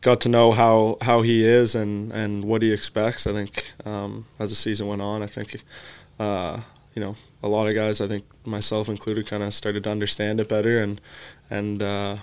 got 0.00 0.20
to 0.22 0.28
know 0.28 0.52
how, 0.52 0.98
how 1.00 1.22
he 1.22 1.44
is 1.44 1.74
and, 1.74 2.12
and 2.12 2.44
what 2.44 2.62
he 2.62 2.72
expects, 2.72 3.26
I 3.26 3.32
think 3.32 3.72
um, 3.84 4.26
as 4.38 4.50
the 4.50 4.56
season 4.56 4.86
went 4.86 5.02
on, 5.02 5.22
I 5.22 5.26
think 5.26 5.62
uh, 6.18 6.60
you 6.94 7.00
know 7.02 7.16
a 7.42 7.48
lot 7.48 7.66
of 7.68 7.74
guys, 7.74 8.00
I 8.00 8.08
think 8.08 8.24
myself 8.44 8.88
included, 8.88 9.26
kind 9.26 9.42
of 9.42 9.52
started 9.54 9.84
to 9.84 9.90
understand 9.90 10.40
it 10.40 10.48
better, 10.48 10.78
and 10.82 11.00
and 11.50 11.82
uh, 11.82 12.16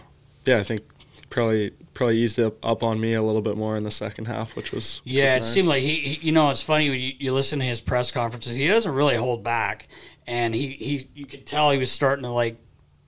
yeah, 0.45 0.57
I 0.57 0.63
think 0.63 0.81
probably 1.29 1.71
probably 1.93 2.17
eased 2.17 2.39
up, 2.39 2.63
up 2.65 2.83
on 2.83 2.99
me 2.99 3.13
a 3.13 3.21
little 3.21 3.41
bit 3.41 3.55
more 3.55 3.75
in 3.77 3.83
the 3.83 3.91
second 3.91 4.25
half, 4.25 4.55
which 4.55 4.71
was 4.71 5.01
which 5.03 5.13
Yeah, 5.13 5.35
it 5.35 5.39
was 5.39 5.51
seemed 5.53 5.67
like 5.67 5.81
he, 5.83 5.95
he- 6.15 6.27
you 6.27 6.31
know, 6.31 6.49
it's 6.49 6.61
funny 6.61 6.89
when 6.89 6.99
you, 6.99 7.13
you 7.19 7.33
listen 7.33 7.59
to 7.59 7.65
his 7.65 7.81
press 7.81 8.11
conferences. 8.11 8.55
He 8.55 8.67
doesn't 8.67 8.91
really 8.91 9.15
hold 9.15 9.43
back, 9.43 9.87
and 10.27 10.53
he, 10.55 10.69
he 10.71 11.07
you 11.13 11.25
could 11.25 11.45
tell 11.45 11.71
he 11.71 11.77
was 11.77 11.91
starting 11.91 12.23
to 12.23 12.29
like 12.31 12.57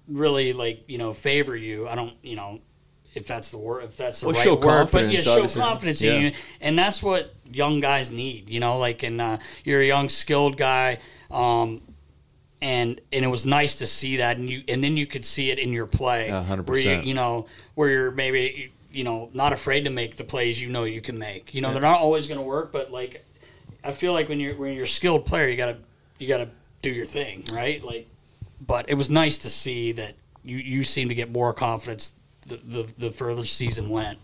really 0.08 0.54
like 0.54 0.84
you 0.88 0.98
know 0.98 1.14
favor 1.14 1.56
you. 1.56 1.88
I 1.88 1.96
don't 1.96 2.14
you 2.22 2.36
know 2.36 2.60
if 3.16 3.26
that's 3.28 3.50
the 3.50 3.58
word 3.58 3.86
if 3.86 3.98
that's 3.98 4.20
the 4.22 4.28
Well, 4.28 4.36
right 4.36 4.44
show 4.44 4.56
word, 4.56 4.90
but 4.92 5.10
yeah, 5.12 5.20
show 5.22 5.34
obviously. 5.34 5.62
confidence 5.62 6.02
Yeah. 6.02 6.14
in 6.16 6.22
you, 6.24 6.32
and 6.62 6.78
that's 6.78 7.02
what 7.02 7.34
young 7.52 7.80
guys 7.80 8.12
need. 8.12 8.50
You 8.50 8.60
know, 8.60 8.78
like 8.78 9.02
and 9.04 9.20
uh, 9.22 9.38
you're 9.64 9.82
a 9.82 9.86
young 9.88 10.10
skilled 10.10 10.58
guy. 10.58 11.00
Um, 11.32 11.82
and 12.62 13.00
and 13.12 13.26
it 13.26 13.28
was 13.28 13.46
nice 13.46 13.76
to 13.76 13.86
see 13.86 14.18
that, 14.18 14.38
and 14.38 14.50
you 14.50 14.64
and 14.68 14.84
then 14.84 14.96
you 14.98 15.06
could 15.06 15.26
see 15.26 15.52
it 15.52 15.60
in 15.60 15.72
your 15.74 15.86
play, 15.86 16.28
Yeah, 16.28 16.44
100%. 16.50 16.68
where 16.68 16.78
you 16.80 17.02
you 17.04 17.14
know 17.14 17.48
where 17.76 17.90
you're 17.90 18.12
maybe 18.12 18.72
you 18.92 19.04
know 19.04 19.30
not 19.34 19.54
afraid 19.54 19.84
to 19.84 19.90
make 19.90 20.16
the 20.16 20.24
plays 20.24 20.62
you 20.62 20.70
know 20.70 20.84
you 20.86 21.02
can 21.02 21.20
make. 21.20 21.54
You 21.54 21.62
know 21.62 21.72
they're 21.74 21.82
not 21.82 22.00
always 22.00 22.28
going 22.28 22.40
to 22.40 22.46
work, 22.46 22.72
but 22.72 22.92
like 22.92 23.26
I 23.84 23.92
feel 23.92 24.14
like 24.14 24.30
when 24.30 24.40
you're 24.40 24.56
when 24.56 24.74
you're 24.74 24.86
a 24.86 24.88
skilled 24.88 25.26
player, 25.26 25.48
you 25.50 25.58
gotta 25.58 25.78
you 26.18 26.28
gotta 26.28 26.50
do 26.82 26.90
your 26.90 27.06
thing, 27.06 27.44
right? 27.52 27.84
Like, 27.84 28.08
but 28.66 28.90
it 28.90 28.96
was 28.96 29.10
nice 29.10 29.38
to 29.40 29.50
see 29.50 29.92
that 29.94 30.14
you 30.44 30.58
you 30.58 30.84
seem 30.84 31.10
to 31.10 31.16
get 31.16 31.30
more 31.32 31.54
confidence 31.54 32.14
the 32.46 32.58
the, 32.58 32.94
the 32.98 33.12
further 33.12 33.46
season 33.46 33.90
went. 33.90 34.20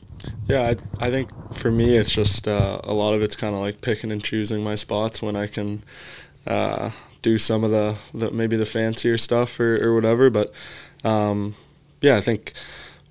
Yeah, 0.48 0.74
I, 1.00 1.08
I 1.08 1.10
think 1.10 1.54
for 1.54 1.72
me, 1.72 1.98
it's 1.98 2.14
just 2.14 2.48
uh, 2.48 2.80
a 2.84 2.94
lot 2.94 3.14
of 3.14 3.22
it's 3.22 3.36
kind 3.36 3.56
of 3.56 3.62
like 3.62 3.82
picking 3.82 4.12
and 4.12 4.24
choosing 4.24 4.64
my 4.64 4.76
spots 4.76 5.22
when 5.22 5.36
I 5.36 5.48
can 5.48 5.84
uh, 6.46 6.92
do 7.22 7.38
some 7.38 7.64
of 7.64 7.72
the, 7.72 7.96
the 8.14 8.32
maybe 8.32 8.56
the 8.56 8.66
fancier 8.66 9.18
stuff 9.18 9.60
or, 9.60 9.84
or 9.84 9.96
whatever. 9.96 10.30
But 10.30 10.54
um, 11.04 11.56
yeah, 12.02 12.18
I 12.18 12.22
think 12.22 12.54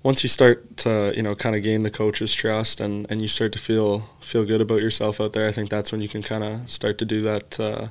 once 0.03 0.23
you 0.23 0.29
start 0.29 0.77
to 0.77 1.13
you 1.15 1.21
know 1.21 1.35
kind 1.35 1.55
of 1.55 1.63
gain 1.63 1.83
the 1.83 1.91
coach's 1.91 2.33
trust 2.33 2.79
and, 2.79 3.05
and 3.09 3.21
you 3.21 3.27
start 3.27 3.51
to 3.53 3.59
feel 3.59 4.09
feel 4.21 4.45
good 4.45 4.61
about 4.61 4.81
yourself 4.81 5.19
out 5.19 5.33
there, 5.33 5.47
I 5.47 5.51
think 5.51 5.69
that's 5.69 5.91
when 5.91 6.01
you 6.01 6.09
can 6.09 6.21
kind 6.21 6.43
of 6.43 6.71
start 6.71 6.97
to 6.99 7.05
do 7.05 7.21
that, 7.21 7.59
uh, 7.59 7.87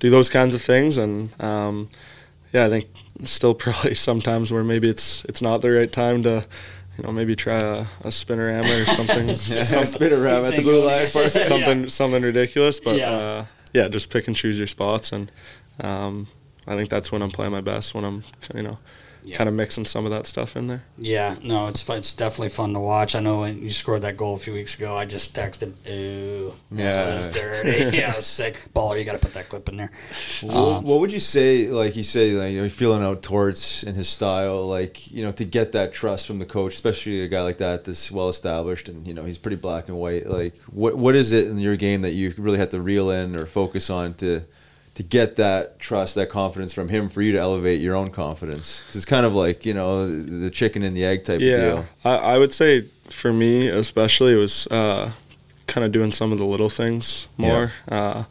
do 0.00 0.10
those 0.10 0.28
kinds 0.28 0.54
of 0.54 0.62
things. 0.62 0.98
And 0.98 1.40
um, 1.40 1.90
yeah, 2.52 2.66
I 2.66 2.68
think 2.68 2.88
still 3.24 3.54
probably 3.64 3.94
sometimes 3.94 4.52
where 4.52 4.64
maybe 4.64 4.88
it's 4.88 5.24
it's 5.26 5.42
not 5.42 5.60
the 5.62 5.70
right 5.70 5.90
time 5.92 6.22
to. 6.24 6.46
You 6.96 7.04
know, 7.04 7.12
maybe 7.12 7.36
try 7.36 7.60
a, 7.60 7.82
a 8.00 8.08
spinorama 8.08 8.64
or 8.82 8.84
something. 8.86 9.32
some- 9.34 9.84
Spin 9.86 10.12
around 10.12 10.46
at 10.46 10.56
the 10.56 10.62
blue 10.62 10.84
line 10.84 11.06
for 11.06 11.20
something 11.28 11.88
something 11.88 12.24
ridiculous, 12.24 12.80
but 12.80 12.96
Yeah. 12.96 13.10
uh, 13.12 13.44
yeah, 13.72 13.86
just 13.86 14.10
pick 14.10 14.26
and 14.26 14.34
choose 14.34 14.58
your 14.58 14.66
spots, 14.66 15.12
and 15.12 15.30
um, 15.78 16.26
I 16.66 16.74
think 16.74 16.90
that's 16.90 17.12
when 17.12 17.22
I'm 17.22 17.30
playing 17.30 17.52
my 17.52 17.60
best 17.60 17.94
when 17.94 18.02
I'm 18.04 18.24
you 18.52 18.64
know 18.64 18.78
kind 19.34 19.48
of 19.48 19.54
mixing 19.54 19.84
some 19.84 20.04
of 20.04 20.10
that 20.10 20.26
stuff 20.26 20.56
in 20.56 20.66
there. 20.66 20.82
Yeah, 20.96 21.36
no, 21.42 21.68
it's. 21.68 21.88
It's 21.88 22.14
definitely 22.14 22.50
fun 22.50 22.72
to 22.74 22.80
watch. 22.80 23.14
I 23.14 23.20
know 23.20 23.40
when 23.40 23.62
you 23.62 23.70
scored 23.70 24.02
that 24.02 24.16
goal 24.16 24.34
a 24.34 24.38
few 24.38 24.52
weeks 24.52 24.76
ago, 24.76 24.94
I 24.96 25.04
just 25.06 25.34
texted, 25.34 25.74
"Ooh, 25.90 26.52
Yeah. 26.70 27.04
that 27.04 27.14
was 27.14 27.26
dirty." 27.28 27.68
yeah, 27.96 28.10
it 28.12 28.16
was 28.16 28.26
sick. 28.26 28.56
Baller, 28.74 28.98
you 28.98 29.04
got 29.04 29.12
to 29.12 29.18
put 29.18 29.34
that 29.34 29.48
clip 29.48 29.68
in 29.68 29.76
there. 29.76 29.90
What, 30.42 30.56
um, 30.56 30.84
what 30.84 31.00
would 31.00 31.12
you 31.12 31.18
say, 31.20 31.66
like 31.68 31.96
you 31.96 32.02
say, 32.02 32.32
like 32.32 32.52
you 32.52 32.62
know, 32.62 32.68
feeling 32.68 33.02
out 33.02 33.22
Torts 33.22 33.82
and 33.82 33.96
his 33.96 34.08
style, 34.08 34.66
like 34.68 35.10
you 35.10 35.24
know, 35.24 35.32
to 35.32 35.44
get 35.44 35.72
that 35.72 35.92
trust 35.92 36.26
from 36.26 36.38
the 36.38 36.46
coach, 36.46 36.74
especially 36.74 37.22
a 37.22 37.28
guy 37.28 37.42
like 37.42 37.58
that 37.58 37.84
that's 37.84 38.10
well 38.10 38.28
established 38.28 38.88
and 38.88 39.06
you 39.06 39.14
know 39.14 39.24
he's 39.24 39.38
pretty 39.38 39.56
black 39.56 39.88
and 39.88 39.96
white. 39.98 40.26
Like, 40.26 40.56
what 40.68 40.96
what 40.96 41.14
is 41.16 41.32
it 41.32 41.46
in 41.46 41.58
your 41.58 41.76
game 41.76 42.02
that 42.02 42.12
you 42.12 42.32
really 42.38 42.58
have 42.58 42.70
to 42.70 42.80
reel 42.80 43.10
in 43.10 43.34
or 43.36 43.46
focus 43.46 43.90
on 43.90 44.14
to 44.14 44.42
to 44.98 45.04
get 45.04 45.36
that 45.36 45.78
trust, 45.78 46.16
that 46.16 46.28
confidence 46.28 46.72
from 46.72 46.88
him 46.88 47.08
for 47.08 47.22
you 47.22 47.30
to 47.30 47.38
elevate 47.38 47.80
your 47.80 47.94
own 47.94 48.08
confidence? 48.08 48.80
Because 48.80 48.96
it's 48.96 49.06
kind 49.06 49.24
of 49.24 49.32
like 49.32 49.64
you 49.64 49.72
know 49.72 50.08
the 50.08 50.50
chicken 50.50 50.82
and 50.82 50.96
the 50.96 51.04
egg 51.04 51.22
type 51.22 51.36
of 51.36 51.42
Yeah, 51.42 51.56
deal. 51.56 51.86
I, 52.04 52.16
I 52.16 52.38
would 52.38 52.52
say 52.52 52.80
for 53.08 53.32
me 53.32 53.68
especially, 53.68 54.32
it 54.32 54.38
was 54.38 54.66
uh, 54.66 55.12
kind 55.68 55.84
of 55.84 55.92
doing 55.92 56.10
some 56.10 56.32
of 56.32 56.38
the 56.38 56.44
little 56.44 56.68
things 56.68 57.28
more. 57.36 57.70
Uh, 57.88 58.24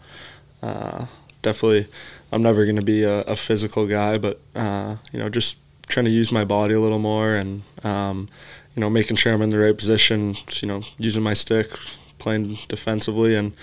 uh, 0.61 1.05
definitely, 1.41 1.87
I'm 2.33 2.43
never 2.43 2.65
going 2.65 2.75
to 2.75 2.81
be 2.81 3.03
a, 3.03 3.21
a 3.21 3.37
physical 3.37 3.87
guy, 3.87 4.17
but 4.17 4.41
uh, 4.53 4.97
you 5.13 5.19
know, 5.19 5.29
just 5.29 5.59
trying 5.87 6.03
to 6.03 6.11
use 6.11 6.33
my 6.33 6.43
body 6.43 6.73
a 6.73 6.81
little 6.81 6.99
more 6.99 7.33
and 7.33 7.63
um, 7.85 8.27
you 8.75 8.81
know, 8.81 8.89
making 8.89 9.15
sure 9.15 9.31
I'm 9.31 9.41
in 9.41 9.51
the 9.51 9.57
right 9.57 9.77
position. 9.77 10.35
You 10.61 10.67
know, 10.67 10.81
using 10.97 11.23
my 11.23 11.33
stick, 11.33 11.71
playing 12.17 12.59
defensively, 12.67 13.37
and 13.37 13.53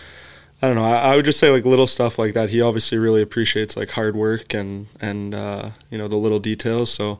I 0.62 0.68
don't 0.68 0.76
know. 0.76 0.84
I, 0.84 1.12
I 1.12 1.16
would 1.16 1.24
just 1.24 1.38
say 1.38 1.50
like 1.50 1.64
little 1.64 1.86
stuff 1.86 2.18
like 2.18 2.34
that. 2.34 2.50
He 2.50 2.62
obviously 2.62 2.98
really 2.98 3.22
appreciates 3.22 3.76
like 3.76 3.90
hard 3.90 4.16
work 4.16 4.54
and 4.54 4.86
and 5.00 5.34
uh, 5.34 5.70
you 5.90 5.98
know 5.98 6.08
the 6.08 6.16
little 6.16 6.40
details. 6.40 6.92
So. 6.92 7.18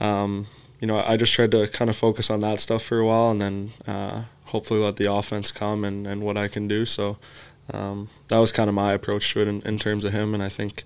Um, 0.00 0.46
you 0.80 0.86
know, 0.86 0.98
I 0.98 1.18
just 1.18 1.34
tried 1.34 1.50
to 1.50 1.68
kind 1.68 1.90
of 1.90 1.96
focus 1.96 2.30
on 2.30 2.40
that 2.40 2.58
stuff 2.58 2.82
for 2.82 2.98
a 2.98 3.06
while, 3.06 3.30
and 3.30 3.40
then 3.40 3.72
uh, 3.86 4.22
hopefully 4.46 4.80
let 4.80 4.96
the 4.96 5.12
offense 5.12 5.52
come 5.52 5.84
and, 5.84 6.06
and 6.06 6.22
what 6.22 6.36
I 6.36 6.48
can 6.48 6.66
do. 6.68 6.86
So 6.86 7.18
um, 7.72 8.08
that 8.28 8.38
was 8.38 8.50
kind 8.50 8.68
of 8.68 8.74
my 8.74 8.92
approach 8.92 9.32
to 9.32 9.42
it 9.42 9.48
in, 9.48 9.60
in, 9.62 9.78
terms 9.78 10.04
of 10.04 10.12
him. 10.12 10.34
And 10.34 10.42
I 10.42 10.48
think 10.48 10.84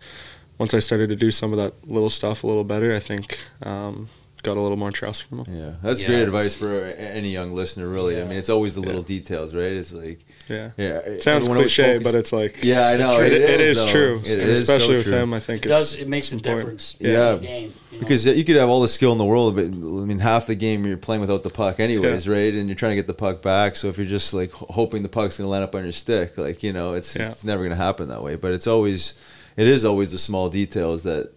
once 0.58 0.74
I 0.74 0.80
started 0.80 1.08
to 1.10 1.16
do 1.16 1.30
some 1.30 1.52
of 1.52 1.58
that 1.58 1.88
little 1.88 2.10
stuff 2.10 2.42
a 2.42 2.46
little 2.46 2.64
better, 2.64 2.94
I 2.94 2.98
think 2.98 3.38
um, 3.62 4.08
got 4.44 4.56
a 4.56 4.60
little 4.60 4.76
more 4.76 4.92
trust 4.92 5.24
from 5.24 5.42
them. 5.42 5.54
Yeah, 5.54 5.72
that's 5.82 6.02
yeah. 6.02 6.08
great 6.08 6.22
advice 6.22 6.54
for 6.54 6.84
any 6.84 7.30
young 7.30 7.54
listener. 7.54 7.88
Really, 7.88 8.16
yeah. 8.16 8.22
I 8.22 8.24
mean, 8.26 8.38
it's 8.38 8.50
always 8.50 8.74
the 8.74 8.80
little 8.80 9.00
yeah. 9.00 9.06
details, 9.06 9.54
right? 9.54 9.72
It's 9.72 9.92
like, 9.92 10.24
yeah, 10.48 10.70
yeah. 10.76 10.98
It 10.98 11.22
sounds 11.22 11.48
cliche, 11.48 11.98
but 11.98 12.14
it's 12.14 12.32
like, 12.32 12.62
yeah, 12.62 12.86
I 12.86 12.96
know 12.96 13.20
it, 13.20 13.32
it, 13.32 13.42
it 13.42 13.60
is, 13.60 13.78
is 13.78 13.90
true, 13.90 14.20
it 14.20 14.26
is 14.26 14.62
especially 14.62 14.86
so 14.86 14.94
with 14.94 15.06
true. 15.06 15.16
him. 15.16 15.34
I 15.34 15.40
think 15.40 15.64
it 15.64 15.68
does. 15.68 15.96
It 15.96 16.06
makes 16.06 16.32
a 16.32 16.36
difference. 16.36 16.96
Yeah, 17.00 17.36
game, 17.36 17.72
you 17.90 17.98
know? 17.98 18.00
because 18.00 18.26
you 18.26 18.44
could 18.44 18.56
have 18.56 18.68
all 18.68 18.80
the 18.80 18.88
skill 18.88 19.12
in 19.12 19.18
the 19.18 19.24
world, 19.24 19.56
but 19.56 19.64
I 19.64 19.68
mean, 19.68 20.18
half 20.18 20.46
the 20.46 20.54
game 20.54 20.86
you're 20.86 20.96
playing 20.96 21.20
without 21.20 21.42
the 21.42 21.50
puck, 21.50 21.80
anyways, 21.80 22.28
right? 22.28 22.54
And 22.54 22.68
you're 22.68 22.76
trying 22.76 22.92
to 22.92 22.96
get 22.96 23.06
the 23.06 23.14
puck 23.14 23.42
back. 23.42 23.76
So 23.76 23.88
if 23.88 23.96
you're 23.96 24.06
just 24.06 24.34
like 24.34 24.52
hoping 24.52 25.02
the 25.02 25.08
puck's 25.08 25.38
going 25.38 25.46
to 25.46 25.50
land 25.50 25.64
up 25.64 25.74
on 25.74 25.82
your 25.82 25.92
stick, 25.92 26.38
like 26.38 26.62
you 26.62 26.72
know, 26.72 26.94
it's 26.94 27.16
it's 27.16 27.44
never 27.44 27.62
going 27.62 27.70
to 27.70 27.76
happen 27.76 28.08
that 28.08 28.22
way. 28.22 28.36
But 28.36 28.52
it's 28.52 28.66
always, 28.66 29.14
it 29.56 29.66
is 29.66 29.84
always 29.84 30.12
the 30.12 30.18
small 30.18 30.50
details 30.50 31.02
that 31.04 31.32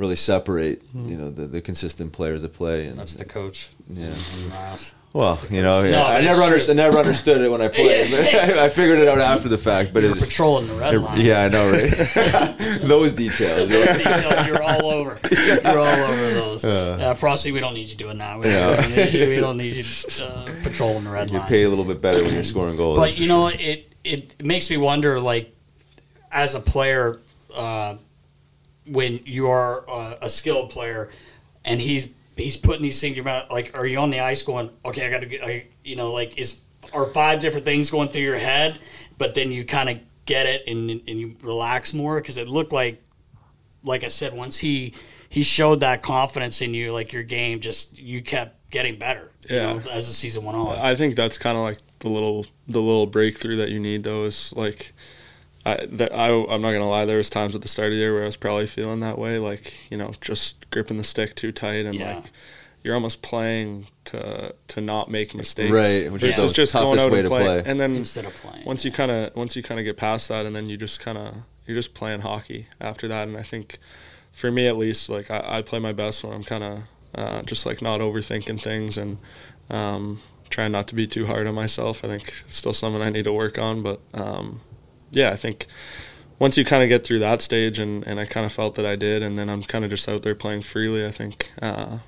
really 0.00 0.16
separate 0.16 0.82
mm-hmm. 0.88 1.08
you 1.08 1.16
know 1.16 1.30
the, 1.30 1.46
the 1.46 1.60
consistent 1.60 2.12
players 2.12 2.42
that 2.42 2.54
play. 2.54 2.86
And 2.86 2.98
that's 2.98 3.14
the 3.14 3.24
coach. 3.24 3.70
Yeah. 3.88 4.14
Well, 5.12 5.40
you 5.50 5.60
know, 5.60 5.82
yeah, 5.82 5.90
no, 5.90 6.06
I 6.06 6.20
never 6.20 6.40
understood. 6.40 6.78
I 6.78 6.82
never 6.84 6.98
understood 6.98 7.40
it 7.40 7.50
when 7.50 7.60
I 7.60 7.66
played. 7.80 8.14
I, 8.14 8.64
I 8.64 8.68
figured 8.68 9.00
it 9.00 9.08
out 9.08 9.18
after 9.18 9.48
the 9.48 9.58
fact. 9.58 9.92
But 9.92 10.04
it's 10.04 10.24
patrolling 10.24 10.68
the 10.68 10.74
red 10.74 10.96
line. 11.02 11.20
Yeah, 11.20 11.42
I 11.42 11.48
know, 11.48 11.68
right? 11.70 11.90
those 12.82 13.12
details. 13.12 13.68
those 13.68 13.98
details. 13.98 14.46
You're 14.46 14.62
all 14.62 14.86
over. 14.86 15.18
You're 15.32 15.78
all 15.78 15.86
over 15.86 16.30
those. 16.30 16.64
Uh, 16.64 16.98
uh, 17.00 17.14
Frosty, 17.14 17.50
we 17.50 17.58
don't 17.58 17.74
need 17.74 17.88
you 17.88 17.96
doing 17.96 18.18
that. 18.18 18.38
We, 18.38 18.50
yeah. 18.50 18.76
don't, 18.76 18.94
need 18.94 19.12
you, 19.12 19.28
we 19.28 19.40
don't 19.40 19.56
need 19.56 19.74
you 19.74 20.24
uh, 20.24 20.48
patrolling 20.62 21.02
the 21.02 21.10
red 21.10 21.28
you 21.28 21.38
line. 21.38 21.46
You 21.46 21.48
pay 21.48 21.62
a 21.64 21.68
little 21.68 21.84
bit 21.84 22.00
better 22.00 22.22
when 22.22 22.32
you're 22.32 22.44
scoring 22.44 22.76
goals. 22.76 22.96
But 22.96 23.18
you 23.18 23.26
know, 23.26 23.50
sure. 23.50 23.58
it 23.60 23.92
it 24.04 24.44
makes 24.44 24.70
me 24.70 24.76
wonder, 24.76 25.18
like, 25.18 25.52
as 26.30 26.54
a 26.54 26.60
player, 26.60 27.18
uh, 27.52 27.96
when 28.86 29.20
you 29.24 29.48
are 29.48 29.84
a, 29.88 30.18
a 30.22 30.30
skilled 30.30 30.70
player, 30.70 31.10
and 31.64 31.80
he's 31.80 32.08
he's 32.36 32.56
putting 32.56 32.82
these 32.82 33.00
things 33.00 33.18
about 33.18 33.50
like, 33.50 33.76
are 33.76 33.86
you 33.86 33.98
on 33.98 34.10
the 34.10 34.20
ice 34.20 34.42
going, 34.42 34.70
okay, 34.84 35.06
I 35.06 35.10
got 35.10 35.20
to 35.20 35.26
get, 35.26 35.44
I, 35.44 35.66
you 35.84 35.96
know, 35.96 36.12
like 36.12 36.38
is 36.38 36.60
are 36.92 37.06
five 37.06 37.40
different 37.40 37.64
things 37.64 37.90
going 37.90 38.08
through 38.08 38.22
your 38.22 38.38
head, 38.38 38.78
but 39.18 39.34
then 39.34 39.52
you 39.52 39.64
kind 39.64 39.88
of 39.88 39.98
get 40.24 40.46
it 40.46 40.62
and 40.66 40.90
and 40.90 41.20
you 41.20 41.36
relax 41.42 41.92
more 41.92 42.20
because 42.20 42.36
it 42.36 42.48
looked 42.48 42.72
like, 42.72 43.02
like 43.84 44.04
I 44.04 44.08
said, 44.08 44.32
once 44.32 44.58
he 44.58 44.94
he 45.28 45.42
showed 45.42 45.80
that 45.80 46.02
confidence 46.02 46.60
in 46.60 46.74
you, 46.74 46.92
like 46.92 47.12
your 47.12 47.22
game 47.22 47.60
just 47.60 47.98
you 47.98 48.22
kept 48.22 48.70
getting 48.70 48.98
better. 48.98 49.30
Yeah, 49.48 49.74
know, 49.74 49.82
as 49.90 50.06
the 50.06 50.12
season 50.12 50.44
went 50.44 50.56
on. 50.56 50.78
I 50.78 50.94
think 50.94 51.16
that's 51.16 51.38
kind 51.38 51.56
of 51.56 51.62
like 51.62 51.78
the 52.00 52.08
little 52.08 52.46
the 52.66 52.80
little 52.80 53.06
breakthrough 53.06 53.56
that 53.56 53.70
you 53.70 53.80
need 53.80 54.04
though 54.04 54.24
is 54.24 54.52
like 54.54 54.92
I, 55.64 55.86
there, 55.86 56.12
I, 56.12 56.28
I'm 56.30 56.62
not 56.62 56.72
gonna 56.72 56.88
lie. 56.88 57.04
There 57.04 57.18
was 57.18 57.28
times 57.28 57.54
at 57.54 57.62
the 57.62 57.68
start 57.68 57.88
of 57.88 57.92
the 57.92 57.98
year 57.98 58.14
where 58.14 58.22
I 58.22 58.26
was 58.26 58.36
probably 58.36 58.66
feeling 58.66 59.00
that 59.00 59.18
way, 59.18 59.38
like 59.38 59.76
you 59.90 59.96
know, 59.96 60.12
just 60.20 60.70
gripping 60.70 60.96
the 60.96 61.04
stick 61.04 61.34
too 61.34 61.52
tight, 61.52 61.84
and 61.84 61.94
yeah. 61.94 62.16
like 62.16 62.30
you're 62.82 62.94
almost 62.94 63.22
playing 63.22 63.88
to 64.06 64.54
to 64.68 64.80
not 64.80 65.10
make 65.10 65.34
mistakes. 65.34 65.70
Right, 65.70 66.10
which 66.10 66.22
is 66.22 66.52
just 66.52 66.72
going 66.72 66.98
out 66.98 67.12
and 67.12 67.28
play. 67.28 67.42
play. 67.42 67.62
And 67.64 67.78
then 67.78 67.94
instead 67.94 68.24
of 68.24 68.34
playing, 68.34 68.64
once 68.64 68.84
you 68.84 68.90
kind 68.90 69.10
of 69.10 69.36
once 69.36 69.54
you 69.54 69.62
kind 69.62 69.78
of 69.78 69.84
get 69.84 69.96
past 69.96 70.28
that, 70.28 70.46
and 70.46 70.56
then 70.56 70.66
you 70.66 70.76
just 70.78 71.00
kind 71.00 71.18
of 71.18 71.34
you're 71.66 71.76
just 71.76 71.92
playing 71.92 72.20
hockey 72.20 72.68
after 72.80 73.06
that. 73.08 73.28
And 73.28 73.36
I 73.36 73.42
think 73.42 73.78
for 74.32 74.50
me 74.50 74.66
at 74.66 74.78
least, 74.78 75.10
like 75.10 75.30
I, 75.30 75.58
I 75.58 75.62
play 75.62 75.78
my 75.78 75.92
best 75.92 76.24
when 76.24 76.32
I'm 76.32 76.44
kind 76.44 76.64
of 76.64 76.82
uh, 77.14 77.42
just 77.42 77.66
like 77.66 77.82
not 77.82 78.00
overthinking 78.00 78.62
things 78.62 78.96
and 78.96 79.18
um, 79.68 80.22
trying 80.48 80.72
not 80.72 80.88
to 80.88 80.94
be 80.94 81.06
too 81.06 81.26
hard 81.26 81.46
on 81.46 81.54
myself. 81.54 82.02
I 82.02 82.08
think 82.08 82.28
it's 82.28 82.56
still 82.56 82.72
something 82.72 83.02
I 83.02 83.10
need 83.10 83.24
to 83.24 83.32
work 83.32 83.58
on, 83.58 83.82
but. 83.82 84.00
Um, 84.14 84.62
yeah, 85.10 85.30
I 85.30 85.36
think 85.36 85.66
once 86.38 86.56
you 86.56 86.64
kind 86.64 86.82
of 86.82 86.88
get 86.88 87.04
through 87.04 87.18
that 87.20 87.42
stage, 87.42 87.78
and, 87.78 88.04
and 88.06 88.18
I 88.18 88.26
kind 88.26 88.46
of 88.46 88.52
felt 88.52 88.74
that 88.76 88.86
I 88.86 88.96
did, 88.96 89.22
and 89.22 89.38
then 89.38 89.48
I'm 89.50 89.62
kind 89.62 89.84
of 89.84 89.90
just 89.90 90.08
out 90.08 90.22
there 90.22 90.34
playing 90.34 90.62
freely. 90.62 91.06
I 91.06 91.10
think 91.10 91.52
uh, 91.60 91.98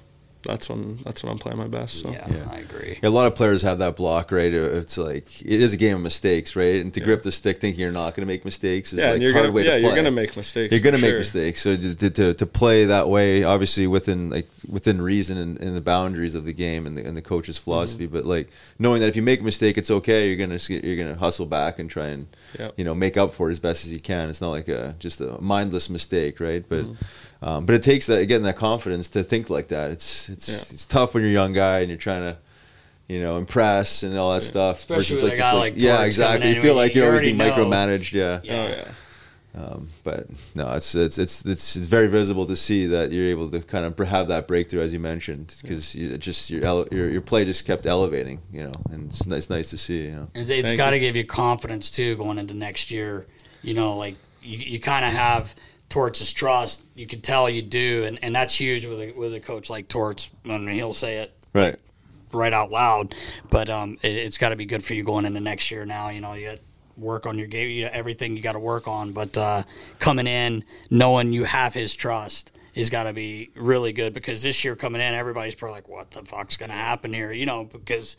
that's 0.42 0.68
when 0.68 0.98
that's 1.04 1.22
when 1.22 1.32
I'm 1.32 1.38
playing 1.38 1.58
my 1.58 1.68
best. 1.68 2.00
So. 2.00 2.10
Yeah, 2.10 2.26
yeah, 2.28 2.48
I 2.50 2.58
agree. 2.58 2.98
A 3.02 3.10
lot 3.10 3.26
of 3.26 3.34
players 3.34 3.62
have 3.62 3.78
that 3.78 3.96
block, 3.96 4.32
right? 4.32 4.52
It's 4.52 4.98
like 4.98 5.40
it 5.42 5.60
is 5.60 5.72
a 5.72 5.76
game 5.76 5.96
of 5.96 6.02
mistakes, 6.02 6.56
right? 6.56 6.80
And 6.80 6.92
to 6.94 7.00
yeah. 7.00 7.06
grip 7.06 7.22
the 7.22 7.32
stick, 7.32 7.60
thinking 7.60 7.80
you're 7.80 7.92
not 7.92 8.14
going 8.14 8.22
to 8.22 8.26
make 8.26 8.44
mistakes, 8.44 8.92
is 8.92 8.98
yeah, 8.98 9.12
like 9.12 9.22
you're 9.22 9.32
hard 9.32 9.44
gonna, 9.44 9.52
way 9.52 9.64
yeah, 9.64 9.74
to 9.74 9.80
play. 9.80 9.82
you're 9.82 9.92
going 9.92 10.04
to 10.04 10.10
make 10.10 10.36
mistakes. 10.36 10.72
You're 10.72 10.80
going 10.80 10.94
to 10.94 11.00
make 11.00 11.10
sure. 11.10 11.18
mistakes. 11.18 11.62
So 11.62 11.76
to, 11.76 12.10
to, 12.10 12.34
to 12.34 12.46
play 12.46 12.84
that 12.86 13.08
way, 13.08 13.44
obviously 13.44 13.86
within 13.86 14.30
like 14.30 14.48
within 14.68 15.00
reason 15.00 15.38
and, 15.38 15.60
and 15.60 15.76
the 15.76 15.80
boundaries 15.80 16.34
of 16.34 16.44
the 16.44 16.52
game 16.52 16.86
and 16.86 16.96
the, 16.96 17.04
and 17.04 17.16
the 17.16 17.22
coach's 17.22 17.58
philosophy, 17.58 18.06
mm-hmm. 18.06 18.14
but 18.14 18.26
like 18.26 18.50
knowing 18.78 19.00
that 19.00 19.08
if 19.08 19.16
you 19.16 19.22
make 19.22 19.40
a 19.40 19.44
mistake, 19.44 19.78
it's 19.78 19.90
okay. 19.90 20.28
You're 20.28 20.46
gonna 20.46 20.58
you're 20.68 20.96
gonna 20.96 21.18
hustle 21.18 21.46
back 21.46 21.78
and 21.78 21.88
try 21.88 22.08
and 22.08 22.26
yep. 22.58 22.74
you 22.76 22.84
know 22.84 22.94
make 22.94 23.16
up 23.16 23.34
for 23.34 23.48
it 23.48 23.52
as 23.52 23.58
best 23.58 23.84
as 23.84 23.92
you 23.92 24.00
can. 24.00 24.28
It's 24.28 24.40
not 24.40 24.50
like 24.50 24.68
a 24.68 24.96
just 24.98 25.20
a 25.20 25.40
mindless 25.40 25.88
mistake, 25.88 26.40
right? 26.40 26.64
But 26.68 26.84
mm-hmm 26.84 27.28
um, 27.42 27.66
but 27.66 27.74
it 27.74 27.82
takes 27.82 28.06
that 28.06 28.20
again 28.20 28.42
that 28.44 28.56
confidence 28.56 29.08
to 29.10 29.24
think 29.24 29.50
like 29.50 29.68
that. 29.68 29.90
It's 29.90 30.28
it's 30.28 30.48
yeah. 30.48 30.54
it's 30.56 30.86
tough 30.86 31.12
when 31.12 31.22
you're 31.24 31.30
a 31.30 31.34
young 31.34 31.52
guy 31.52 31.80
and 31.80 31.88
you're 31.88 31.98
trying 31.98 32.22
to, 32.22 32.38
you 33.08 33.20
know, 33.20 33.36
impress 33.36 34.04
and 34.04 34.16
all 34.16 34.30
that 34.30 34.42
yeah. 34.42 34.50
stuff. 34.50 34.78
Especially 34.78 35.16
with 35.16 35.24
like, 35.24 35.34
a 35.34 35.36
guy 35.36 35.52
like, 35.52 35.72
like 35.74 35.82
yeah, 35.82 36.02
exactly. 36.02 36.54
You 36.54 36.62
feel 36.62 36.76
like 36.76 36.94
you're 36.94 37.06
always 37.06 37.22
being 37.22 37.36
micromanaged. 37.36 38.12
Yeah. 38.12 38.40
yeah. 38.44 38.54
Oh 38.54 38.68
yeah. 38.68 38.92
Um, 39.54 39.88
but 40.02 40.28
no, 40.54 40.72
it's, 40.72 40.94
it's 40.94 41.18
it's 41.18 41.44
it's 41.44 41.76
it's 41.76 41.86
very 41.86 42.06
visible 42.06 42.46
to 42.46 42.56
see 42.56 42.86
that 42.86 43.12
you're 43.12 43.26
able 43.26 43.50
to 43.50 43.60
kind 43.60 43.84
of 43.84 43.98
have 44.08 44.28
that 44.28 44.48
breakthrough 44.48 44.80
as 44.80 44.94
you 44.94 44.98
mentioned 44.98 45.54
because 45.60 45.94
you 45.94 46.16
just 46.16 46.48
your, 46.48 46.86
your 46.90 47.10
your 47.10 47.20
play 47.20 47.44
just 47.44 47.66
kept 47.66 47.84
elevating, 47.84 48.40
you 48.50 48.62
know, 48.64 48.72
and 48.90 49.08
it's, 49.08 49.26
it's 49.26 49.50
nice 49.50 49.68
to 49.68 49.76
see. 49.76 50.04
You 50.04 50.12
know, 50.12 50.28
and 50.34 50.48
it's 50.48 50.72
got 50.72 50.90
to 50.90 50.98
give 50.98 51.16
you 51.16 51.24
confidence 51.24 51.90
too 51.90 52.16
going 52.16 52.38
into 52.38 52.54
next 52.54 52.90
year. 52.90 53.26
You 53.60 53.74
know, 53.74 53.98
like 53.98 54.14
you, 54.42 54.56
you 54.56 54.80
kind 54.80 55.04
of 55.04 55.12
have 55.12 55.54
Torts' 55.92 56.20
his 56.20 56.32
trust. 56.32 56.82
You 56.94 57.06
can 57.06 57.20
tell 57.20 57.50
you 57.50 57.60
do, 57.60 58.04
and, 58.04 58.18
and 58.22 58.34
that's 58.34 58.54
huge 58.54 58.86
with 58.86 58.98
a 58.98 59.12
with 59.12 59.34
a 59.34 59.40
coach 59.40 59.68
like 59.68 59.88
Torts. 59.88 60.30
I 60.46 60.56
mean, 60.56 60.74
he'll 60.74 60.94
say 60.94 61.18
it 61.18 61.36
right 61.52 61.78
right 62.32 62.54
out 62.54 62.70
loud, 62.70 63.14
but 63.50 63.68
um, 63.68 63.98
it, 64.00 64.24
has 64.24 64.38
got 64.38 64.48
to 64.48 64.56
be 64.56 64.64
good 64.64 64.82
for 64.82 64.94
you 64.94 65.04
going 65.04 65.26
into 65.26 65.40
next 65.40 65.70
year. 65.70 65.84
Now, 65.84 66.08
you 66.08 66.22
know, 66.22 66.32
you 66.32 66.48
got 66.48 66.60
work 66.96 67.26
on 67.26 67.36
your 67.36 67.46
game, 67.46 67.68
you 67.68 67.84
everything 67.84 68.38
you 68.38 68.42
got 68.42 68.52
to 68.52 68.58
work 68.58 68.88
on, 68.88 69.12
but 69.12 69.36
uh, 69.36 69.64
coming 69.98 70.26
in 70.26 70.64
knowing 70.88 71.30
you 71.30 71.44
have 71.44 71.74
his 71.74 71.94
trust 71.94 72.52
is 72.74 72.88
got 72.88 73.02
to 73.02 73.12
be 73.12 73.50
really 73.54 73.92
good 73.92 74.14
because 74.14 74.42
this 74.42 74.64
year 74.64 74.74
coming 74.74 75.02
in, 75.02 75.12
everybody's 75.12 75.54
probably 75.54 75.74
like, 75.74 75.90
"What 75.90 76.10
the 76.12 76.22
fuck's 76.22 76.56
gonna 76.56 76.72
happen 76.72 77.12
here?" 77.12 77.32
You 77.32 77.44
know, 77.44 77.64
because 77.64 78.16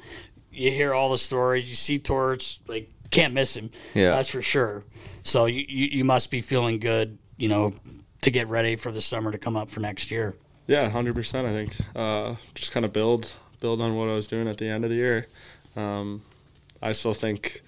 you 0.51 0.69
hear 0.69 0.93
all 0.93 1.09
the 1.09 1.17
stories, 1.17 1.67
you 1.67 1.75
see 1.75 1.97
Torts, 1.97 2.61
like 2.67 2.91
can't 3.09 3.33
miss 3.33 3.57
him. 3.57 3.71
Yeah, 3.95 4.11
that's 4.11 4.29
for 4.29 4.43
sure. 4.43 4.85
So 5.23 5.47
you, 5.47 5.65
you, 5.67 5.87
you 5.87 6.03
must 6.03 6.29
be 6.29 6.41
feeling 6.41 6.77
good 6.77 7.17
you 7.37 7.49
know, 7.49 7.73
to 8.21 8.31
get 8.31 8.47
ready 8.47 8.75
for 8.75 8.91
the 8.91 9.01
summer 9.01 9.31
to 9.31 9.37
come 9.37 9.55
up 9.55 9.69
for 9.69 9.79
next 9.79 10.11
year. 10.11 10.35
Yeah, 10.67 10.89
hundred 10.89 11.15
percent. 11.15 11.47
I 11.47 11.51
think 11.51 11.75
uh, 11.95 12.35
just 12.55 12.71
kind 12.71 12.85
of 12.85 12.93
build 12.93 13.33
build 13.59 13.81
on 13.81 13.95
what 13.95 14.09
I 14.09 14.13
was 14.13 14.27
doing 14.27 14.47
at 14.47 14.57
the 14.57 14.67
end 14.67 14.83
of 14.83 14.89
the 14.89 14.95
year. 14.95 15.27
Um, 15.75 16.21
I 16.81 16.91
still 16.91 17.13
think 17.13 17.61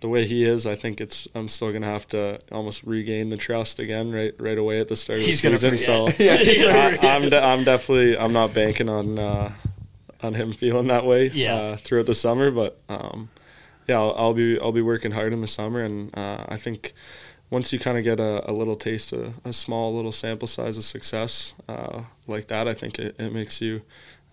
the 0.00 0.08
way 0.08 0.26
he 0.26 0.44
is, 0.44 0.66
I 0.66 0.74
think 0.74 1.00
it's 1.00 1.26
I'm 1.34 1.48
still 1.48 1.72
gonna 1.72 1.86
have 1.86 2.06
to 2.08 2.38
almost 2.50 2.82
regain 2.84 3.30
the 3.30 3.36
trust 3.36 3.78
again 3.78 4.12
right 4.12 4.34
right 4.38 4.58
away 4.58 4.80
at 4.80 4.88
the 4.88 4.96
start 4.96 5.20
of 5.20 5.24
He's 5.24 5.40
the 5.40 5.56
season. 5.56 5.78
So 5.78 6.08
I, 6.18 6.98
am 7.02 7.30
de- 7.30 7.42
I'm 7.42 7.64
definitely 7.64 8.18
I'm 8.18 8.32
not 8.32 8.52
banking 8.52 8.88
on 8.88 9.18
uh, 9.18 9.52
on 10.22 10.34
him 10.34 10.52
feeling 10.52 10.88
that 10.88 11.06
way 11.06 11.30
yeah. 11.32 11.54
uh, 11.54 11.76
throughout 11.76 12.06
the 12.06 12.14
summer, 12.14 12.50
but 12.50 12.78
um, 12.88 13.30
yeah, 13.88 13.96
I'll, 13.96 14.14
I'll, 14.16 14.34
be 14.34 14.60
I'll 14.60 14.72
be 14.72 14.82
working 14.82 15.10
hard 15.10 15.32
in 15.32 15.40
the 15.40 15.46
summer, 15.46 15.80
and 15.80 16.16
uh, 16.16 16.44
I 16.48 16.56
think 16.56 16.94
once 17.52 17.70
you 17.70 17.78
kind 17.78 17.98
of 17.98 18.02
get 18.02 18.18
a, 18.18 18.50
a, 18.50 18.52
little 18.52 18.76
taste, 18.76 19.12
a, 19.12 19.34
a, 19.44 19.52
small 19.52 19.94
little 19.94 20.10
sample 20.10 20.48
size 20.48 20.78
of 20.78 20.84
success 20.84 21.52
uh, 21.68 22.04
like 22.26 22.48
that, 22.48 22.66
I 22.66 22.72
think 22.72 22.98
it, 22.98 23.14
it 23.18 23.30
makes 23.30 23.60
you, 23.60 23.82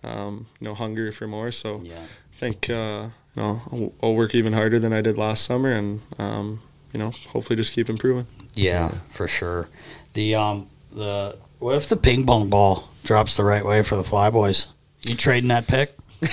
um, 0.02 0.46
you 0.58 0.64
know, 0.64 0.74
hungry 0.74 1.12
for 1.12 1.26
more. 1.26 1.52
So 1.52 1.82
yeah. 1.82 1.98
I 1.98 2.34
think, 2.34 2.70
uh, 2.70 3.10
you 3.36 3.42
know, 3.42 3.60
I'll, 3.70 3.92
I'll, 4.02 4.14
work 4.14 4.34
even 4.34 4.54
harder 4.54 4.78
than 4.78 4.94
I 4.94 5.02
did 5.02 5.18
last 5.18 5.44
summer, 5.44 5.70
and 5.70 6.00
um, 6.18 6.62
you 6.94 6.98
know, 6.98 7.10
hopefully 7.28 7.56
just 7.56 7.74
keep 7.74 7.90
improving. 7.90 8.26
Yeah, 8.54 8.88
for 9.10 9.28
sure. 9.28 9.68
The 10.14 10.34
um 10.34 10.68
the 10.90 11.36
what 11.58 11.76
if 11.76 11.88
the 11.88 11.96
ping 11.96 12.24
pong 12.24 12.48
ball 12.48 12.88
drops 13.04 13.36
the 13.36 13.44
right 13.44 13.64
way 13.64 13.82
for 13.82 13.96
the 13.96 14.02
Flyboys? 14.02 14.66
You 15.06 15.14
trading 15.14 15.48
that 15.48 15.66
pick? 15.66 15.94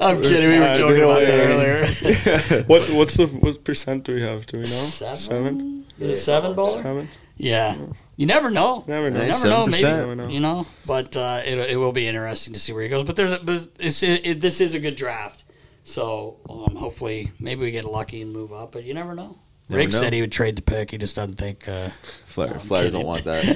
I'm 0.00 0.22
kidding. 0.22 0.48
We 0.48 0.58
were 0.60 0.64
uh, 0.64 0.76
joking 0.76 1.02
about 1.02 1.20
that 1.20 1.40
earlier. 1.40 2.62
what 2.66 2.88
what's 2.90 3.16
the 3.16 3.26
what 3.26 3.64
percent 3.64 4.04
do 4.04 4.14
we 4.14 4.22
have? 4.22 4.46
Do 4.46 4.58
we 4.58 4.62
know? 4.62 4.66
Seven. 4.66 5.16
seven? 5.16 5.86
Is 5.98 6.10
it 6.10 6.16
seven 6.18 6.54
ball? 6.54 6.80
Seven. 6.80 7.08
Yeah. 7.36 7.76
You 8.16 8.26
never 8.26 8.48
know. 8.48 8.84
Never 8.86 9.10
know. 9.10 9.22
You 9.22 9.26
never 9.26 9.48
know. 9.48 9.66
Maybe 9.66 9.82
Never 9.82 10.14
know. 10.14 10.28
you 10.28 10.38
know. 10.38 10.66
But 10.86 11.16
uh, 11.16 11.42
it 11.44 11.58
it 11.58 11.76
will 11.76 11.90
be 11.92 12.06
interesting 12.06 12.54
to 12.54 12.60
see 12.60 12.72
where 12.72 12.84
he 12.84 12.88
goes. 12.88 13.02
But 13.02 13.16
there's 13.16 13.32
a, 13.32 13.38
but 13.38 13.66
it's, 13.80 14.02
it, 14.04 14.24
it, 14.24 14.40
this 14.40 14.60
is 14.60 14.74
a 14.74 14.78
good 14.78 14.94
draft. 14.94 15.42
So 15.82 16.36
um, 16.48 16.76
hopefully 16.76 17.32
maybe 17.40 17.62
we 17.62 17.72
get 17.72 17.84
lucky 17.84 18.22
and 18.22 18.32
move 18.32 18.52
up. 18.52 18.70
But 18.70 18.84
you 18.84 18.94
never 18.94 19.14
know. 19.16 19.36
Never 19.68 19.78
Rick 19.78 19.92
know. 19.92 20.00
said 20.00 20.12
he 20.12 20.20
would 20.20 20.32
trade 20.32 20.56
the 20.56 20.62
pick. 20.62 20.90
He 20.90 20.98
just 20.98 21.16
doesn't 21.16 21.36
think. 21.36 21.66
Uh, 21.66 21.88
Flyers, 22.26 22.62
Flyers 22.64 22.92
don't 22.92 23.06
want 23.06 23.24
that. 23.24 23.46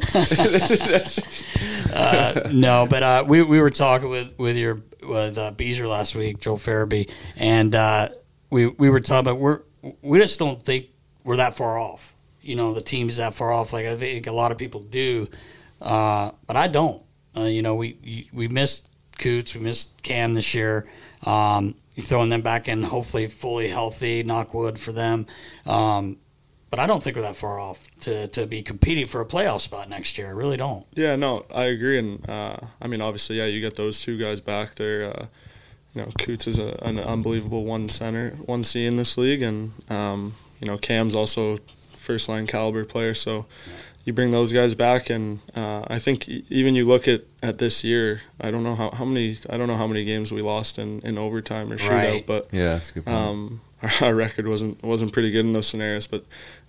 no, 2.52 2.86
but 2.88 3.02
uh, 3.02 3.24
we 3.26 3.42
we 3.42 3.60
were 3.60 3.70
talking 3.70 4.08
with 4.08 4.38
with 4.38 4.56
your 4.56 4.78
with 5.02 5.36
uh, 5.36 5.50
Beezer 5.50 5.86
last 5.86 6.14
week, 6.14 6.40
Joel 6.40 6.56
Farabee, 6.56 7.10
and 7.36 7.74
uh, 7.74 8.08
we 8.50 8.68
we 8.68 8.88
were 8.88 9.00
talking 9.00 9.28
about 9.28 9.38
we're 9.38 9.60
we 10.00 10.18
just 10.18 10.38
don't 10.38 10.62
think 10.62 10.86
we're 11.24 11.36
that 11.36 11.54
far 11.54 11.78
off. 11.78 12.14
You 12.40 12.56
know, 12.56 12.72
the 12.72 12.80
team's 12.80 13.18
that 13.18 13.34
far 13.34 13.52
off. 13.52 13.72
Like 13.72 13.84
I 13.86 13.96
think 13.96 14.26
a 14.26 14.32
lot 14.32 14.50
of 14.52 14.58
people 14.58 14.80
do, 14.80 15.28
uh, 15.82 16.30
but 16.46 16.56
I 16.56 16.68
don't. 16.68 17.02
Uh, 17.36 17.42
you 17.42 17.60
know, 17.60 17.74
we 17.74 18.28
we 18.32 18.48
missed 18.48 18.90
Coots, 19.18 19.54
we 19.54 19.60
missed 19.60 20.02
Cam 20.02 20.34
this 20.34 20.54
year. 20.54 20.88
Um, 21.24 21.74
throwing 22.00 22.30
them 22.30 22.42
back 22.42 22.68
in, 22.68 22.82
hopefully 22.82 23.26
fully 23.26 23.68
healthy. 23.68 24.22
Knock 24.22 24.54
wood 24.54 24.78
for 24.78 24.92
them. 24.92 25.26
Um, 25.66 26.18
but 26.70 26.78
I 26.78 26.86
don't 26.86 27.02
think 27.02 27.16
we're 27.16 27.22
that 27.22 27.36
far 27.36 27.58
off 27.58 27.86
to, 28.00 28.28
to 28.28 28.46
be 28.46 28.62
competing 28.62 29.06
for 29.06 29.20
a 29.20 29.24
playoff 29.24 29.62
spot 29.62 29.88
next 29.88 30.18
year. 30.18 30.26
I 30.28 30.32
really 30.32 30.56
don't. 30.58 30.86
Yeah, 30.94 31.16
no, 31.16 31.46
I 31.52 31.64
agree, 31.64 31.98
and 31.98 32.28
uh, 32.28 32.58
I 32.80 32.88
mean, 32.88 33.00
obviously, 33.00 33.38
yeah, 33.38 33.46
you 33.46 33.60
get 33.60 33.76
those 33.76 34.02
two 34.02 34.18
guys 34.18 34.40
back 34.42 34.74
there. 34.74 35.04
Uh, 35.04 35.26
you 35.94 36.02
know, 36.02 36.10
Coots 36.18 36.46
is 36.46 36.58
a, 36.58 36.78
an 36.82 36.98
unbelievable 36.98 37.64
one 37.64 37.88
center, 37.88 38.32
one 38.44 38.64
C 38.64 38.84
in 38.84 38.96
this 38.96 39.16
league, 39.16 39.40
and 39.40 39.72
um, 39.90 40.34
you 40.60 40.66
know, 40.66 40.76
Cam's 40.76 41.14
also 41.14 41.58
first 41.96 42.28
line 42.28 42.46
caliber 42.46 42.84
player. 42.84 43.14
So 43.14 43.46
you 44.08 44.14
bring 44.14 44.30
those 44.32 44.52
guys 44.52 44.74
back, 44.74 45.10
and 45.10 45.38
uh, 45.54 45.84
I 45.86 45.98
think 45.98 46.28
even 46.28 46.74
you 46.74 46.84
look 46.86 47.06
at, 47.06 47.24
at 47.42 47.58
this 47.58 47.84
year. 47.84 48.22
I 48.40 48.50
don't 48.50 48.64
know 48.64 48.74
how, 48.74 48.90
how 48.90 49.04
many 49.04 49.36
I 49.50 49.56
don't 49.58 49.68
know 49.68 49.76
how 49.76 49.86
many 49.86 50.02
games 50.04 50.32
we 50.32 50.40
lost 50.42 50.78
in, 50.78 51.00
in 51.02 51.18
overtime 51.18 51.70
or 51.70 51.76
shootout, 51.76 51.90
Right. 51.90 52.26
but 52.26 52.48
yeah, 52.50 52.70
that's 52.74 52.90
good 52.90 53.06
um, 53.06 53.60
our, 53.82 53.90
our 54.00 54.14
record 54.14 54.48
wasn't 54.48 54.82
wasn't 54.82 55.12
pretty 55.12 55.30
good 55.30 55.44
in 55.44 55.52
those 55.52 55.66
scenarios, 55.68 56.06
but 56.06 56.24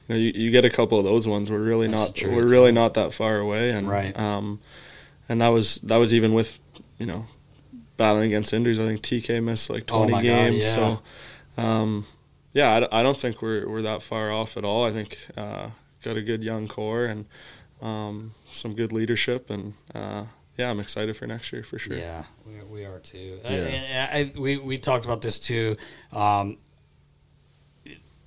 you 0.07 0.15
know, 0.15 0.15
you, 0.15 0.31
you 0.35 0.51
get 0.51 0.65
a 0.65 0.69
couple 0.69 0.97
of 0.99 1.05
those 1.05 1.27
ones. 1.27 1.49
We're 1.49 1.59
really 1.59 1.87
That's 1.87 2.09
not 2.09 2.15
true, 2.15 2.35
we're 2.35 2.47
really 2.47 2.71
not 2.73 2.93
that 2.95 3.13
far 3.13 3.37
away, 3.37 3.71
and 3.71 3.87
Right. 3.87 4.17
um, 4.19 4.59
and 5.29 5.39
that 5.41 5.47
was 5.49 5.75
that 5.77 5.95
was 5.97 6.13
even 6.13 6.33
with 6.33 6.59
you 6.97 7.05
know 7.05 7.25
battling 7.95 8.25
against 8.25 8.53
injuries. 8.53 8.79
I 8.81 8.85
think 8.85 9.01
TK 9.01 9.41
missed 9.41 9.69
like 9.69 9.83
Oh 9.91 9.99
20 10.05 10.11
my 10.11 10.17
God, 10.19 10.23
games, 10.23 10.65
yeah. 10.65 10.73
so 10.75 11.01
um, 11.57 12.05
yeah, 12.53 12.85
I 12.91 13.01
don't 13.01 13.15
think 13.17 13.41
we're 13.41 13.65
we're 13.69 13.83
that 13.83 14.01
far 14.01 14.29
off 14.29 14.57
at 14.57 14.65
all. 14.65 14.85
I 14.85 14.91
think 14.91 15.17
uh, 15.37 15.69
got 16.03 16.17
a 16.17 16.21
good 16.21 16.43
young 16.43 16.67
core 16.67 17.05
and 17.05 17.25
um, 17.81 18.33
some 18.51 18.75
good 18.75 18.91
leadership, 18.91 19.49
and 19.49 19.73
uh, 19.93 20.25
yeah, 20.57 20.69
I'm 20.69 20.79
excited 20.79 21.15
for 21.15 21.25
next 21.27 21.51
year 21.53 21.63
for 21.63 21.79
sure. 21.79 21.97
Yeah, 21.97 22.25
we, 22.45 22.81
we 22.81 22.85
are 22.85 22.99
too. 22.99 23.39
Yeah. 23.43 23.49
And 23.49 24.35
I, 24.35 24.39
we 24.39 24.57
we 24.57 24.77
talked 24.77 25.05
about 25.05 25.21
this 25.21 25.39
too. 25.39 25.77
Um, 26.11 26.57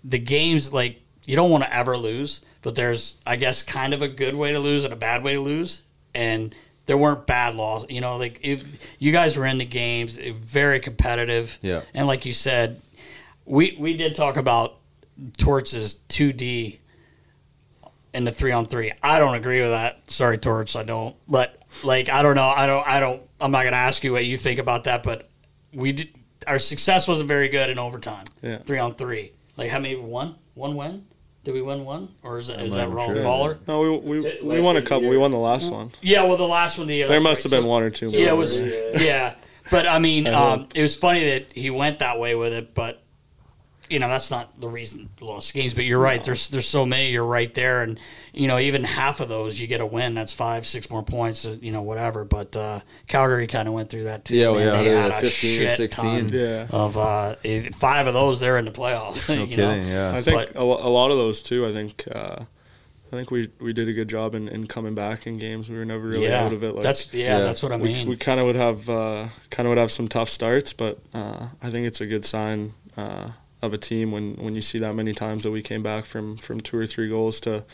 the 0.05 0.19
games 0.19 0.73
like 0.73 1.03
you 1.25 1.37
don't 1.37 1.51
want 1.51 1.65
to 1.65 1.75
ever 1.75 1.97
lose, 1.97 2.41
but 2.63 2.75
there's 2.75 3.21
I 3.27 3.37
guess 3.37 3.63
kind 3.63 3.95
of 3.95 4.03
a 4.03 4.09
good 4.09 4.35
way 4.35 4.53
to 4.53 4.59
lose 4.59 4.85
and 4.85 4.93
a 4.93 4.97
bad 4.97 5.23
way 5.23 5.35
to 5.35 5.41
lose, 5.41 5.83
and 6.15 6.55
there 6.87 6.97
weren't 6.97 7.27
bad 7.27 7.55
losses. 7.55 7.91
You 7.91 8.01
know, 8.01 8.17
like 8.17 8.41
if 8.43 8.79
you 8.99 9.13
guys 9.13 9.37
were 9.37 9.47
in 9.47 9.59
the 9.59 9.67
games, 9.67 10.19
eh, 10.19 10.33
very 10.35 10.81
competitive. 10.81 11.59
Yeah. 11.61 11.83
and 11.93 12.07
like 12.07 12.25
you 12.25 12.33
said, 12.33 12.83
we 13.45 13.77
we 13.79 13.95
did 13.95 14.17
talk 14.17 14.37
about 14.37 14.79
Torts' 15.37 15.95
two 16.09 16.33
D 16.33 16.81
in 18.15 18.25
the 18.25 18.31
three 18.31 18.53
on 18.53 18.67
three. 18.67 18.93
I 19.03 19.19
don't 19.19 19.35
agree 19.35 19.61
with 19.61 19.71
that. 19.71 20.11
Sorry, 20.11 20.39
Torts, 20.39 20.77
I 20.77 20.83
don't. 20.83 21.17
But 21.29 21.59
like, 21.83 22.09
I 22.09 22.23
don't 22.23 22.37
know. 22.37 22.49
I 22.49 22.67
don't. 22.67 22.87
I 22.87 23.01
don't. 23.01 23.23
I'm 23.41 23.51
not 23.51 23.63
going 23.63 23.73
to 23.73 23.79
ask 23.79 24.05
you 24.05 24.13
what 24.13 24.25
you 24.25 24.37
think 24.37 24.59
about 24.59 24.85
that. 24.85 25.03
But 25.03 25.29
we 25.73 25.93
did. 25.93 26.11
Our 26.47 26.59
success 26.59 27.07
wasn't 27.07 27.29
very 27.29 27.49
good 27.49 27.71
in 27.71 27.79
overtime. 27.79 28.25
Yeah. 28.43 28.59
Three 28.59 28.79
on 28.79 28.95
three. 28.95 29.33
Like 29.57 29.71
how 29.71 29.79
many 29.79 29.97
won? 29.97 30.37
One 30.55 30.77
win? 30.77 31.07
Did 31.45 31.55
we 31.55 31.63
win 31.63 31.85
one? 31.85 32.09
Or 32.23 32.39
is 32.39 32.49
that 32.49 32.61
is 32.61 32.75
that 32.75 32.91
wrong? 32.91 33.09
sure. 33.09 33.17
Baller. 33.17 33.59
No, 33.67 33.81
we 33.81 34.19
we, 34.19 34.27
it 34.27 34.45
we 34.45 34.61
won 34.61 34.77
a 34.77 34.83
couple. 34.83 35.09
We 35.09 35.17
won 35.17 35.31
the 35.31 35.39
last 35.39 35.73
one. 35.73 35.91
Yeah. 36.01 36.25
Well, 36.25 36.37
the 36.37 36.47
last 36.47 36.79
one. 36.79 36.87
The 36.87 37.05
There 37.05 37.21
must 37.21 37.43
have 37.43 37.53
been 37.53 37.67
one 37.67 37.83
or 37.83 37.91
two. 37.91 38.09
Yeah, 38.09 38.31
it 38.31 38.37
was. 38.37 38.61
Yeah, 38.61 39.35
but 39.71 39.87
I 39.87 39.99
mean, 39.99 40.27
um, 40.27 40.69
it 40.75 40.83
was 40.83 40.95
funny 40.95 41.25
that 41.31 41.53
he 41.53 41.71
went 41.71 41.99
that 42.01 42.19
way 42.19 42.35
with 42.35 42.53
it. 42.53 42.75
But 42.75 43.02
you 43.93 43.99
know, 43.99 44.09
that's 44.09 44.31
not 44.31 44.59
the 44.61 44.69
reason 44.69 45.11
he 45.19 45.25
lost 45.25 45.53
games. 45.53 45.75
But 45.75 45.85
you're 45.85 45.99
right. 46.01 46.23
There's 46.23 46.49
there's 46.49 46.67
so 46.67 46.87
many. 46.87 47.11
You're 47.11 47.25
right 47.25 47.53
there, 47.55 47.83
and 47.83 48.01
you 48.33 48.49
know, 48.49 48.59
even 48.59 48.85
half 48.85 49.21
of 49.21 49.29
those 49.29 49.61
you 49.61 49.67
get 49.67 49.81
a 49.81 49.87
win. 49.87 50.15
That's 50.15 50.33
five, 50.33 50.67
six 50.67 50.89
more 50.91 51.03
points. 51.03 51.45
uh, 51.45 51.57
You 51.61 51.71
know, 51.73 51.83
whatever. 51.83 52.25
But 52.25 52.57
uh, 52.57 52.81
Calgary 53.07 53.47
kind 53.47 53.69
of 53.69 53.75
went 53.75 53.91
through 53.91 54.05
that 54.05 54.25
too. 54.25 54.35
Yeah, 54.37 54.53
man. 54.53 54.61
yeah, 54.61 54.71
they 54.79 54.85
they 54.85 54.91
had 54.97 55.11
a 55.11 55.21
15 55.21 55.27
or 55.27 55.69
shit 55.69 55.77
16. 55.77 56.05
ton 56.05 56.29
Yeah. 56.33 56.67
of 56.71 56.97
uh, 56.97 57.35
eh, 57.45 57.69
five 57.75 58.07
of 58.07 58.15
those. 58.15 58.41
They're 58.41 58.59
in 58.59 58.65
the 58.65 58.71
playoffs. 58.71 59.29
no 59.35 59.43
you 59.43 59.57
kidding. 59.57 59.89
Know? 59.89 59.93
Yeah. 59.93 60.15
I 60.15 60.21
think 60.21 60.53
But- 60.55 60.57
a, 60.61 60.65
lot 60.65 61.11
of 61.11 61.17
those 61.19 61.43
too. 61.43 61.67
I 61.67 61.73
think 61.73 62.05
uh, 62.11 62.37
I 63.13 63.17
think 63.17 63.31
we 63.31 63.51
we 63.61 63.75
did 63.75 63.89
a 63.89 63.93
good 63.93 64.09
job 64.09 64.35
in, 64.35 64.49
in 64.49 64.67
coming 64.67 64.95
back 64.95 65.27
in 65.27 65.37
games. 65.37 65.69
We 65.69 65.77
were 65.77 65.85
never 65.85 66.09
really 66.09 66.29
yeah, 66.29 66.45
out 66.47 66.55
of 66.55 66.65
it. 66.65 66.75
Like, 66.75 66.83
that's 66.83 67.13
yeah, 67.13 67.39
Yeah. 67.39 67.45
that's 67.45 67.63
what 67.63 67.71
I 67.73 67.77
we, 67.77 67.93
mean. 67.93 68.09
we 68.09 68.17
kind 68.17 68.41
of 68.41 68.47
would 68.47 68.57
have 68.57 68.89
uh, 68.89 69.29
kind 69.51 69.67
of 69.67 69.71
would 69.71 69.79
have 69.79 69.93
some 69.93 70.09
tough 70.09 70.31
starts, 70.31 70.73
but 70.73 70.99
uh, 71.13 71.49
I 71.63 71.69
think 71.69 71.87
it's 71.87 72.01
a 72.01 72.07
good 72.07 72.25
sign 72.25 72.73
uh, 72.97 73.29
of 73.63 73.73
a 73.73 73.79
team 73.79 74.11
when, 74.11 74.35
when 74.35 74.55
you 74.55 74.63
see 74.63 74.79
that 74.79 74.95
many 74.95 75.15
times 75.15 75.45
that 75.45 75.51
we 75.51 75.63
came 75.63 75.83
back 75.83 76.05
from, 76.05 76.37
from 76.37 76.61
two 76.61 76.77
or 76.77 76.87
three 76.87 77.09
goals 77.09 77.41
to 77.41 77.65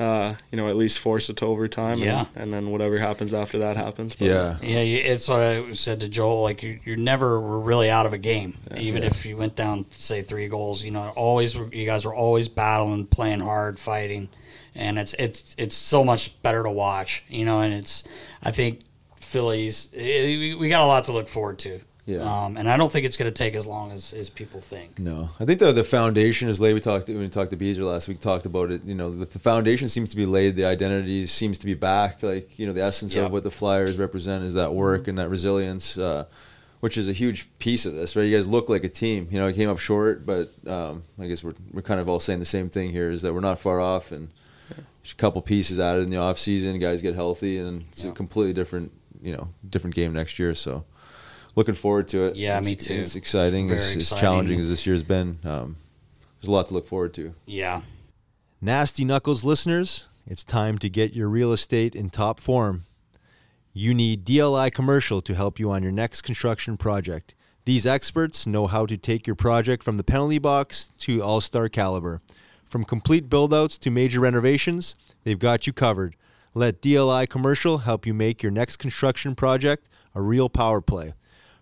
uh, 0.00 0.34
you 0.50 0.56
know 0.56 0.68
at 0.68 0.76
least 0.76 0.98
force 0.98 1.28
it 1.28 1.36
to 1.36 1.44
overtime. 1.44 1.98
Yeah. 1.98 2.20
and, 2.34 2.44
and 2.44 2.54
then 2.54 2.70
whatever 2.70 2.98
happens 2.98 3.34
after 3.34 3.58
that 3.58 3.76
happens. 3.76 4.16
But, 4.16 4.26
yeah. 4.26 4.56
Yeah, 4.62 4.78
it's 4.78 5.28
what 5.28 5.40
I 5.40 5.72
said 5.74 6.00
to 6.00 6.08
Joel. 6.08 6.42
Like 6.42 6.62
you, 6.62 6.80
you 6.84 6.96
never 6.96 7.38
were 7.38 7.60
really 7.60 7.90
out 7.90 8.06
of 8.06 8.12
a 8.12 8.18
game, 8.18 8.56
even 8.76 9.02
if 9.02 9.26
you 9.26 9.36
went 9.36 9.56
down, 9.56 9.86
say 9.90 10.22
three 10.22 10.48
goals. 10.48 10.82
You 10.82 10.92
know, 10.92 11.10
always 11.10 11.54
you 11.54 11.84
guys 11.84 12.06
were 12.06 12.14
always 12.14 12.48
battling, 12.48 13.06
playing 13.08 13.40
hard, 13.40 13.78
fighting, 13.78 14.30
and 14.74 14.98
it's 14.98 15.14
it's 15.18 15.54
it's 15.58 15.74
so 15.74 16.02
much 16.02 16.40
better 16.42 16.62
to 16.62 16.70
watch. 16.70 17.24
You 17.28 17.44
know, 17.44 17.60
and 17.60 17.74
it's 17.74 18.02
I 18.42 18.52
think 18.52 18.80
Phillies 19.20 19.88
eh, 19.94 20.38
we 20.38 20.54
we 20.54 20.68
got 20.70 20.82
a 20.82 20.86
lot 20.86 21.04
to 21.04 21.12
look 21.12 21.28
forward 21.28 21.58
to. 21.60 21.80
Yeah. 22.10 22.44
um, 22.44 22.56
and 22.56 22.68
I 22.68 22.76
don't 22.76 22.90
think 22.90 23.06
it's 23.06 23.16
going 23.16 23.30
to 23.30 23.36
take 23.36 23.54
as 23.54 23.66
long 23.66 23.92
as, 23.92 24.12
as 24.12 24.28
people 24.30 24.60
think. 24.60 24.98
No, 24.98 25.28
I 25.38 25.44
think 25.44 25.60
the 25.60 25.70
the 25.72 25.84
foundation 25.84 26.48
is 26.48 26.60
laid. 26.60 26.74
We 26.74 26.80
talked 26.80 27.08
when 27.08 27.18
we 27.20 27.28
talked 27.28 27.50
to 27.50 27.56
Beezer 27.56 27.84
last 27.84 28.08
week. 28.08 28.18
Talked 28.20 28.46
about 28.46 28.70
it. 28.70 28.82
You 28.84 28.94
know, 28.94 29.10
the, 29.16 29.26
the 29.26 29.38
foundation 29.38 29.88
seems 29.88 30.10
to 30.10 30.16
be 30.16 30.26
laid. 30.26 30.56
The 30.56 30.64
identity 30.64 31.26
seems 31.26 31.58
to 31.60 31.66
be 31.66 31.74
back. 31.74 32.22
Like 32.22 32.58
you 32.58 32.66
know, 32.66 32.72
the 32.72 32.82
essence 32.82 33.14
Yeah. 33.14 33.26
of 33.26 33.32
what 33.32 33.44
the 33.44 33.50
Flyers 33.50 33.96
represent 33.96 34.44
is 34.44 34.54
that 34.54 34.74
work 34.74 35.06
and 35.08 35.16
that 35.18 35.28
resilience, 35.28 35.96
uh, 35.98 36.24
which 36.80 36.96
is 36.98 37.08
a 37.08 37.12
huge 37.12 37.48
piece 37.58 37.86
of 37.86 37.94
this. 37.94 38.16
Right? 38.16 38.24
You 38.24 38.36
guys 38.36 38.48
look 38.48 38.68
like 38.68 38.82
a 38.84 38.88
team. 38.88 39.28
You 39.30 39.38
know, 39.38 39.46
it 39.48 39.54
came 39.54 39.68
up 39.68 39.78
short, 39.78 40.26
but 40.26 40.52
um, 40.66 41.02
I 41.18 41.26
guess 41.28 41.44
we're 41.44 41.54
we're 41.72 41.82
kind 41.82 42.00
of 42.00 42.08
all 42.08 42.20
saying 42.20 42.40
the 42.40 42.44
same 42.46 42.68
thing 42.70 42.90
here: 42.90 43.10
is 43.12 43.22
that 43.22 43.32
we're 43.32 43.40
not 43.40 43.58
far 43.60 43.80
off, 43.80 44.10
and 44.10 44.30
there's 44.68 45.12
a 45.12 45.16
couple 45.16 45.40
pieces 45.42 45.78
added 45.78 46.02
in 46.04 46.10
the 46.10 46.16
off 46.16 46.38
season. 46.38 46.78
Guys 46.80 47.02
get 47.02 47.14
healthy, 47.14 47.58
and 47.58 47.84
it's 47.92 48.04
a 48.04 48.12
completely 48.12 48.52
different, 48.52 48.90
you 49.22 49.32
know, 49.32 49.48
different 49.68 49.94
game 49.94 50.12
next 50.12 50.38
year. 50.38 50.54
So. 50.54 50.84
Looking 51.56 51.74
forward 51.74 52.08
to 52.08 52.26
it. 52.26 52.36
Yeah, 52.36 52.58
It's- 52.58 52.64
me 52.64 52.76
too. 52.76 52.94
It's 52.94 53.16
exciting. 53.16 53.70
It's, 53.70 53.88
it's 53.94 53.96
exciting. 54.04 54.20
challenging 54.20 54.60
as 54.60 54.68
this 54.68 54.86
year's 54.86 55.02
been. 55.02 55.38
Um, 55.44 55.76
there's 56.40 56.48
a 56.48 56.52
lot 56.52 56.68
to 56.68 56.74
look 56.74 56.86
forward 56.86 57.12
to. 57.14 57.34
Yeah, 57.46 57.82
Nasty 58.60 59.04
Knuckles 59.04 59.44
listeners, 59.44 60.06
it's 60.26 60.44
time 60.44 60.78
to 60.78 60.88
get 60.88 61.14
your 61.14 61.28
real 61.28 61.52
estate 61.52 61.94
in 61.94 62.10
top 62.10 62.38
form. 62.40 62.82
You 63.72 63.94
need 63.94 64.24
DLI 64.24 64.70
Commercial 64.72 65.20
to 65.22 65.34
help 65.34 65.58
you 65.58 65.70
on 65.70 65.82
your 65.82 65.92
next 65.92 66.22
construction 66.22 66.76
project. 66.76 67.34
These 67.64 67.86
experts 67.86 68.46
know 68.46 68.66
how 68.66 68.86
to 68.86 68.96
take 68.96 69.26
your 69.26 69.36
project 69.36 69.82
from 69.82 69.96
the 69.96 70.02
penalty 70.04 70.38
box 70.38 70.90
to 71.00 71.22
all 71.22 71.40
star 71.40 71.68
caliber. 71.68 72.20
From 72.68 72.84
complete 72.84 73.28
build-outs 73.28 73.78
to 73.78 73.90
major 73.90 74.20
renovations, 74.20 74.96
they've 75.24 75.38
got 75.38 75.66
you 75.66 75.72
covered. 75.72 76.16
Let 76.54 76.80
DLI 76.82 77.28
Commercial 77.28 77.78
help 77.78 78.06
you 78.06 78.14
make 78.14 78.42
your 78.42 78.52
next 78.52 78.76
construction 78.78 79.34
project 79.34 79.88
a 80.14 80.22
real 80.22 80.48
power 80.48 80.80
play. 80.80 81.14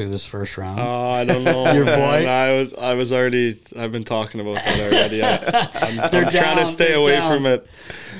through 0.00 0.10
this 0.10 0.24
first 0.24 0.56
round? 0.58 0.80
Oh, 0.80 1.10
I 1.10 1.24
don't 1.24 1.44
know. 1.44 1.72
Your 1.72 1.84
man. 1.84 1.98
boy? 1.98 2.28
I 2.28 2.52
was 2.58 2.74
I 2.74 2.94
was 2.94 3.12
already 3.12 3.60
I've 3.76 3.92
been 3.92 4.04
talking 4.04 4.40
about 4.40 4.54
that 4.56 4.80
already. 4.80 5.22
I, 5.22 5.36
I'm, 5.86 6.00
I'm 6.04 6.10
They're 6.10 6.22
trying 6.22 6.32
down, 6.32 6.56
to 6.58 6.66
stay 6.66 6.92
away 6.94 7.12
down. 7.12 7.34
from 7.36 7.46
it. 7.46 7.66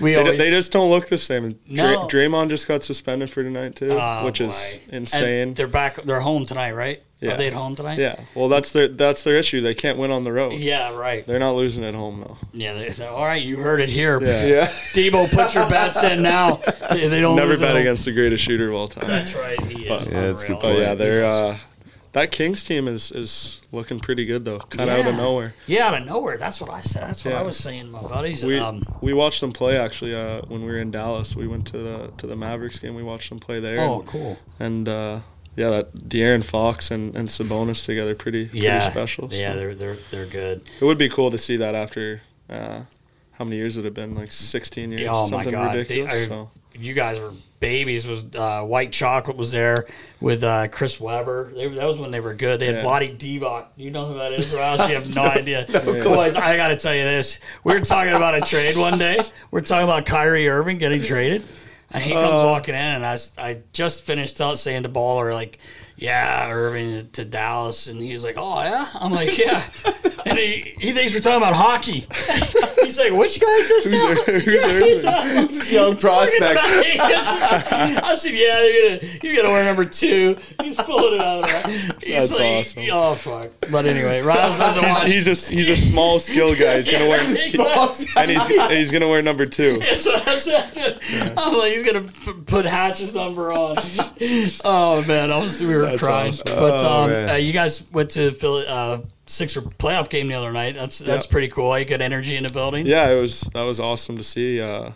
we 0.01 0.12
They, 0.12 0.16
always, 0.18 0.39
they 0.39 0.51
just 0.51 0.72
don't 0.72 0.91
look 0.91 1.09
the 1.09 1.18
same. 1.18 1.45
And 1.45 1.64
Dray- 1.66 1.76
No. 1.76 2.07
Draymond 2.09 2.51
just 2.51 2.68
got 2.68 2.83
suspended 2.83 3.31
for 3.31 3.43
tonight 3.43 3.76
too, 3.76 3.93
Oh, 3.93 4.24
which 4.24 4.41
is 4.41 4.78
boy. 4.89 4.97
insane. 4.97 5.49
And 5.49 5.57
they're 5.57 5.66
back. 5.66 6.03
They're 6.05 6.20
home 6.20 6.47
tonight, 6.47 6.72
right? 6.72 7.03
Yeah. 7.20 7.35
Are 7.35 7.37
they 7.37 7.49
at 7.49 7.53
home 7.53 7.76
tonight? 7.76 7.99
yeah, 7.99 8.18
well 8.35 8.49
that's 8.49 8.72
their 8.72 8.89
that's 8.89 9.24
their 9.24 9.37
issue. 9.37 9.61
They 9.61 9.74
can't 9.74 9.99
win 9.99 10.11
on 10.11 10.22
the 10.22 10.33
road. 10.33 10.55
Yeah, 10.55 10.95
right. 10.95 11.26
They're 11.26 11.39
not 11.39 11.53
losing 11.55 11.85
at 11.85 11.95
home 11.95 12.20
though. 12.22 12.39
Yeah. 12.55 12.72
They, 12.72 12.89
they- 12.89 13.07
all 13.07 13.26
right, 13.26 13.43
you 13.43 13.59
heard 13.59 13.83
it 13.83 13.91
here. 13.91 14.18
Yeah, 14.22 14.47
yeah. 14.47 14.66
Debo, 14.95 15.31
put 15.31 15.55
your 15.55 15.68
bets 15.68 16.03
in 16.03 16.22
now. 16.22 16.62
They, 16.91 17.07
they 17.09 17.20
don't 17.20 17.37
Never 17.37 17.51
lose 17.53 17.61
at 17.61 17.66
bet 17.66 17.70
home. 17.72 17.81
against 17.83 18.05
the 18.07 18.12
greatest 18.12 18.43
shooter 18.43 18.68
of 18.70 18.74
all 18.74 18.89
time. 18.89 19.07
That's 19.07 19.35
right. 19.37 19.61
He 19.66 19.83
is. 19.85 19.89
But- 19.89 20.11
Yeah, 20.11 20.20
that's 20.22 20.43
good 20.45 20.57
unreal. 20.57 20.74
But 20.76 20.81
yeah, 20.83 20.95
they're 20.95 21.24
awesome. 21.26 21.55
uh, 21.57 21.59
that 22.12 22.30
Kings 22.32 22.64
team 22.64 22.88
is 22.88 23.11
is 23.12 23.64
looking 23.72 24.00
pretty 24.00 24.24
good 24.24 24.44
though. 24.44 24.58
Kind 24.58 24.88
of 24.90 24.98
out 24.98 25.06
of 25.11 25.16
nowhere. 25.16 25.54
Yeah, 25.66 25.88
out 25.88 25.94
of 26.00 26.06
nowhere. 26.06 26.36
That's 26.38 26.61
what 26.61 26.70
I 26.70 26.80
said. 26.80 27.04
That's 27.08 27.24
what 27.24 27.32
Yeah. 27.34 27.40
I 27.40 27.42
was 27.42 27.56
saying, 27.56 27.84
to 27.86 27.90
my 27.90 28.02
buddies. 28.02 28.44
We 28.44 28.58
um, 28.58 28.82
we 29.00 29.12
watched 29.12 29.40
them 29.40 29.52
play 29.52 29.78
actually 29.78 30.14
uh, 30.14 30.42
when 30.42 30.61
we 30.62 30.66
were 30.68 30.78
in 30.78 30.90
Dallas. 30.90 31.36
We 31.36 31.46
went 31.46 31.66
to 31.68 31.78
the 31.78 32.12
to 32.18 32.26
the 32.26 32.36
Mavericks 32.36 32.78
game. 32.78 32.94
We 32.94 33.02
watched 33.02 33.28
them 33.28 33.38
play 33.38 33.61
there. 33.61 33.78
oh, 33.80 34.00
and, 34.00 34.08
cool. 34.08 34.38
and 34.58 34.88
uh, 34.88 35.20
yeah, 35.56 35.70
that 35.70 36.08
De'Aaron 36.08 36.44
Fox 36.44 36.90
and, 36.90 37.14
and 37.16 37.28
Sabonis 37.28 37.84
together 37.84 38.14
pretty 38.14 38.46
pretty 38.48 38.64
Yeah, 38.64 38.80
special. 38.80 39.28
Yeah, 39.32 39.54
they're 39.54 39.74
they're 39.74 39.96
they're 40.11 40.26
good. 40.26 40.62
It 40.80 40.84
would 40.84 40.98
be 40.98 41.08
cool 41.08 41.30
to 41.30 41.38
see 41.38 41.56
that 41.58 41.74
after 41.74 42.22
uh, 42.48 42.82
how 43.32 43.44
many 43.44 43.56
years 43.56 43.76
would 43.76 43.84
it 43.84 43.88
have 43.88 43.94
been? 43.94 44.14
Like 44.14 44.32
16 44.32 44.90
years, 44.92 45.08
Oh 45.11 45.24
my 45.24 45.28
something 45.28 45.52
god, 45.52 45.74
ridiculous. 45.76 46.14
They- 46.14 46.24
I- 46.24 46.28
so 46.28 46.50
you 46.75 46.95
guys 46.95 47.18
were 47.21 47.33
babies. 47.59 48.07
Was 48.07 48.25
uh, 48.35 48.62
White 48.62 48.93
Chocolate 48.93 49.37
was 49.37 49.51
there 49.53 49.87
with 50.21 50.43
uh, 50.45 50.68
Chris 50.68 50.99
Webber? 51.01 51.53
They, 51.55 51.68
that 51.68 51.85
was 51.87 51.99
when 51.99 52.11
they 52.11 52.21
were 52.21 52.35
good. 52.35 52.61
They 52.61 52.66
had 52.66 52.77
Yeah. 52.77 52.85
Vlade 52.85 53.18
Divac. 53.18 53.66
You 53.77 53.91
know 53.91 54.07
who 54.07 54.14
that 54.14 54.33
is, 54.33 54.55
Ross? 54.55 54.89
You 54.89 54.95
have 54.95 55.14
no 55.14 55.23
idea. 55.25 55.66
Boys, 56.05 56.37
I 56.37 56.57
got 56.57 56.68
to 56.68 56.77
tell 56.77 56.95
you 56.95 57.05
this. 57.05 57.39
We 57.64 57.75
were 57.75 57.81
talking 57.81 58.14
about 58.14 58.35
a 58.35 58.41
trade 58.41 58.77
one 58.77 58.99
day. 58.99 59.18
We're 59.51 59.61
talking 59.61 59.85
about 59.85 60.07
Kyrie 60.07 60.49
Irving 60.49 60.79
getting 60.79 61.03
traded, 61.03 61.43
and 61.91 62.03
he 62.03 62.12
comes 62.12 62.45
walking 62.45 62.75
in, 62.75 62.81
and 62.81 63.05
I, 63.07 63.18
I 63.39 63.59
just 63.73 64.03
finished 64.05 64.41
out 64.41 64.59
saying 64.59 64.85
to 64.85 64.89
Baller 64.89 65.33
like. 65.35 65.59
Yeah, 65.97 66.51
Irving 66.51 67.11
to 67.11 67.27
Dallas, 67.27 67.87
and 67.87 68.01
he's 68.01 68.25
like, 68.25 68.37
"Oh 68.39 68.62
yeah." 68.62 68.89
I'm 68.95 69.12
like, 69.12 69.37
"Yeah," 69.37 69.62
and 70.25 70.39
he, 70.39 70.75
he 70.79 70.93
thinks 70.93 71.12
we're 71.12 71.21
talking 71.21 71.37
about 71.37 71.53
hockey. 71.53 72.07
he's 72.83 72.99
like, 72.99 73.12
"Which 73.12 73.41
guy 73.41 73.47
is 73.57 73.68
this 73.68 73.87
now?" 73.87 74.14
who's 74.24 74.47
Yeah, 74.47 74.81
he's, 74.81 75.05
uh, 75.05 75.74
Young 75.74 75.97
prospect. 75.97 76.61
I 76.62 78.14
said, 78.16 78.33
yeah, 78.35 78.55
they're 78.61 78.99
gonna, 79.01 79.12
he's 79.20 79.33
gonna 79.37 79.51
wear 79.51 79.64
number 79.64 79.85
two. 79.85 80.37
He's 80.62 80.76
pulling 80.76 81.14
it 81.14 81.20
out. 81.20 81.45
Of 81.45 81.51
there. 81.51 81.68
He's 82.03 82.28
That's 82.28 82.31
like, 82.39 82.41
awesome. 82.51 82.85
Oh 82.93 83.14
fuck! 83.14 83.51
But 83.70 83.87
anyway, 83.87 84.20
Riles 84.20 84.59
doesn't 84.59 84.83
watch. 84.83 85.11
he's 85.11 85.26
a 85.26 85.53
he's 85.53 85.68
a 85.68 85.76
small 85.76 86.18
skill 86.18 86.55
guy. 86.55 86.76
He's 86.76 86.91
gonna 86.91 87.09
wear 87.09 87.20
and 88.16 88.31
he's 88.31 88.45
he's 88.70 88.91
gonna 88.91 89.09
wear 89.09 89.22
number 89.22 89.47
two. 89.47 89.78
That's 89.78 90.07
what 90.07 90.26
I 90.26 90.37
said. 90.37 90.70
To, 90.72 91.35
I'm 91.37 91.59
like, 91.59 91.72
he's 91.72 91.85
gonna 91.85 92.03
p- 92.03 92.33
put 92.47 92.64
Hatch's 92.66 93.14
number 93.14 93.53
on. 93.53 93.76
oh 94.64 95.05
man, 95.07 95.31
I 95.31 95.39
was 95.39 95.61
we 95.61 95.74
were 95.74 95.83
That's 95.83 96.03
crying. 96.03 96.31
awesome. 96.31 96.45
But 96.57 96.81
Oh, 96.85 97.05
um, 97.05 97.28
uh, 97.31 97.35
you 97.35 97.53
guys 97.53 97.91
went 97.93 98.11
to 98.12 98.31
Philly, 98.33 98.64
uh, 98.66 98.99
Sixer 99.31 99.62
playoff 99.62 100.09
game 100.11 100.26
the 100.28 100.35
other 100.35 100.53
night. 100.53 100.74
That's 100.74 100.99
that's 100.99 101.26
Yeah. 101.26 101.31
pretty 101.31 101.49
cool. 101.49 101.78
You 101.78 101.85
good 101.85 102.03
energy 102.03 102.37
in 102.37 102.43
the 102.43 102.53
building. 102.53 102.87
Yeah, 102.87 103.11
it 103.11 103.20
was 103.20 103.43
that 103.55 103.62
was 103.62 103.78
awesome 103.78 104.16
to 104.18 104.24
see. 104.24 104.61
Uh, 104.61 104.91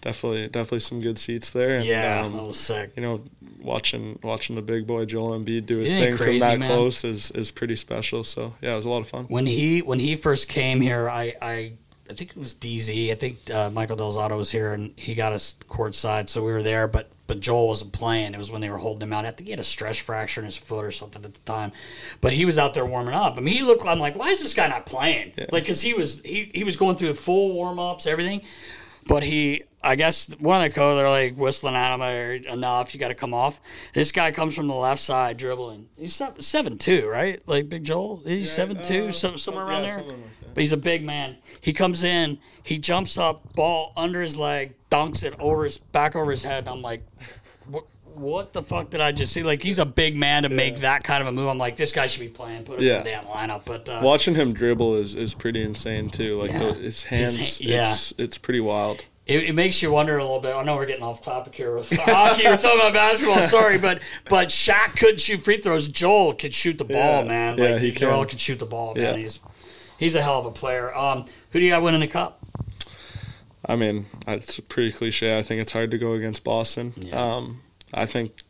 definitely 0.00 0.48
definitely 0.48 0.80
some 0.80 1.00
good 1.00 1.18
seats 1.18 1.50
there. 1.50 1.76
And, 1.76 1.84
Yeah, 1.84 2.24
um, 2.24 2.32
that 2.36 2.46
was 2.46 2.58
sick. 2.58 2.92
you 2.96 3.02
know, 3.02 3.22
watching 3.60 4.18
watching 4.22 4.56
the 4.56 4.62
big 4.62 4.86
boy 4.86 5.04
Joel 5.04 5.38
Embiid 5.38 5.66
do 5.66 5.78
his 5.78 5.92
Isn't 5.92 6.02
thing 6.04 6.16
crazy, 6.16 6.38
from 6.40 6.48
that 6.48 6.58
man? 6.60 6.68
close 6.68 7.04
is 7.04 7.30
is 7.32 7.50
pretty 7.50 7.76
special. 7.76 8.24
So 8.24 8.54
yeah, 8.62 8.72
it 8.72 8.76
was 8.76 8.86
a 8.86 8.90
lot 8.90 9.00
of 9.00 9.08
fun. 9.08 9.24
when 9.28 9.46
he 9.46 9.80
when 9.82 9.98
he 9.98 10.16
first 10.16 10.48
came 10.48 10.80
here, 10.80 11.08
I 11.10 11.34
I, 11.42 11.72
I 12.08 12.14
think 12.14 12.30
it 12.30 12.36
was 12.38 12.54
DZ. 12.54 13.10
I 13.10 13.14
think 13.14 13.50
uh, 13.50 13.70
Michael 13.70 13.96
Del 13.96 14.12
Zotto 14.12 14.36
was 14.36 14.50
here, 14.50 14.72
and 14.72 14.92
he 14.96 15.14
got 15.14 15.32
us 15.32 15.56
courtside, 15.68 16.28
so 16.28 16.42
we 16.44 16.52
were 16.52 16.62
there. 16.62 16.86
But 16.88 17.10
but 17.26 17.40
Joel 17.40 17.68
wasn't 17.68 17.92
playing. 17.92 18.34
It 18.34 18.38
was 18.38 18.52
when 18.52 18.60
they 18.60 18.70
were 18.70 18.78
holding 18.78 19.02
him 19.08 19.12
out. 19.12 19.24
I 19.24 19.30
think 19.30 19.46
he 19.46 19.50
had 19.50 19.60
a 19.60 19.64
stress 19.64 19.98
fracture 19.98 20.40
in 20.40 20.44
his 20.44 20.56
foot 20.56 20.84
or 20.84 20.90
something 20.90 21.24
at 21.24 21.34
the 21.34 21.40
time. 21.40 21.72
But 22.20 22.32
he 22.34 22.44
was 22.44 22.58
out 22.58 22.74
there 22.74 22.84
warming 22.84 23.14
up. 23.14 23.36
I 23.36 23.40
mean, 23.40 23.54
he 23.54 23.62
looked. 23.62 23.86
I'm 23.86 23.98
like, 24.00 24.16
why 24.16 24.28
is 24.28 24.42
this 24.42 24.54
guy 24.54 24.68
not 24.68 24.86
playing? 24.86 25.32
Like, 25.36 25.64
because 25.64 25.80
he 25.80 25.94
was 25.94 26.20
he 26.24 26.50
he 26.54 26.64
was 26.64 26.76
going 26.76 26.96
through 26.96 27.08
the 27.08 27.14
full 27.14 27.52
warm 27.54 27.78
ups, 27.78 28.06
everything. 28.06 28.42
But 29.06 29.22
he, 29.22 29.64
I 29.84 29.96
guess 29.96 30.28
one 30.38 30.56
of 30.64 30.68
the 30.68 30.74
co, 30.74 30.96
they're 30.96 31.08
like 31.08 31.36
whistling 31.36 31.74
at 31.76 31.94
him 31.94 32.02
or 32.02 32.32
enough. 32.52 32.94
You 32.94 33.00
got 33.00 33.08
to 33.08 33.14
come 33.14 33.34
off. 33.34 33.60
This 33.92 34.10
guy 34.12 34.32
comes 34.32 34.56
from 34.56 34.66
the 34.66 34.74
left 34.74 35.00
side 35.00 35.36
dribbling. 35.36 35.88
He's 35.96 36.14
seven, 36.14 36.40
seven 36.40 36.78
two, 36.78 37.06
right? 37.06 37.40
Like 37.46 37.68
Big 37.68 37.84
Joel. 37.84 38.22
He's 38.24 38.50
seven 38.50 38.82
two, 38.82 39.12
some, 39.12 39.36
somewhere 39.36 39.66
around 39.66 39.84
yeah, 39.84 39.96
there. 39.96 40.04
like. 40.04 40.16
But 40.54 40.60
he's 40.62 40.72
a 40.72 40.76
big 40.78 41.04
man. 41.04 41.36
He 41.60 41.72
comes 41.72 42.02
in, 42.04 42.38
he 42.62 42.78
jumps 42.78 43.18
up, 43.18 43.52
ball 43.54 43.92
under 43.96 44.20
his 44.20 44.36
leg, 44.36 44.74
dunks 44.90 45.22
it 45.24 45.34
over 45.38 45.64
his 45.64 45.78
back 45.78 46.14
over 46.16 46.30
his 46.30 46.42
head. 46.42 46.66
I'm 46.68 46.80
like, 46.82 47.04
what? 47.66 47.84
What 48.14 48.52
the 48.52 48.62
fuck 48.62 48.90
did 48.90 49.00
I 49.00 49.10
just 49.10 49.32
see? 49.32 49.42
Like 49.42 49.60
he's 49.60 49.80
a 49.80 49.84
big 49.84 50.16
man 50.16 50.44
to 50.44 50.48
make 50.48 50.76
that 50.78 51.02
kind 51.02 51.20
of 51.20 51.26
a 51.26 51.32
move. 51.32 51.48
I'm 51.48 51.58
like, 51.58 51.74
this 51.74 51.90
guy 51.90 52.06
should 52.06 52.20
be 52.20 52.28
playing. 52.28 52.62
Put 52.62 52.78
him 52.78 52.84
Yeah. 52.84 52.98
in 52.98 53.02
the 53.04 53.10
damn 53.10 53.24
lineup. 53.24 53.62
But 53.64 53.88
uh, 53.88 54.00
Watching 54.04 54.36
him 54.36 54.52
dribble 54.52 54.94
is, 54.94 55.16
is 55.16 55.34
pretty 55.34 55.60
insane 55.64 56.10
too. 56.10 56.40
Like 56.40 56.52
Yeah. 56.52 56.58
the, 56.58 56.72
his 56.74 57.02
hands, 57.02 57.34
His 57.36 57.60
yeah. 57.60 57.80
it's 57.82 58.14
it's 58.16 58.38
pretty 58.38 58.60
wild. 58.60 59.04
It, 59.26 59.44
it 59.44 59.54
makes 59.54 59.80
you 59.82 59.90
wonder 59.90 60.18
a 60.18 60.22
little 60.22 60.40
bit. 60.40 60.54
I 60.54 60.62
know 60.64 60.76
we're 60.76 60.86
getting 60.86 61.02
off 61.04 61.22
topic 61.22 61.54
here 61.54 61.74
with 61.74 61.90
hockey. 62.00 62.44
We're 62.44 62.56
talking 62.56 62.78
about 62.80 62.92
basketball. 62.92 63.40
Sorry, 63.48 63.78
but 63.78 64.00
but 64.28 64.48
Shaq 64.48 64.96
could 64.96 65.20
shoot 65.20 65.40
free 65.40 65.58
throws. 65.58 65.88
Joel 65.88 66.34
could 66.34 66.52
shoot 66.54 66.78
the 66.78 66.84
ball, 66.84 67.22
Yeah. 67.22 67.28
man. 67.28 67.58
Yeah, 67.58 67.64
Like 67.72 67.80
he 67.80 67.92
Joel 67.92 68.20
can. 68.20 68.30
could 68.30 68.40
shoot 68.40 68.58
the 68.58 68.66
ball, 68.66 68.94
Yeah. 68.96 69.16
He's 69.16 69.40
he's 69.98 70.14
a 70.14 70.22
hell 70.22 70.38
of 70.40 70.46
a 70.46 70.50
player. 70.50 70.94
Um, 70.94 71.24
who 71.50 71.58
do 71.60 71.64
you 71.64 71.70
got 71.70 71.82
winning 71.82 72.00
the 72.00 72.08
cup? 72.08 72.40
I 73.66 73.76
mean, 73.76 74.06
it's 74.26 74.60
pretty 74.60 74.92
cliche. 74.92 75.38
I 75.38 75.42
think 75.42 75.62
it's 75.62 75.72
hard 75.72 75.90
to 75.92 75.98
go 75.98 76.12
against 76.12 76.44
Boston. 76.44 76.92
Yeah. 76.96 77.36
Um, 77.36 77.62
I 77.94 78.04
think 78.04 78.42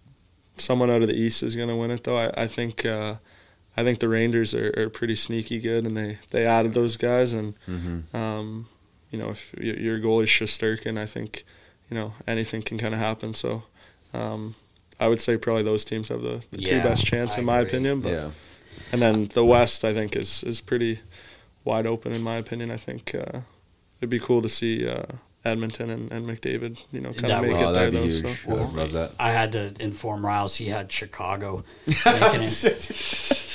someone 0.57 0.91
out 0.91 1.03
of 1.03 1.09
the 1.09 1.15
East 1.15 1.43
is 1.45 1.55
going 1.55 1.69
to 1.69 1.77
win 1.77 1.93
it, 1.93 2.03
though. 2.03 2.17
I, 2.19 2.33
I 2.43 2.47
think 2.49 2.85
uh, 2.85 3.17
I 3.77 3.85
think 3.85 4.01
the 4.01 4.09
Rangers 4.09 4.55
are, 4.55 4.75
are 4.77 4.89
pretty 4.89 5.15
sneaky 5.15 5.61
good, 5.61 5.87
and 5.87 5.97
they, 5.97 6.19
they 6.33 6.45
added 6.47 6.75
those 6.75 6.97
guys. 6.97 7.33
And 7.33 7.55
um, 8.13 8.67
you 9.15 9.21
know, 9.21 9.31
if 9.31 9.41
y- 9.59 9.81
your 9.87 9.99
goalie's 10.01 10.29
Shesterkin, 10.37 10.99
I 10.99 11.07
think 11.07 11.45
you 11.91 11.95
know 11.99 12.13
anything 12.27 12.63
can 12.69 12.79
kind 12.79 12.95
of 12.95 13.01
happen. 13.01 13.35
So 13.35 13.63
um, 14.13 14.55
I 14.99 15.07
would 15.09 15.21
say 15.21 15.37
probably 15.37 15.63
those 15.65 15.85
teams 15.85 16.09
have 16.09 16.23
the, 16.23 16.37
the 16.51 16.59
two 16.59 16.81
best 16.83 17.05
chance, 17.07 17.37
I 17.37 17.41
in 17.41 17.45
my 17.45 17.59
agree. 17.59 17.69
opinion. 17.71 18.01
But 18.01 18.13
Yeah. 18.13 18.31
and 18.93 19.01
then 19.03 19.17
the 19.39 19.45
West, 19.45 19.85
I 19.85 19.93
think, 19.95 20.17
is 20.17 20.43
is 20.45 20.61
pretty 20.61 21.01
wide 21.65 21.87
open 21.87 22.13
in 22.13 22.23
my 22.23 22.37
opinion. 22.45 22.71
I 22.71 22.77
think 22.89 23.15
uh, 23.15 23.41
it'd 24.01 24.11
be 24.11 24.19
cool 24.29 24.43
to 24.43 24.49
see 24.49 24.75
uh, 24.89 25.05
Edmonton 25.45 25.91
and, 25.91 26.13
and 26.13 26.27
McDavid, 26.27 26.75
you 26.93 27.01
know, 27.01 27.13
kind 27.13 27.31
of 27.33 27.43
make 27.43 27.53
would- 27.53 27.61
it 27.61 27.65
Oh, 27.65 27.73
there. 27.73 27.91
that'd 27.91 27.95
Though, 27.95 28.03
huge. 28.05 28.41
so. 28.45 28.53
I 28.59 28.65
love 28.83 28.93
that. 28.93 29.11
I 29.19 29.31
had 29.31 29.53
to 29.53 29.75
inform 29.81 30.25
Riles 30.27 30.57
he 30.57 30.69
had 30.69 30.91
Chicago 30.93 31.65
making 31.87 32.43
it. 32.43 32.89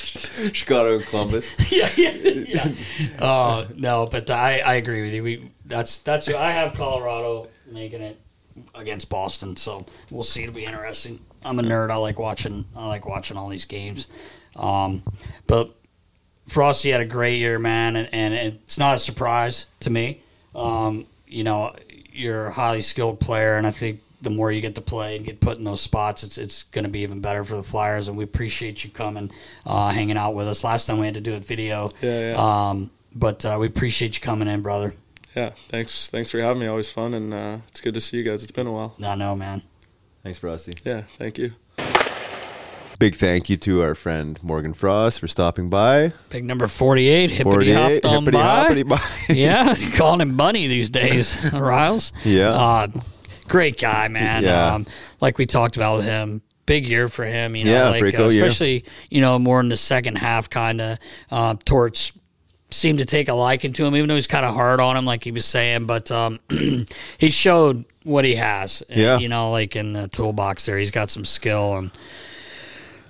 Chicago 0.54 0.96
and 0.96 1.06
Columbus. 1.06 1.52
yeah, 1.72 1.90
yeah, 1.98 2.34
yeah. 2.48 2.74
Oh 3.20 3.68
no, 3.76 4.08
but 4.08 4.30
I, 4.30 4.60
I 4.60 4.76
agree 4.76 5.04
with 5.04 5.14
you. 5.14 5.24
We 5.24 5.52
that's 5.66 6.00
that's 6.00 6.28
I 6.28 6.52
have 6.52 6.74
Colorado 6.74 7.48
making 7.68 8.02
it 8.02 8.20
against 8.76 9.10
Boston. 9.10 9.56
So 9.58 9.86
we'll 10.10 10.24
see. 10.24 10.44
It'll 10.44 10.56
be 10.56 10.66
interesting. 10.66 11.20
I'm 11.44 11.60
a 11.60 11.64
nerd. 11.64 11.92
I 11.92 11.96
like 11.96 12.20
watching. 12.20 12.66
I 12.76 12.88
like 12.88 13.06
watching 13.06 13.38
all 13.38 13.50
these 13.50 13.66
games. 13.66 14.08
Um, 14.56 15.04
but 15.48 15.76
Frosty 16.48 16.90
had 16.90 17.02
a 17.02 17.06
great 17.06 17.38
year, 17.38 17.60
man, 17.60 17.96
and, 17.96 18.10
and 18.12 18.34
it's 18.34 18.78
not 18.78 18.96
a 18.96 19.00
surprise 19.00 19.68
to 19.82 19.90
me. 19.90 20.22
Um, 20.56 21.06
you 21.28 21.44
know, 21.44 21.76
you're 22.12 22.48
a 22.48 22.52
highly 22.52 22.82
skilled 22.82 23.20
player, 23.20 23.56
and 23.56 23.68
I 23.68 23.72
think 23.72 24.02
the 24.22 24.30
more 24.30 24.52
you 24.52 24.62
get 24.62 24.76
to 24.76 24.82
play 24.82 25.16
and 25.16 25.26
get 25.26 25.40
put 25.40 25.58
in 25.58 25.64
those 25.64 25.82
spots, 25.82 26.24
it's 26.24 26.38
it's 26.38 26.64
going 26.64 26.84
to 26.84 26.90
be 26.90 27.00
even 27.00 27.22
better 27.22 27.44
for 27.44 27.56
the 27.56 27.64
Flyers. 27.64 28.08
And 28.08 28.18
we 28.18 28.24
appreciate 28.24 28.84
you 28.84 28.90
coming, 28.90 29.32
uh, 29.66 29.90
hanging 29.90 30.18
out 30.18 30.36
with 30.36 30.48
us. 30.48 30.64
Last 30.64 30.86
time 30.86 31.00
we 31.00 31.06
had 31.06 31.16
to 31.16 31.22
do 31.22 31.36
a 31.36 31.40
video, 31.40 31.92
Yeah, 32.02 32.32
yeah. 32.34 32.70
Um, 32.70 32.92
but 33.16 33.44
uh, 33.46 33.58
we 33.60 33.68
appreciate 33.68 34.16
you 34.16 34.22
coming 34.22 34.48
in, 34.48 34.62
brother. 34.62 34.94
Yeah, 35.36 35.52
thanks. 35.70 36.10
Thanks 36.10 36.32
for 36.32 36.40
having 36.40 36.60
me. 36.60 36.68
Always 36.68 36.90
fun, 36.90 37.14
and 37.14 37.34
uh, 37.34 37.58
it's 37.68 37.82
good 37.82 37.94
to 37.94 38.02
see 38.02 38.18
you 38.18 38.24
guys. 38.24 38.44
It's 38.44 38.52
been 38.52 38.68
a 38.68 38.72
while. 38.72 38.96
I 39.04 39.16
know, 39.16 39.36
man. 39.36 39.62
Thanks, 40.24 40.40
Frosty. 40.40 40.74
Yeah, 40.84 41.04
thank 41.18 41.38
you. 41.38 41.54
Big 42.98 43.16
thank 43.16 43.50
you 43.50 43.56
to 43.56 43.82
our 43.82 43.96
friend 43.96 44.38
Morgan 44.44 44.74
Frost 44.74 45.22
for 45.22 45.28
stopping 45.30 45.70
by. 45.70 46.12
Big 46.32 46.44
number 46.44 46.68
48, 46.68 47.32
hippity 47.32 47.44
48, 47.50 47.74
hopped 47.74 48.06
on 48.06 48.24
hippity 48.26 48.38
by. 48.38 48.44
hoppity 48.44 48.84
by. 48.84 49.02
yeah, 49.30 49.74
calling 49.96 50.20
him 50.20 50.36
Bunny 50.36 50.68
these 50.68 50.90
days, 50.90 51.50
Riles. 51.54 52.12
Yeah. 52.26 52.50
Uh, 52.50 52.88
great 53.50 53.80
guy, 53.80 54.08
man. 54.08 54.44
Yeah. 54.44 54.76
Um, 54.76 54.86
like 55.20 55.38
we 55.38 55.46
talked 55.46 55.76
about 55.76 56.04
him, 56.04 56.42
big 56.66 56.88
year 56.88 57.10
for 57.10 57.26
him. 57.26 57.56
You 57.56 57.66
know, 57.66 57.72
Yeah, 57.72 57.90
like 57.90 58.04
uh, 58.14 58.18
cool 58.18 58.32
year. 58.32 58.46
especially 58.46 58.86
you 59.10 59.22
know 59.22 59.38
more 59.40 59.60
in 59.60 59.70
the 59.70 59.78
second 59.78 60.18
half, 60.18 60.50
kind 60.50 60.80
of. 60.82 60.98
Uh, 61.30 61.56
Torts 61.66 62.12
seemed 62.72 63.00
to 63.00 63.06
take 63.06 63.28
a 63.30 63.34
liking 63.34 63.74
to 63.74 63.84
him, 63.86 63.96
even 63.96 64.08
though 64.08 64.16
he's 64.16 64.28
kind 64.28 64.46
of 64.46 64.54
hard 64.54 64.80
on 64.80 64.96
him, 64.96 65.04
like 65.06 65.24
he 65.24 65.32
was 65.32 65.46
saying. 65.46 65.86
But 65.86 66.12
um, 66.12 66.40
he 67.18 67.30
showed 67.30 67.84
what 68.04 68.24
he 68.26 68.36
has. 68.36 68.82
uh, 68.84 68.94
Yeah. 68.96 69.18
you 69.18 69.28
know, 69.28 69.52
like 69.52 69.76
in 69.76 69.94
the 69.94 70.08
toolbox 70.08 70.66
there, 70.68 70.78
he's 70.78 70.92
got 70.92 71.10
some 71.10 71.26
skill 71.26 71.78
and 71.78 71.92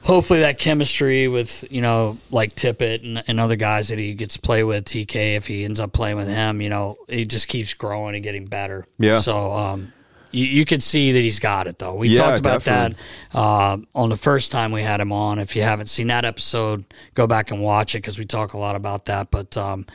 hopefully 0.04 0.40
that 0.40 0.58
chemistry 0.58 1.28
with 1.28 1.70
you 1.70 1.82
know 1.82 2.18
like 2.32 2.56
Tippett 2.56 3.04
and, 3.04 3.22
and 3.28 3.40
other 3.40 3.58
guys 3.58 3.90
that 3.90 4.00
he 4.00 4.14
gets 4.14 4.36
to 4.36 4.42
play 4.42 4.64
with 4.64 4.86
TK 4.86 5.36
if 5.36 5.48
he 5.48 5.66
ends 5.66 5.80
up 5.80 5.92
playing 5.92 6.16
with 6.16 6.30
him 6.30 6.62
you 6.62 6.70
know 6.70 6.98
he 7.10 7.26
just 7.26 7.50
keeps 7.50 7.74
growing 7.74 8.16
and 8.16 8.24
getting 8.24 8.46
better 8.46 8.88
Yeah. 8.98 9.20
so 9.20 9.52
um 9.54 9.92
you, 10.32 10.46
you 10.46 10.66
could 10.66 10.82
see 10.84 11.12
that 11.12 11.20
he's 11.22 11.40
got 11.40 11.68
it 11.68 11.80
though 11.80 11.94
we 11.96 12.10
Yeah, 12.10 12.22
talked 12.24 12.40
about 12.40 12.64
definitely. 12.64 12.98
that 13.34 13.38
uh, 13.40 13.78
on 13.96 14.10
the 14.10 14.18
first 14.18 14.52
time 14.52 14.72
we 14.72 14.82
had 14.84 15.00
him 15.02 15.12
on 15.12 15.40
if 15.40 15.56
you 15.56 15.62
haven't 15.64 15.88
seen 15.88 16.08
that 16.08 16.26
episode 16.26 16.86
go 17.16 17.28
back 17.28 17.52
and 17.52 17.62
watch 17.62 17.96
it 17.96 18.00
because 18.00 18.18
we 18.20 18.26
talk 18.26 18.54
a 18.54 18.58
lot 18.58 18.76
about 18.76 19.06
that 19.06 19.32
but 19.32 19.58
um 19.58 19.86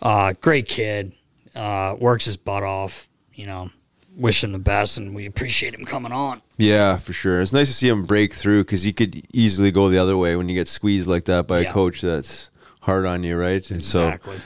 uh 0.00 0.32
great 0.40 0.68
kid 0.68 1.12
uh 1.54 1.94
works 1.98 2.24
his 2.26 2.36
butt 2.36 2.62
off 2.62 3.08
you 3.34 3.46
know 3.46 3.70
wish 4.16 4.44
him 4.44 4.52
the 4.52 4.58
best 4.58 4.98
and 4.98 5.14
we 5.14 5.26
appreciate 5.26 5.74
him 5.74 5.84
coming 5.84 6.12
on 6.12 6.42
Yeah, 6.58 6.98
for 6.98 7.12
sure. 7.14 7.40
It's 7.40 7.52
nice 7.54 7.68
to 7.68 7.74
see 7.74 7.88
him 7.88 8.04
break 8.04 8.34
through 8.34 8.64
because 8.64 8.84
you 8.86 8.92
could 8.92 9.22
easily 9.32 9.70
go 9.70 9.88
the 9.88 9.96
other 9.98 10.18
way 10.18 10.36
when 10.36 10.48
you 10.50 10.54
get 10.54 10.68
squeezed 10.68 11.08
like 11.08 11.24
that 11.24 11.46
by 11.46 11.60
Yeah. 11.60 11.70
a 11.70 11.72
coach 11.72 12.02
that's 12.02 12.50
hard 12.82 13.06
on 13.06 13.24
you, 13.24 13.36
right? 13.38 13.64
And 13.70 13.78
exactly 13.80 14.36
so 14.36 14.42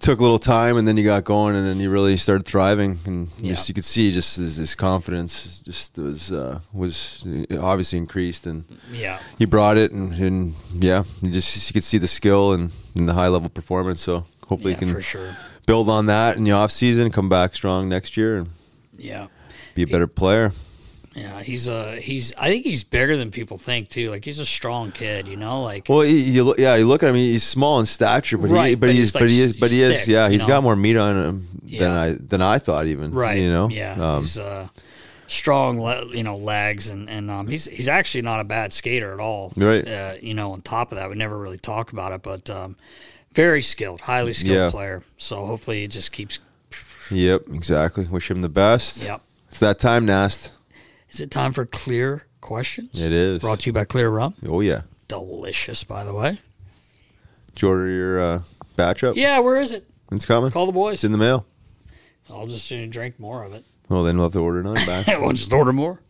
took 0.00 0.18
a 0.18 0.22
little 0.22 0.38
time, 0.38 0.76
and 0.76 0.86
then 0.86 0.96
you 0.96 1.04
got 1.04 1.24
going, 1.24 1.54
and 1.56 1.66
then 1.66 1.78
you 1.80 1.90
really 1.90 2.16
started 2.16 2.46
thriving, 2.46 2.98
and 3.04 3.28
Yeah. 3.38 3.52
just 3.54 3.68
you 3.68 3.74
could 3.74 3.84
see 3.84 4.12
just 4.12 4.36
this, 4.36 4.56
this 4.56 4.74
confidence 4.74 5.60
just 5.60 5.98
was 5.98 6.32
uh, 6.32 6.60
was 6.72 7.26
obviously 7.60 7.98
increased, 7.98 8.46
and 8.46 8.64
yeah 8.90 9.18
he 9.38 9.44
brought 9.44 9.76
it, 9.78 9.92
and, 9.92 10.12
and 10.14 10.54
yeah, 10.74 11.04
you 11.22 11.30
just 11.30 11.68
you 11.68 11.72
could 11.74 11.84
see 11.84 11.98
the 11.98 12.08
skill 12.08 12.52
and, 12.52 12.70
and 12.96 13.08
the 13.08 13.14
high 13.14 13.28
level 13.28 13.48
performance. 13.48 14.00
So 14.00 14.24
hopefully 14.46 14.72
yeah 14.74 14.80
you 14.80 14.92
can 14.92 15.00
sure 15.02 15.36
build 15.66 15.88
on 15.88 16.06
that 16.06 16.36
in 16.36 16.44
the 16.44 16.52
off 16.52 16.70
season, 16.72 17.10
come 17.10 17.28
back 17.28 17.54
strong 17.54 17.88
next 17.88 18.16
year, 18.16 18.38
and 18.38 18.48
yeah 18.96 19.28
be 19.74 19.82
a 19.82 19.86
better 19.86 20.06
player. 20.06 20.52
Yeah, 21.14 21.42
he's 21.42 21.66
a 21.68 21.96
he's 22.00 22.32
I 22.36 22.48
think 22.50 22.64
he's 22.64 22.84
bigger 22.84 23.16
than 23.16 23.30
people 23.30 23.58
think 23.58 23.88
too. 23.88 24.10
Like 24.10 24.24
he's 24.24 24.38
a 24.38 24.46
strong 24.46 24.92
kid, 24.92 25.26
you 25.26 25.36
know, 25.36 25.62
like 25.62 25.88
Well, 25.88 26.04
you, 26.04 26.16
you 26.16 26.44
look, 26.44 26.58
yeah, 26.58 26.76
you 26.76 26.86
look 26.86 27.02
at 27.02 27.08
him. 27.08 27.16
He's 27.16 27.42
small 27.44 27.80
in 27.80 27.86
stature, 27.86 28.38
but 28.38 28.48
he, 28.50 28.74
but, 28.74 28.80
but 28.80 28.90
he's, 28.90 28.98
he's 28.98 29.12
but 29.12 29.22
like 29.22 29.30
he 29.30 29.40
is, 29.40 29.56
but 29.58 29.70
he 29.70 29.82
is, 29.82 29.98
thick, 30.00 30.08
yeah, 30.08 30.28
he's 30.28 30.44
got 30.44 30.62
more 30.62 30.76
meat 30.76 30.96
on 30.96 31.16
him 31.16 31.48
than 31.78 31.90
I 31.90 32.12
than 32.12 32.40
I 32.42 32.58
thought 32.58 32.86
even. 32.86 33.12
right, 33.12 33.38
you 33.38 33.50
know, 33.50 33.68
yeah, 33.68 33.94
Um, 34.00 34.22
he's 34.22 34.38
uh 34.38 34.68
strong, 35.26 35.80
le- 35.80 36.06
you 36.14 36.22
know, 36.22 36.36
legs 36.36 36.88
and 36.88 37.08
and 37.10 37.30
um 37.30 37.48
he's 37.48 37.64
he's 37.66 37.88
actually 37.88 38.22
not 38.22 38.40
a 38.40 38.44
bad 38.44 38.72
skater 38.72 39.12
at 39.12 39.20
all. 39.20 39.52
Right. 39.56 39.86
Uh, 39.86 40.14
you 40.20 40.34
know, 40.34 40.52
on 40.52 40.60
top 40.60 40.92
of 40.92 40.98
that, 40.98 41.10
we 41.10 41.16
never 41.16 41.36
really 41.38 41.58
talk 41.58 41.92
about 41.92 42.12
it, 42.12 42.22
but 42.22 42.48
um 42.50 42.76
very 43.32 43.62
skilled, 43.62 44.02
highly 44.02 44.32
skilled 44.32 44.54
Yeah. 44.56 44.70
player. 44.70 45.02
So 45.16 45.44
hopefully 45.46 45.82
he 45.82 45.88
just 45.88 46.12
keeps. 46.12 46.38
yep, 47.10 47.42
exactly. 47.52 48.04
Wish 48.06 48.30
him 48.30 48.40
the 48.42 48.48
best. 48.48 49.02
Yep. 49.04 49.20
It's 49.48 49.58
that 49.60 49.78
time, 49.78 50.04
Nast. 50.06 50.52
Is 51.10 51.20
it 51.20 51.30
time 51.30 51.52
for 51.52 51.64
clear 51.66 52.26
questions? 52.40 53.00
It 53.00 53.12
is. 53.12 53.40
Brought 53.40 53.60
to 53.60 53.66
you 53.66 53.72
by 53.72 53.84
Clear 53.84 54.10
Rum. 54.10 54.34
Oh 54.46 54.60
yeah. 54.60 54.82
Delicious, 55.08 55.84
by 55.84 56.04
the 56.04 56.12
way. 56.14 56.38
Did 57.54 57.62
you 57.62 57.68
order 57.68 57.88
your 57.88 58.20
uh, 58.22 58.42
batch 58.76 59.02
up? 59.04 59.16
Yeah, 59.16 59.38
where 59.40 59.56
is 59.56 59.72
it? 59.72 59.86
It's 60.12 60.26
coming. 60.26 60.50
Call 60.50 60.66
the 60.66 60.72
boys. 60.72 60.94
It's 60.94 61.04
in 61.04 61.12
the 61.12 61.18
mail. 61.18 61.46
I'll 62.30 62.46
just 62.46 62.70
uh, 62.70 62.86
drink 62.86 63.18
more 63.18 63.42
of 63.42 63.52
it. 63.54 63.64
Well, 63.88 64.02
then 64.02 64.16
we'll 64.16 64.26
have 64.26 64.32
to 64.34 64.40
order 64.40 64.60
another 64.60 64.84
batch. 64.86 65.06
we'll 65.20 65.32
just 65.32 65.52
order 65.52 65.72
more. 65.72 66.00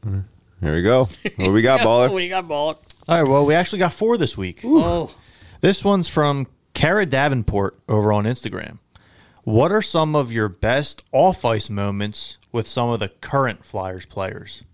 Here 0.61 0.75
we 0.75 0.83
go. 0.83 1.09
What 1.37 1.53
we 1.53 1.63
got, 1.63 1.81
What 1.85 2.11
baller? 2.11 2.11
do 2.11 2.19
you 2.19 2.29
got, 2.29 2.49
baller? 2.49 2.77
All 3.09 3.23
right, 3.23 3.29
well, 3.29 3.47
we 3.47 3.55
actually 3.55 3.79
got 3.79 3.93
four 3.93 4.17
this 4.19 4.37
week. 4.37 4.61
Oh, 4.65 5.15
This 5.61 5.85
one's 5.85 6.09
from 6.09 6.49
Kara 6.75 7.07
Davenport 7.07 7.79
over 7.89 8.13
on 8.13 8.25
Instagram. 8.25 8.79
What 9.45 9.71
are 9.73 9.81
some 9.81 10.15
of 10.17 10.33
your 10.33 10.49
best 10.49 11.03
off 11.13 11.45
ice 11.45 11.71
moments 11.71 12.37
with 12.53 12.67
some 12.69 12.91
of 12.91 12.99
the 13.01 13.09
current 13.09 13.65
Flyers 13.65 14.05
players? 14.05 14.65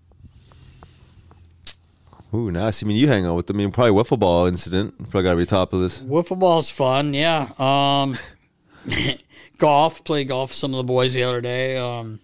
Ooh, 2.35 2.51
nice. 2.51 2.83
I 2.83 2.87
mean, 2.87 2.97
you 2.97 3.07
hang 3.07 3.25
out 3.27 3.37
with 3.37 3.47
them. 3.47 3.57
I 3.57 3.59
mean, 3.59 3.71
probably 3.71 3.93
wiffle 3.93 4.19
ball 4.19 4.47
incident. 4.47 4.99
Probably 5.11 5.23
got 5.23 5.31
to 5.31 5.37
be 5.37 5.47
top 5.47 5.73
of 5.73 5.81
this. 5.81 6.01
wiffle 6.01 6.39
ball's 6.39 6.69
fun. 6.69 7.15
Yeah. 7.15 7.51
Um, 7.59 8.19
golf. 9.59 10.03
Play 10.03 10.25
golf 10.25 10.51
with 10.51 10.57
some 10.57 10.73
of 10.73 10.79
the 10.79 10.85
boys 10.85 11.15
the 11.15 11.23
other 11.23 11.41
day. 11.41 11.77
Um, 11.77 12.19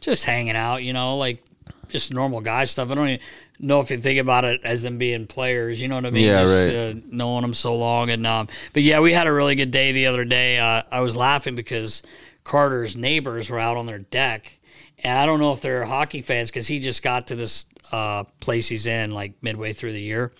just 0.00 0.24
hanging 0.24 0.56
out. 0.56 0.82
You 0.82 0.94
know, 0.94 1.18
like 1.18 1.42
just 1.88 2.12
normal 2.12 2.40
guy 2.40 2.64
stuff. 2.64 2.90
I 2.90 2.94
don't 2.94 3.08
even 3.08 3.20
know 3.58 3.80
if 3.80 3.90
you 3.90 3.98
think 3.98 4.18
about 4.18 4.44
it 4.44 4.60
as 4.64 4.82
them 4.82 4.96
being 4.98 5.26
players. 5.26 5.80
You 5.80 5.88
know 5.88 5.96
what 5.96 6.06
I 6.06 6.10
mean? 6.10 6.24
Yeah, 6.24 6.44
just, 6.44 6.72
right. 6.72 6.76
Uh, 6.76 7.00
knowing 7.10 7.42
them 7.42 7.54
so 7.54 7.76
long, 7.76 8.10
and 8.10 8.26
um, 8.26 8.48
but 8.72 8.82
yeah, 8.82 9.00
we 9.00 9.12
had 9.12 9.26
a 9.26 9.32
really 9.32 9.54
good 9.54 9.70
day 9.70 9.92
the 9.92 10.06
other 10.06 10.24
day. 10.24 10.58
Uh, 10.58 10.82
I 10.90 11.00
was 11.00 11.16
laughing 11.16 11.54
because 11.54 12.02
Carter's 12.44 12.96
neighbors 12.96 13.50
were 13.50 13.58
out 13.58 13.76
on 13.76 13.86
their 13.86 13.98
deck. 13.98 14.55
And 15.04 15.18
I 15.18 15.26
don't 15.26 15.40
know 15.40 15.52
if 15.52 15.60
they're 15.60 15.84
hockey 15.84 16.22
fans 16.22 16.50
because 16.50 16.66
he 16.66 16.78
just 16.78 17.02
got 17.02 17.26
to 17.28 17.36
this 17.36 17.66
uh, 17.92 18.24
place 18.40 18.68
he's 18.68 18.86
in 18.86 19.12
like 19.12 19.34
midway 19.42 19.72
through 19.72 19.92
the 19.92 20.00
year, 20.00 20.32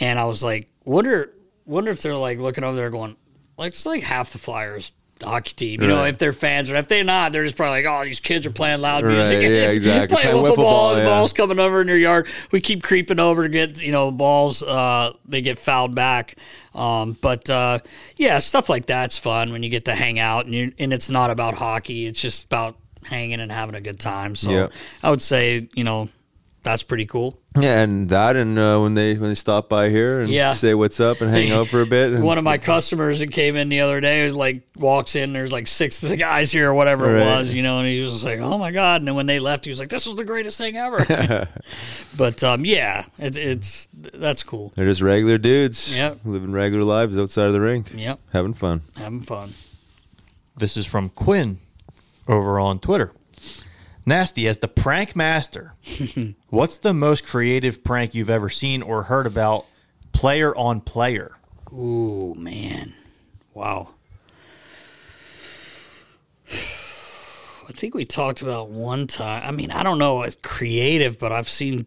and 0.00 0.18
I 0.18 0.24
was 0.26 0.42
like, 0.42 0.68
wonder, 0.84 1.32
wonder 1.64 1.90
if 1.90 2.02
they're 2.02 2.14
like 2.14 2.38
looking 2.38 2.64
over 2.64 2.76
there 2.76 2.90
going, 2.90 3.16
like 3.56 3.72
it's 3.72 3.86
like 3.86 4.02
half 4.02 4.32
the 4.32 4.38
Flyers 4.38 4.92
hockey 5.22 5.52
team, 5.54 5.80
you 5.80 5.88
know, 5.88 6.04
if 6.04 6.18
they're 6.18 6.32
fans 6.32 6.70
or 6.70 6.76
if 6.76 6.88
they're 6.88 7.04
not, 7.04 7.32
they're 7.32 7.44
just 7.44 7.56
probably 7.56 7.82
like, 7.82 7.90
oh, 7.90 8.04
these 8.04 8.20
kids 8.20 8.46
are 8.46 8.50
playing 8.50 8.80
loud 8.80 9.04
Right, 9.04 9.14
music, 9.14 9.42
yeah, 9.42 9.70
exactly. 9.70 10.16
playing 10.16 10.36
wiffle 10.36 10.50
wiffle 10.50 10.56
ball, 10.56 10.64
ball, 10.64 10.94
the 10.96 11.02
ball's 11.02 11.32
coming 11.32 11.58
over 11.58 11.80
in 11.80 11.88
your 11.88 11.96
yard. 11.96 12.28
We 12.52 12.60
keep 12.60 12.82
creeping 12.82 13.20
over 13.20 13.44
to 13.44 13.48
get 13.48 13.82
you 13.82 13.92
know 13.92 14.10
balls. 14.10 14.62
Uh, 14.62 15.12
they 15.24 15.40
get 15.40 15.58
fouled 15.58 15.94
back. 15.94 16.36
Um, 16.74 17.16
but 17.20 17.48
uh, 17.48 17.78
yeah, 18.16 18.38
stuff 18.40 18.68
like 18.68 18.86
that's 18.86 19.16
fun 19.16 19.52
when 19.52 19.62
you 19.62 19.70
get 19.70 19.84
to 19.84 19.94
hang 19.94 20.18
out 20.18 20.46
and 20.46 20.54
you, 20.54 20.72
and 20.78 20.92
it's 20.92 21.08
not 21.08 21.30
about 21.30 21.54
hockey. 21.54 22.06
It's 22.06 22.20
just 22.20 22.46
about 22.46 22.76
hanging 23.04 23.40
and 23.40 23.50
having 23.52 23.74
a 23.74 23.80
good 23.80 24.00
time. 24.00 24.34
So 24.36 24.50
Yeah. 24.50 24.68
I 25.02 25.10
would 25.10 25.22
say 25.22 25.68
you 25.74 25.84
know 25.84 26.08
that's 26.62 26.82
pretty 26.82 27.04
cool. 27.04 27.38
Yeah, 27.60 27.82
and 27.82 28.08
that, 28.08 28.34
and 28.36 28.58
uh, 28.58 28.80
when 28.80 28.94
they 28.94 29.14
when 29.18 29.28
they 29.28 29.34
stop 29.34 29.68
by 29.68 29.90
here 29.90 30.22
and 30.22 30.30
Yeah. 30.30 30.54
say 30.54 30.72
what's 30.74 30.98
up 30.98 31.20
and 31.20 31.30
hang 31.30 31.52
out 31.56 31.68
for 31.68 31.82
a 31.82 31.86
bit. 31.86 32.12
And, 32.14 32.24
One 32.24 32.38
of 32.38 32.42
my 32.42 32.56
customers 32.56 33.20
that 33.20 33.30
came 33.32 33.54
in 33.54 33.68
the 33.68 33.80
other 33.80 34.00
day 34.00 34.24
was 34.24 34.34
like 34.34 34.62
walks 34.74 35.14
in. 35.14 35.34
There's 35.34 35.52
like 35.52 35.68
six 35.68 36.02
of 36.02 36.08
the 36.08 36.16
guys 36.16 36.50
here 36.50 36.70
or 36.70 36.74
whatever 36.74 37.16
it 37.16 37.20
was, 37.20 37.52
you 37.52 37.62
know, 37.62 37.78
and 37.80 37.86
he 37.86 38.00
was 38.00 38.12
just 38.12 38.24
like, 38.24 38.40
"Oh 38.40 38.56
my 38.58 38.70
god!" 38.70 39.02
And 39.02 39.06
then 39.08 39.14
when 39.14 39.26
they 39.26 39.38
left, 39.40 39.66
he 39.66 39.70
was 39.70 39.78
like, 39.78 39.90
"This 39.90 40.06
was 40.06 40.16
the 40.16 40.24
greatest 40.24 40.56
thing 40.56 40.74
ever." 40.76 41.46
but 42.16 42.42
um, 42.42 42.64
yeah, 42.64 43.04
it's 43.18 43.36
it's 43.36 43.88
that's 43.92 44.42
cool. 44.42 44.72
They're 44.74 44.86
just 44.86 45.02
regular 45.02 45.36
dudes. 45.38 45.94
Yep. 45.96 46.20
Living 46.24 46.50
regular 46.52 46.84
lives 46.84 47.18
outside 47.18 47.46
of 47.46 47.52
the 47.52 47.60
rink. 47.60 47.92
Yep, 47.94 48.18
Having 48.32 48.54
fun. 48.54 48.80
having 48.96 49.20
fun. 49.20 49.52
This 50.56 50.76
is 50.76 50.86
from 50.86 51.10
Quinn 51.10 51.58
over 52.26 52.58
on 52.58 52.78
Twitter. 52.78 53.12
Nasty, 54.06 54.46
as 54.46 54.58
the 54.58 54.68
prank 54.68 55.16
master, 55.16 55.74
what's 56.48 56.78
the 56.78 56.92
most 56.92 57.26
creative 57.26 57.82
prank 57.82 58.14
you've 58.14 58.30
ever 58.30 58.50
seen 58.50 58.82
or 58.82 59.04
heard 59.04 59.26
about 59.26 59.66
player 60.12 60.54
on 60.54 60.80
player? 60.80 61.38
Ooh 61.72 62.34
man, 62.36 62.92
wow. 63.54 63.94
I 67.66 67.72
think 67.72 67.94
we 67.94 68.04
talked 68.04 68.42
about 68.42 68.68
one 68.68 69.06
time. 69.06 69.42
I 69.42 69.50
mean, 69.50 69.70
I 69.70 69.82
don't 69.82 69.98
know, 69.98 70.22
it's 70.22 70.36
creative, 70.42 71.18
but 71.18 71.32
I've 71.32 71.48
seen 71.48 71.86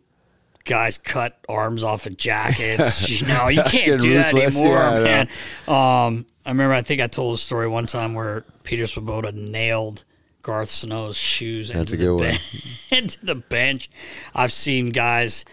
guys 0.66 0.98
cut 0.98 1.40
arms 1.48 1.84
off 1.84 2.08
of 2.08 2.18
jackets. 2.18 3.10
you 3.22 3.28
know, 3.28 3.48
you 3.48 3.62
can't 3.64 4.02
do 4.02 4.16
that 4.16 4.34
ruthless. 4.34 4.58
anymore, 4.58 4.78
Yeah, 4.78 4.90
I 4.90 5.00
man. 5.00 5.28
Um, 5.68 6.26
I 6.46 6.50
remember, 6.50 6.74
I 6.74 6.82
think 6.82 7.00
I 7.02 7.08
told 7.08 7.36
a 7.36 7.38
story 7.38 7.68
one 7.68 7.86
time 7.86 8.16
where 8.16 8.44
Peter 8.64 8.84
Svoboda 8.84 9.34
nailed 9.34 10.04
Garth 10.48 10.70
Snow's 10.70 11.18
shoes 11.18 11.68
That's 11.68 11.92
into, 11.92 11.96
a 11.96 11.98
the 11.98 12.18
good 12.18 12.20
ben- 12.92 13.00
into 13.00 13.26
the 13.26 13.36
bench. 13.36 13.90
I've 14.34 14.54
seen 14.54 14.92
guys 14.92 15.44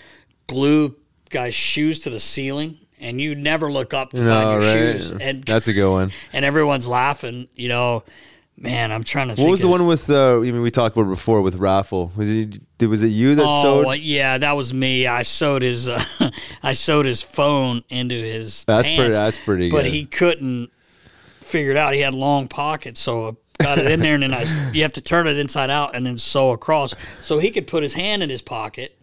glue 0.47 0.95
guys' 1.31 1.53
shoes 1.53 1.99
to 2.01 2.11
the 2.11 2.21
ceiling, 2.21 2.79
and 3.01 3.21
you 3.21 3.35
never 3.35 3.73
look 3.73 3.93
up 3.93 4.11
to 4.11 4.23
No, 4.23 4.29
find 4.31 4.63
your 4.63 4.71
right? 4.93 4.93
shoes. 5.01 5.11
And 5.11 5.43
That's 5.45 5.67
a 5.67 5.73
good 5.73 5.91
one. 5.91 6.13
and 6.33 6.45
everyone's 6.45 6.87
laughing. 6.87 7.49
You 7.57 7.69
know, 7.71 8.05
man, 8.57 8.93
I'm 8.93 9.03
trying 9.03 9.35
to. 9.35 9.43
What 9.43 9.51
was 9.51 9.59
the 9.61 9.67
of- 9.67 9.73
one 9.73 9.87
with? 9.89 10.09
Uh, 10.09 10.37
I 10.37 10.43
mean, 10.43 10.63
we 10.63 10.71
talked 10.71 10.97
about 10.97 11.09
it 11.09 11.15
before 11.15 11.43
with 11.43 11.59
Raffl. 11.59 12.17
Was 12.17 12.31
it? 12.31 12.61
Was 12.87 13.03
it 13.03 13.09
you 13.09 13.35
that 13.35 13.45
Oh 13.45 13.63
sewed? 13.63 13.87
well, 13.87 13.97
yeah, 13.97 14.39
that 14.39 14.53
was 14.53 14.73
me. 14.73 15.09
I 15.09 15.23
sewed 15.23 15.63
his, 15.63 15.89
uh, 15.89 16.05
I 16.63 16.73
sewed 16.73 17.07
his 17.07 17.21
phone 17.21 17.83
into 17.89 18.15
his. 18.15 18.63
That's 18.65 18.87
pants, 18.87 18.99
pretty- 19.01 19.13
that's 19.13 19.39
pretty 19.39 19.71
But 19.71 19.83
good. 19.83 19.93
he 19.93 20.05
couldn't 20.07 20.71
figure 21.41 21.73
it 21.73 21.77
out. 21.77 21.95
He 21.95 22.01
had 22.01 22.15
long 22.15 22.47
pockets, 22.47 23.01
so 23.01 23.39
got 23.59 23.79
it 23.79 23.91
in 23.91 24.01
there, 24.01 24.15
and 24.15 24.23
then 24.23 24.35
I, 24.35 24.45
you 24.73 24.83
have 24.83 24.93
to 24.95 25.01
turn 25.01 25.27
it 25.27 25.39
inside 25.39 25.71
out 25.71 25.95
and 25.95 26.05
then 26.05 26.19
sew 26.19 26.51
across, 26.51 26.95
so 27.21 27.39
he 27.39 27.51
could 27.51 27.67
put 27.67 27.83
his 27.83 27.95
hand 27.95 28.23
in 28.23 28.31
his 28.31 28.43
pocket. 28.43 28.97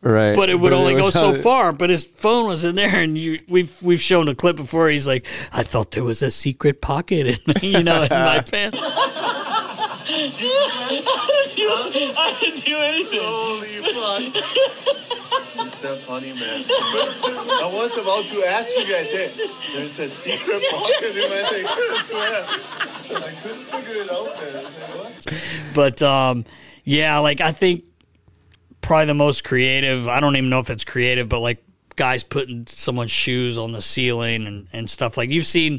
Right. 0.00 0.36
But 0.36 0.48
it 0.48 0.54
would 0.54 0.72
only 0.72 0.94
go 0.94 1.10
so 1.10 1.32
not- 1.32 1.40
far. 1.40 1.72
But 1.72 1.90
his 1.90 2.04
phone 2.04 2.46
was 2.46 2.62
in 2.64 2.76
there, 2.76 2.94
and 2.94 3.18
you 3.18 3.40
we've 3.48 3.76
we've 3.82 4.00
shown 4.00 4.28
a 4.28 4.34
clip 4.34 4.54
before. 4.56 4.88
He's 4.88 5.08
like, 5.08 5.26
I 5.52 5.64
thought 5.64 5.90
there 5.90 6.04
was 6.04 6.22
a 6.22 6.30
secret 6.30 6.80
pocket 6.80 7.26
in 7.26 7.38
you 7.62 7.82
know 7.82 8.04
in 8.04 8.08
my 8.10 8.40
pants. 8.50 8.78
I 11.70 12.36
didn't 12.40 12.64
do 12.64 12.76
anything. 12.78 13.20
Holy 13.22 14.32
fuck. 14.32 15.04
It's 15.80 15.86
so 15.86 15.94
funny, 15.94 16.32
man. 16.32 16.64
I 16.66 17.70
was 17.72 17.96
about 17.96 18.24
to 18.26 18.44
ask 18.48 18.76
you 18.76 18.82
guys, 18.92 19.12
hey, 19.12 19.30
there's 19.76 19.96
a 20.00 20.08
secret 20.08 20.60
pocket 20.72 21.16
in 21.16 21.30
my 21.30 21.48
thing. 21.48 21.66
I 21.68 22.02
swear. 22.04 23.22
I 23.22 23.32
couldn't 23.42 23.58
figure 23.58 24.02
it 24.02 24.10
out, 24.10 24.24
man. 24.24 24.56
I 24.56 24.98
was 24.98 25.26
like. 25.26 25.34
But 25.74 26.02
um, 26.02 26.44
yeah, 26.82 27.18
like 27.20 27.40
I 27.40 27.52
think 27.52 27.84
probably 28.80 29.06
the 29.06 29.14
most 29.14 29.44
creative. 29.44 30.08
I 30.08 30.18
don't 30.18 30.34
even 30.34 30.50
know 30.50 30.58
if 30.58 30.68
it's 30.68 30.82
creative, 30.84 31.28
but 31.28 31.38
like 31.38 31.62
guys 31.94 32.24
putting 32.24 32.66
someone's 32.66 33.12
shoes 33.12 33.56
on 33.56 33.70
the 33.70 33.80
ceiling 33.80 34.48
and, 34.48 34.66
and 34.72 34.90
stuff. 34.90 35.16
Like 35.16 35.30
you've 35.30 35.46
seen, 35.46 35.78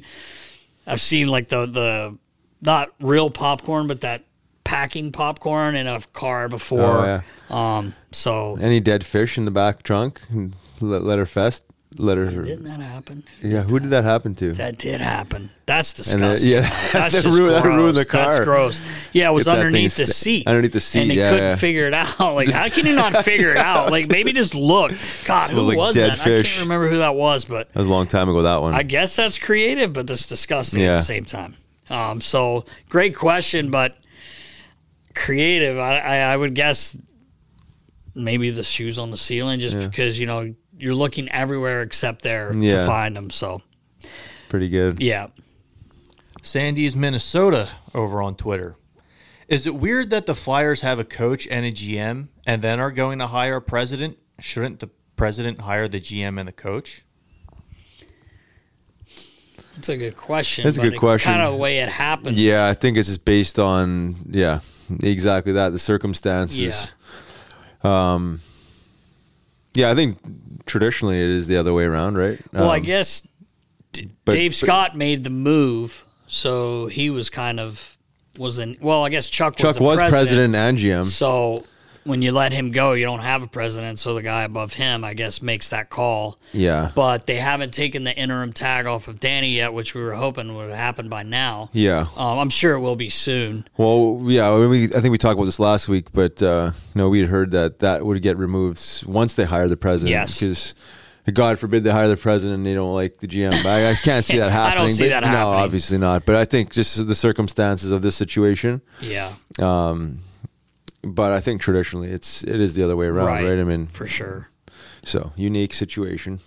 I've 0.88 1.02
seen 1.02 1.28
like 1.28 1.50
the 1.50 1.66
the 1.66 2.18
not 2.62 2.94
real 3.02 3.30
popcorn, 3.30 3.88
but 3.88 4.00
that 4.02 4.24
packing 4.64 5.12
popcorn 5.12 5.76
in 5.76 5.88
a 5.88 6.00
car 6.14 6.48
before. 6.48 7.22
Oh, 7.50 7.54
Um, 7.54 7.96
so 8.12 8.58
Any 8.62 8.80
dead 8.80 9.06
fish 9.06 9.38
in 9.38 9.46
the 9.46 9.52
back 9.52 9.84
trunk? 9.84 10.22
Let, 10.82 11.04
let 11.04 11.20
her 11.20 11.26
fest. 11.26 11.64
Let 11.98 12.20
her. 12.20 12.30
didn't 12.30 12.66
that 12.66 12.80
happen? 12.82 13.24
Yeah, 13.42 13.64
who 13.64 13.80
did 13.80 13.90
that 13.90 14.04
happen 14.04 14.36
to? 14.36 14.52
That 14.54 14.78
did 14.78 15.02
happen. 15.02 15.50
That's 15.66 15.92
disgusting. 15.92 16.52
yeah, 16.52 16.62
that's 16.92 16.92
that 16.94 17.12
just 17.12 17.26
ruined- 17.26 17.56
that 17.56 17.64
gross. 17.64 17.76
ruined 17.78 17.98
the 17.98 18.06
That's 18.10 18.46
gross. 18.46 18.82
Yeah, 19.12 19.30
it 19.30 19.34
was 19.34 19.46
Get 19.46 19.58
underneath 19.58 19.98
the 19.98 20.06
seat. 20.06 20.46
underneath 20.48 20.74
the 20.74 20.80
seat, 20.80 21.02
and 21.02 21.12
they 21.12 21.16
yeah, 21.16 21.30
couldn't 21.32 21.46
yeah. 21.46 21.56
figure 21.56 21.88
it 21.88 21.96
out. 21.96 22.20
Like, 22.36 22.52
how 22.52 22.70
can 22.70 22.86
you 22.86 22.96
not 22.96 23.26
figure 23.26 23.50
it 23.50 23.58
out? 23.58 23.90
Like, 23.92 24.08
maybe 24.08 24.34
just 24.34 24.54
look. 24.54 24.92
God, 25.26 25.50
who 25.50 25.62
like 25.62 25.78
was 25.78 25.96
that? 25.96 26.22
I 26.22 26.24
can't 26.44 26.60
remember 26.60 26.90
who 26.90 26.98
that 26.98 27.16
was, 27.16 27.46
but 27.46 27.74
That 27.74 27.80
was 27.80 27.88
a 27.88 27.92
long 27.92 28.06
time 28.06 28.30
ago. 28.30 28.44
That 28.44 28.62
one. 28.62 28.76
I 28.76 28.84
guess 28.84 29.16
that's 29.16 29.40
creative, 29.40 29.92
but 29.92 30.06
that's 30.06 30.28
disgusting 30.28 30.84
at 30.84 30.98
the 30.98 31.02
same 31.02 31.26
time. 31.26 31.56
Um, 31.90 32.22
so 32.22 32.66
great 32.88 33.16
question, 33.16 33.72
but 33.72 33.98
creative. 35.16 35.78
I, 35.80 35.98
I, 36.00 36.18
I 36.34 36.38
would 36.38 36.54
guess 36.54 36.96
maybe 38.16 38.50
the 38.50 38.64
shoes 38.64 39.00
on 39.00 39.12
the 39.12 39.18
ceiling, 39.18 39.60
just 39.60 39.78
because 39.80 40.20
you 40.20 40.26
know 40.26 40.54
you're 40.78 40.96
looking 40.96 41.30
everywhere 41.30 41.82
except 41.82 42.22
there 42.22 42.54
to 42.54 42.86
find 42.86 43.16
them. 43.16 43.30
So 43.30 43.62
Pretty 44.50 44.70
good. 44.70 45.02
yeah. 45.02 45.28
Sandy's 46.42 46.96
Minnesota 46.96 47.70
over 47.94 48.22
on 48.22 48.36
Twitter. 48.36 48.76
Is 49.50 49.66
it 49.66 49.76
weird 49.76 50.10
that 50.12 50.26
the 50.26 50.36
Flyers 50.36 50.82
have 50.82 51.00
a 51.00 51.04
coach 51.04 51.48
and 51.48 51.66
a 51.66 51.72
GM 51.72 52.28
and 52.46 52.62
then 52.62 52.80
are 52.80 52.92
going 52.92 53.20
to 53.20 53.28
hire 53.28 53.58
a 53.58 53.62
president? 53.62 54.18
Shouldn't 54.40 54.80
the 54.80 54.90
president 55.16 55.62
hire 55.62 55.88
the 55.88 56.00
GM 56.00 56.40
and 56.40 56.48
the 56.48 56.54
coach? 56.54 57.04
That's 59.76 59.90
a 59.90 59.98
good 59.98 60.18
question. 60.18 60.66
That's 60.66 60.78
a 60.78 60.82
good 60.82 61.00
question. 61.00 61.32
Kind 61.32 61.44
of 61.44 61.54
the 61.54 61.58
way 61.58 61.80
it 61.80 61.90
happens. 61.90 62.40
Yeah, 62.40 62.68
I 62.68 62.74
think 62.74 62.98
it's 62.98 63.08
just 63.08 63.26
based 63.26 63.60
on 63.60 64.18
yeah, 64.30 64.60
exactly 65.02 65.54
that 65.54 65.70
the 65.70 65.80
circumstances. 65.80 66.92
Um. 67.84 68.42
Yeah, 69.76 69.92
I 69.92 69.96
think 69.96 70.18
traditionally 70.66 71.22
it 71.24 71.30
is 71.30 71.48
the 71.48 71.58
other 71.58 71.74
way 71.74 71.84
around, 71.86 72.18
right? 72.18 72.40
Well, 72.54 72.70
I 72.72 72.78
Um, 72.78 72.84
guess 72.84 73.26
D- 73.94 74.10
but- 74.26 74.34
Dave 74.34 74.52
but- 74.52 74.56
Scott 74.68 74.96
made 74.98 75.24
the 75.24 75.30
move, 75.30 76.06
so 76.28 76.88
he 76.88 77.10
was 77.10 77.30
kind 77.30 77.60
of 77.60 77.96
was 78.38 78.60
in. 78.60 78.78
Well, 78.82 79.06
I 79.06 79.10
guess 79.10 79.30
Chuck 79.30 79.54
was 79.56 79.62
Chuck 79.62 79.76
the 79.78 79.84
was 79.84 79.98
president, 80.00 80.54
president 80.54 80.56
and 80.56 80.78
GM. 80.78 81.04
So 81.06 81.64
when 82.10 82.22
you 82.22 82.32
let 82.32 82.52
him 82.52 82.72
go, 82.72 82.94
you 82.94 83.06
don't 83.06 83.20
have 83.20 83.44
a 83.44 83.48
president. 83.48 84.00
So 84.00 84.16
the 84.16 84.22
guy 84.22 84.42
above 84.42 84.74
him, 84.74 85.04
I 85.04 85.14
guess, 85.14 85.42
makes 85.42 85.70
that 85.70 85.90
call. 85.90 86.40
Yeah. 86.52 86.92
But 86.96 87.28
they 87.28 87.36
haven't 87.36 87.72
taken 87.74 88.04
the 88.04 88.16
interim 88.18 88.52
tag 88.52 88.88
off 88.88 89.08
of 89.08 89.20
Danny 89.20 89.56
yet, 89.56 89.74
which 89.74 89.94
we 89.94 90.02
were 90.02 90.16
hoping 90.16 90.56
would 90.56 90.72
happen 90.72 91.08
by 91.08 91.24
now. 91.24 91.70
Yeah. 91.72 92.08
Um, 92.18 92.40
I'm 92.40 92.50
sure 92.50 92.74
it 92.74 92.80
will 92.80 92.96
be 92.96 93.10
soon. 93.10 93.68
Well, 93.78 94.24
yeah, 94.26 94.68
we, 94.68 94.86
I 94.86 95.00
think 95.00 95.12
we 95.12 95.18
talked 95.18 95.36
about 95.36 95.46
this 95.46 95.60
last 95.60 95.88
week, 95.88 96.12
but 96.12 96.42
uh, 96.42 96.72
no, 96.96 97.10
we 97.10 97.20
had 97.20 97.30
heard 97.30 97.52
that 97.52 97.80
that 97.80 98.06
would 98.06 98.22
get 98.22 98.38
removed 98.38 99.04
once 99.06 99.36
they 99.36 99.46
hire 99.46 99.68
the 99.68 99.78
president. 99.78 100.10
Yes. 100.10 100.40
Because 100.40 100.74
God 101.32 101.60
forbid 101.60 101.84
they 101.84 101.92
hire 101.92 102.08
the 102.08 102.18
president 102.18 102.58
and 102.58 102.66
they 102.66 102.74
don't 102.74 102.96
like 102.96 103.20
the 103.20 103.28
GM. 103.28 103.54
I, 103.66 103.92
I 103.92 103.96
can't 103.96 104.26
see 104.26 104.38
that 104.40 104.52
happening. 104.52 104.80
I 104.80 104.82
don't 104.82 104.92
see 104.92 105.10
but 105.10 105.22
that 105.22 105.32
No, 105.32 105.50
obviously 105.50 106.00
not. 106.00 106.26
But 106.26 106.36
I 106.36 106.46
think 106.46 106.72
just 106.72 107.08
the 107.08 107.16
circumstances 107.16 107.92
of 107.92 108.02
this 108.02 108.16
situation. 108.16 108.82
Yeah. 109.00 109.32
Um, 109.60 110.22
but 111.04 111.32
I 111.32 111.40
think 111.40 111.62
traditionally 111.62 112.10
it's 112.12 112.44
it 112.44 112.60
is 112.60 112.74
the 112.76 112.84
other 112.84 112.96
way 112.96 113.08
around, 113.08 113.28
Right. 113.28 113.44
right? 113.46 113.60
I 113.60 113.64
mean, 113.64 113.88
For 113.88 114.06
sure. 114.08 114.50
so 115.04 115.32
unique 115.36 115.74
situation. 115.74 116.40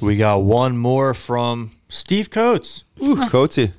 We 0.00 0.16
got 0.16 0.42
one 0.42 0.76
more 0.76 1.14
from 1.14 1.72
Steve 1.88 2.30
Coates. 2.30 2.84
Ooh, 3.02 3.16
Coatsy, 3.30 3.72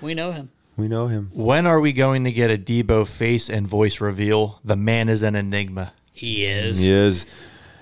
We 0.00 0.14
know 0.14 0.32
him. 0.32 0.50
we 0.76 0.88
know 0.88 1.06
him. 1.06 1.30
When 1.32 1.66
are 1.66 1.80
we 1.80 1.92
going 1.92 2.24
to 2.24 2.32
get 2.32 2.50
a 2.50 2.58
Debo 2.58 3.06
face 3.08 3.48
and 3.48 3.66
voice 3.66 4.00
reveal? 4.00 4.60
The 4.64 4.76
man 4.76 5.08
is 5.08 5.22
an 5.22 5.34
enigma. 5.36 5.92
He 6.12 6.44
is. 6.44 6.80
He 6.80 6.92
is. 6.92 7.24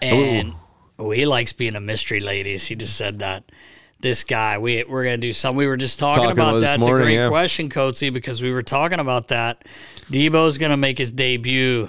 And 0.01 0.53
oh, 0.99 1.11
he 1.11 1.27
likes 1.27 1.53
being 1.53 1.75
a 1.77 1.81
mystery, 1.81 2.21
ladies. 2.21 2.67
He 2.67 2.75
just 2.77 2.97
said 2.97 3.19
that. 3.21 3.45
This 4.01 4.25
guy, 4.25 4.59
we 4.59 4.83
we're 4.83 5.05
gonna 5.05 5.17
do 5.19 5.33
something. 5.33 5.57
We 5.57 5.69
were 5.69 5.77
just 5.77 5.99
talking, 6.01 6.23
Talking 6.25 6.33
about 6.33 6.57
about 6.57 6.61
that. 6.63 6.81
morning, 6.81 6.97
it's 6.97 7.03
a 7.03 7.07
great 7.07 7.15
yeah. 7.15 7.29
question, 7.29 7.69
Coatsy, 7.69 8.13
because 8.13 8.43
we 8.43 8.51
were 8.51 8.63
talking 8.63 8.99
about 8.99 9.29
that. 9.29 9.65
Debo's 10.13 10.59
gonna 10.59 10.77
make 10.77 10.99
his 10.99 11.11
debut, 11.13 11.89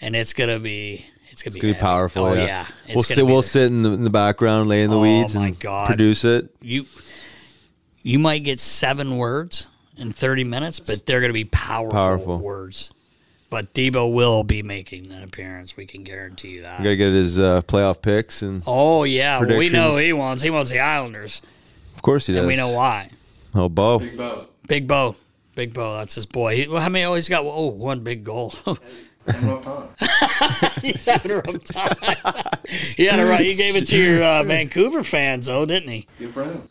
and 0.00 0.16
it's 0.16 0.32
gonna 0.34 0.58
be 0.58 1.06
it's 1.30 1.42
gonna 1.42 1.48
It's 1.48 1.54
be, 1.56 1.60
gonna 1.60 1.74
be 1.74 1.80
powerful. 1.80 2.24
Oh 2.26 2.32
yeah, 2.34 2.44
yeah, 2.44 2.66
we'll 2.88 2.94
gonna 2.96 3.04
sit. 3.04 3.26
We'll 3.26 3.36
the- 3.42 3.42
sit 3.48 3.62
in 3.66 3.82
the, 3.82 3.92
in 3.92 4.04
the 4.04 4.10
background, 4.10 4.68
lay 4.68 4.82
in 4.82 4.90
the 4.90 4.96
Oh, 4.98 5.02
weeds, 5.02 5.34
my 5.34 5.48
and 5.48 5.60
God. 5.60 5.86
produce 5.86 6.24
it. 6.24 6.48
you 6.60 6.86
you 8.02 8.18
might 8.18 8.44
get 8.44 8.60
seven 8.60 9.16
words 9.16 9.66
in 9.96 10.12
30 10.12 10.44
minutes, 10.44 10.78
but 10.78 11.04
they're 11.06 11.18
going 11.20 11.30
to 11.30 11.34
be 11.34 11.44
powerful, 11.44 11.90
Powerful. 11.92 12.38
words. 12.38 12.92
But 13.50 13.74
Debo 13.74 14.12
will 14.12 14.44
be 14.44 14.62
making 14.62 15.10
an 15.10 15.22
appearance. 15.24 15.76
We 15.76 15.86
can 15.86 16.04
guarantee 16.04 16.50
you 16.50 16.62
that. 16.62 16.78
We 16.80 16.84
gotta 16.84 16.96
get 16.96 17.12
his 17.12 17.38
uh, 17.38 17.62
playoff 17.62 18.02
picks, 18.02 18.42
and 18.42 18.62
Oh 18.66 19.04
yeah, 19.04 19.38
well, 19.40 19.56
we 19.56 19.68
know 19.68 19.96
he 19.96 20.12
wants. 20.12 20.42
He 20.42 20.50
wants 20.50 20.70
the 20.72 20.80
Islanders, 20.80 21.42
of 21.94 22.02
course 22.02 22.26
he 22.26 22.32
does. 22.32 22.40
and 22.40 22.48
we 22.48 22.56
know 22.56 22.70
why. 22.70 23.10
Oh, 23.54 23.68
Bo. 23.68 24.00
Big 24.00 24.16
Bo, 24.16 24.46
Big 24.68 24.86
Bo. 24.88 25.14
Big 25.56 25.72
Bo, 25.74 25.96
that's 25.96 26.14
his 26.14 26.26
boy. 26.26 26.54
He, 26.54 26.68
well, 26.68 26.80
how 26.80 26.88
many? 26.88 27.04
Oh, 27.04 27.14
he's 27.14 27.28
got 27.28 27.44
oh 27.44 27.66
one 27.66 28.00
big 28.04 28.22
goal. 28.22 28.54
he's 30.82 31.04
having 31.04 31.32
a 31.32 31.36
rough 31.38 31.64
time. 31.64 31.96
he 32.96 33.06
had 33.06 33.18
a 33.18 33.24
right. 33.26 33.44
He 33.44 33.54
gave 33.56 33.74
it 33.74 33.86
to 33.88 33.96
your 33.96 34.22
uh, 34.22 34.44
Vancouver 34.44 35.02
fans, 35.02 35.46
though, 35.46 35.66
didn't 35.66 35.88
he? 35.88 36.06
Good 36.20 36.32
friend. 36.32 36.68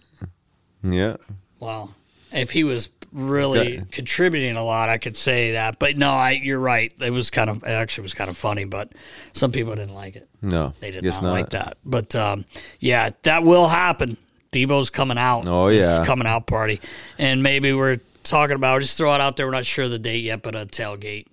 Yeah. 0.84 1.18
Wow. 1.60 1.90
If 2.32 2.52
he 2.52 2.64
was 2.64 2.90
really 3.12 3.80
Okay. 3.80 3.84
contributing 3.92 4.56
a 4.56 4.64
lot, 4.64 4.88
I 4.90 4.98
could 4.98 5.18
say 5.18 5.54
that. 5.54 5.80
But 5.80 5.98
no, 5.98 6.12
I, 6.12 6.32
you're 6.32 6.60
right. 6.60 6.94
It 7.02 7.12
was 7.12 7.30
kind 7.30 7.50
of 7.50 7.58
it 7.64 7.68
actually 7.70 8.04
was 8.04 8.14
kind 8.14 8.30
of 8.30 8.38
funny, 8.38 8.64
but 8.66 8.92
some 9.34 9.52
people 9.52 9.76
didn't 9.76 9.96
like 9.96 10.16
it. 10.16 10.30
No, 10.42 10.74
They 10.80 10.92
did 10.92 11.04
guess 11.04 11.22
not, 11.22 11.32
like 11.32 11.50
that. 11.50 11.78
But 11.84 12.16
um, 12.16 12.46
yeah, 12.80 13.10
that 13.24 13.44
will 13.44 13.68
happen. 13.68 14.16
Debo's 14.52 14.90
coming 14.90 15.18
out. 15.18 15.46
Oh, 15.48 15.70
This 15.70 15.82
yeah. 15.82 16.02
is 16.02 16.08
coming 16.08 16.28
out 16.28 16.48
party, 16.48 16.80
and 17.18 17.44
maybe 17.44 17.74
we're 17.74 17.98
talking 18.26 18.55
about 18.55 18.82
just 18.82 18.97
throw 18.97 19.13
it 19.15 19.21
out 19.21 19.38
there. 19.38 19.45
We're 19.45 19.53
not 19.53 19.65
sure 19.65 19.88
the 19.88 19.99
date 19.99 20.23
yet, 20.23 20.41
but 20.43 20.55
a 20.55 20.65
tailgate. 20.65 21.28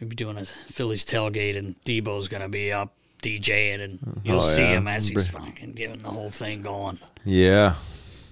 Maybe 0.00 0.16
doing 0.16 0.38
a 0.38 0.44
Phillies 0.44 1.04
tailgate, 1.04 1.56
and 1.56 1.76
Debo's 1.84 2.28
gonna 2.28 2.48
be 2.48 2.72
up 2.72 2.94
DJing, 3.22 3.80
and 3.80 4.00
mm-hmm. 4.00 4.20
you'll 4.26 4.36
Oh, 4.36 4.40
see 4.40 4.62
yeah. 4.62 4.78
him 4.78 4.88
as 4.88 5.08
he's 5.08 5.28
fucking 5.28 5.72
getting 5.72 6.02
the 6.02 6.10
whole 6.10 6.30
thing 6.30 6.62
going. 6.62 6.98
Yeah. 7.24 7.74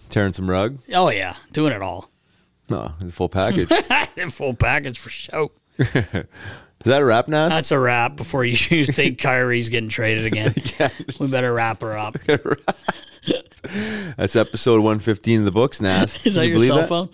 Tearing 0.08 0.32
some 0.32 0.50
rug. 0.50 0.78
Oh 0.94 1.08
yeah, 1.08 1.36
doing 1.52 1.72
it 1.72 1.82
all. 1.82 2.10
No, 2.68 2.92
the 3.00 3.12
full 3.12 3.28
package. 3.28 3.68
Full 4.32 4.54
package 4.54 4.98
for 4.98 5.10
show. 5.10 5.52
Is 5.78 6.86
that 6.86 7.02
a 7.02 7.04
wrap, 7.04 7.28
Nas? 7.28 7.50
That's 7.50 7.70
a 7.70 7.78
wrap 7.78 8.16
before 8.16 8.44
you 8.44 8.56
think 8.86 9.20
Kyrie's 9.20 9.68
getting 9.68 9.88
traded 9.88 10.26
again. 10.26 10.54
We 11.18 11.28
better 11.28 11.52
wrap 11.52 11.82
her 11.82 11.96
up. 11.98 12.16
That's 14.16 14.36
episode 14.36 14.76
115 14.78 15.40
of 15.40 15.44
the 15.44 15.50
books, 15.50 15.80
Nas. 15.80 16.26
Is 16.26 16.34
that 16.34 16.46
you 16.46 16.58
your 16.58 16.66
cell 16.66 16.86
phone? 16.86 17.08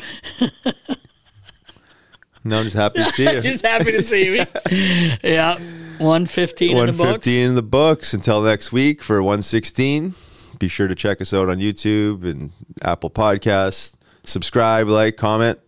No, 2.44 2.58
I'm 2.58 2.64
just 2.64 2.76
happy 2.76 2.98
to 2.98 3.04
see 3.12 3.30
you. 3.30 3.40
Just 3.42 3.64
happy 3.64 3.92
to 3.92 4.02
see 4.02 4.30
me. 4.30 4.46
yeah, 5.22 5.58
one 5.98 6.24
fifteen 6.26 6.76
in 6.76 6.86
the 6.86 6.92
books. 6.92 7.26
115 7.26 7.40
in 7.40 7.54
the 7.54 7.62
books. 7.62 8.14
Until 8.14 8.42
next 8.42 8.72
week 8.72 9.02
for 9.02 9.22
116. 9.22 10.14
Be 10.58 10.68
sure 10.68 10.88
to 10.88 10.94
check 10.94 11.20
us 11.20 11.32
out 11.32 11.48
on 11.48 11.58
YouTube 11.58 12.24
and 12.28 12.50
Apple 12.82 13.10
Podcasts. 13.10 13.94
Subscribe, 14.24 14.88
like, 14.88 15.16
comment, 15.16 15.60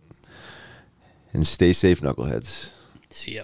and 1.33 1.45
stay 1.47 1.71
safe, 1.73 2.01
knuckleheads. 2.01 2.69
See 3.09 3.35
ya. 3.35 3.43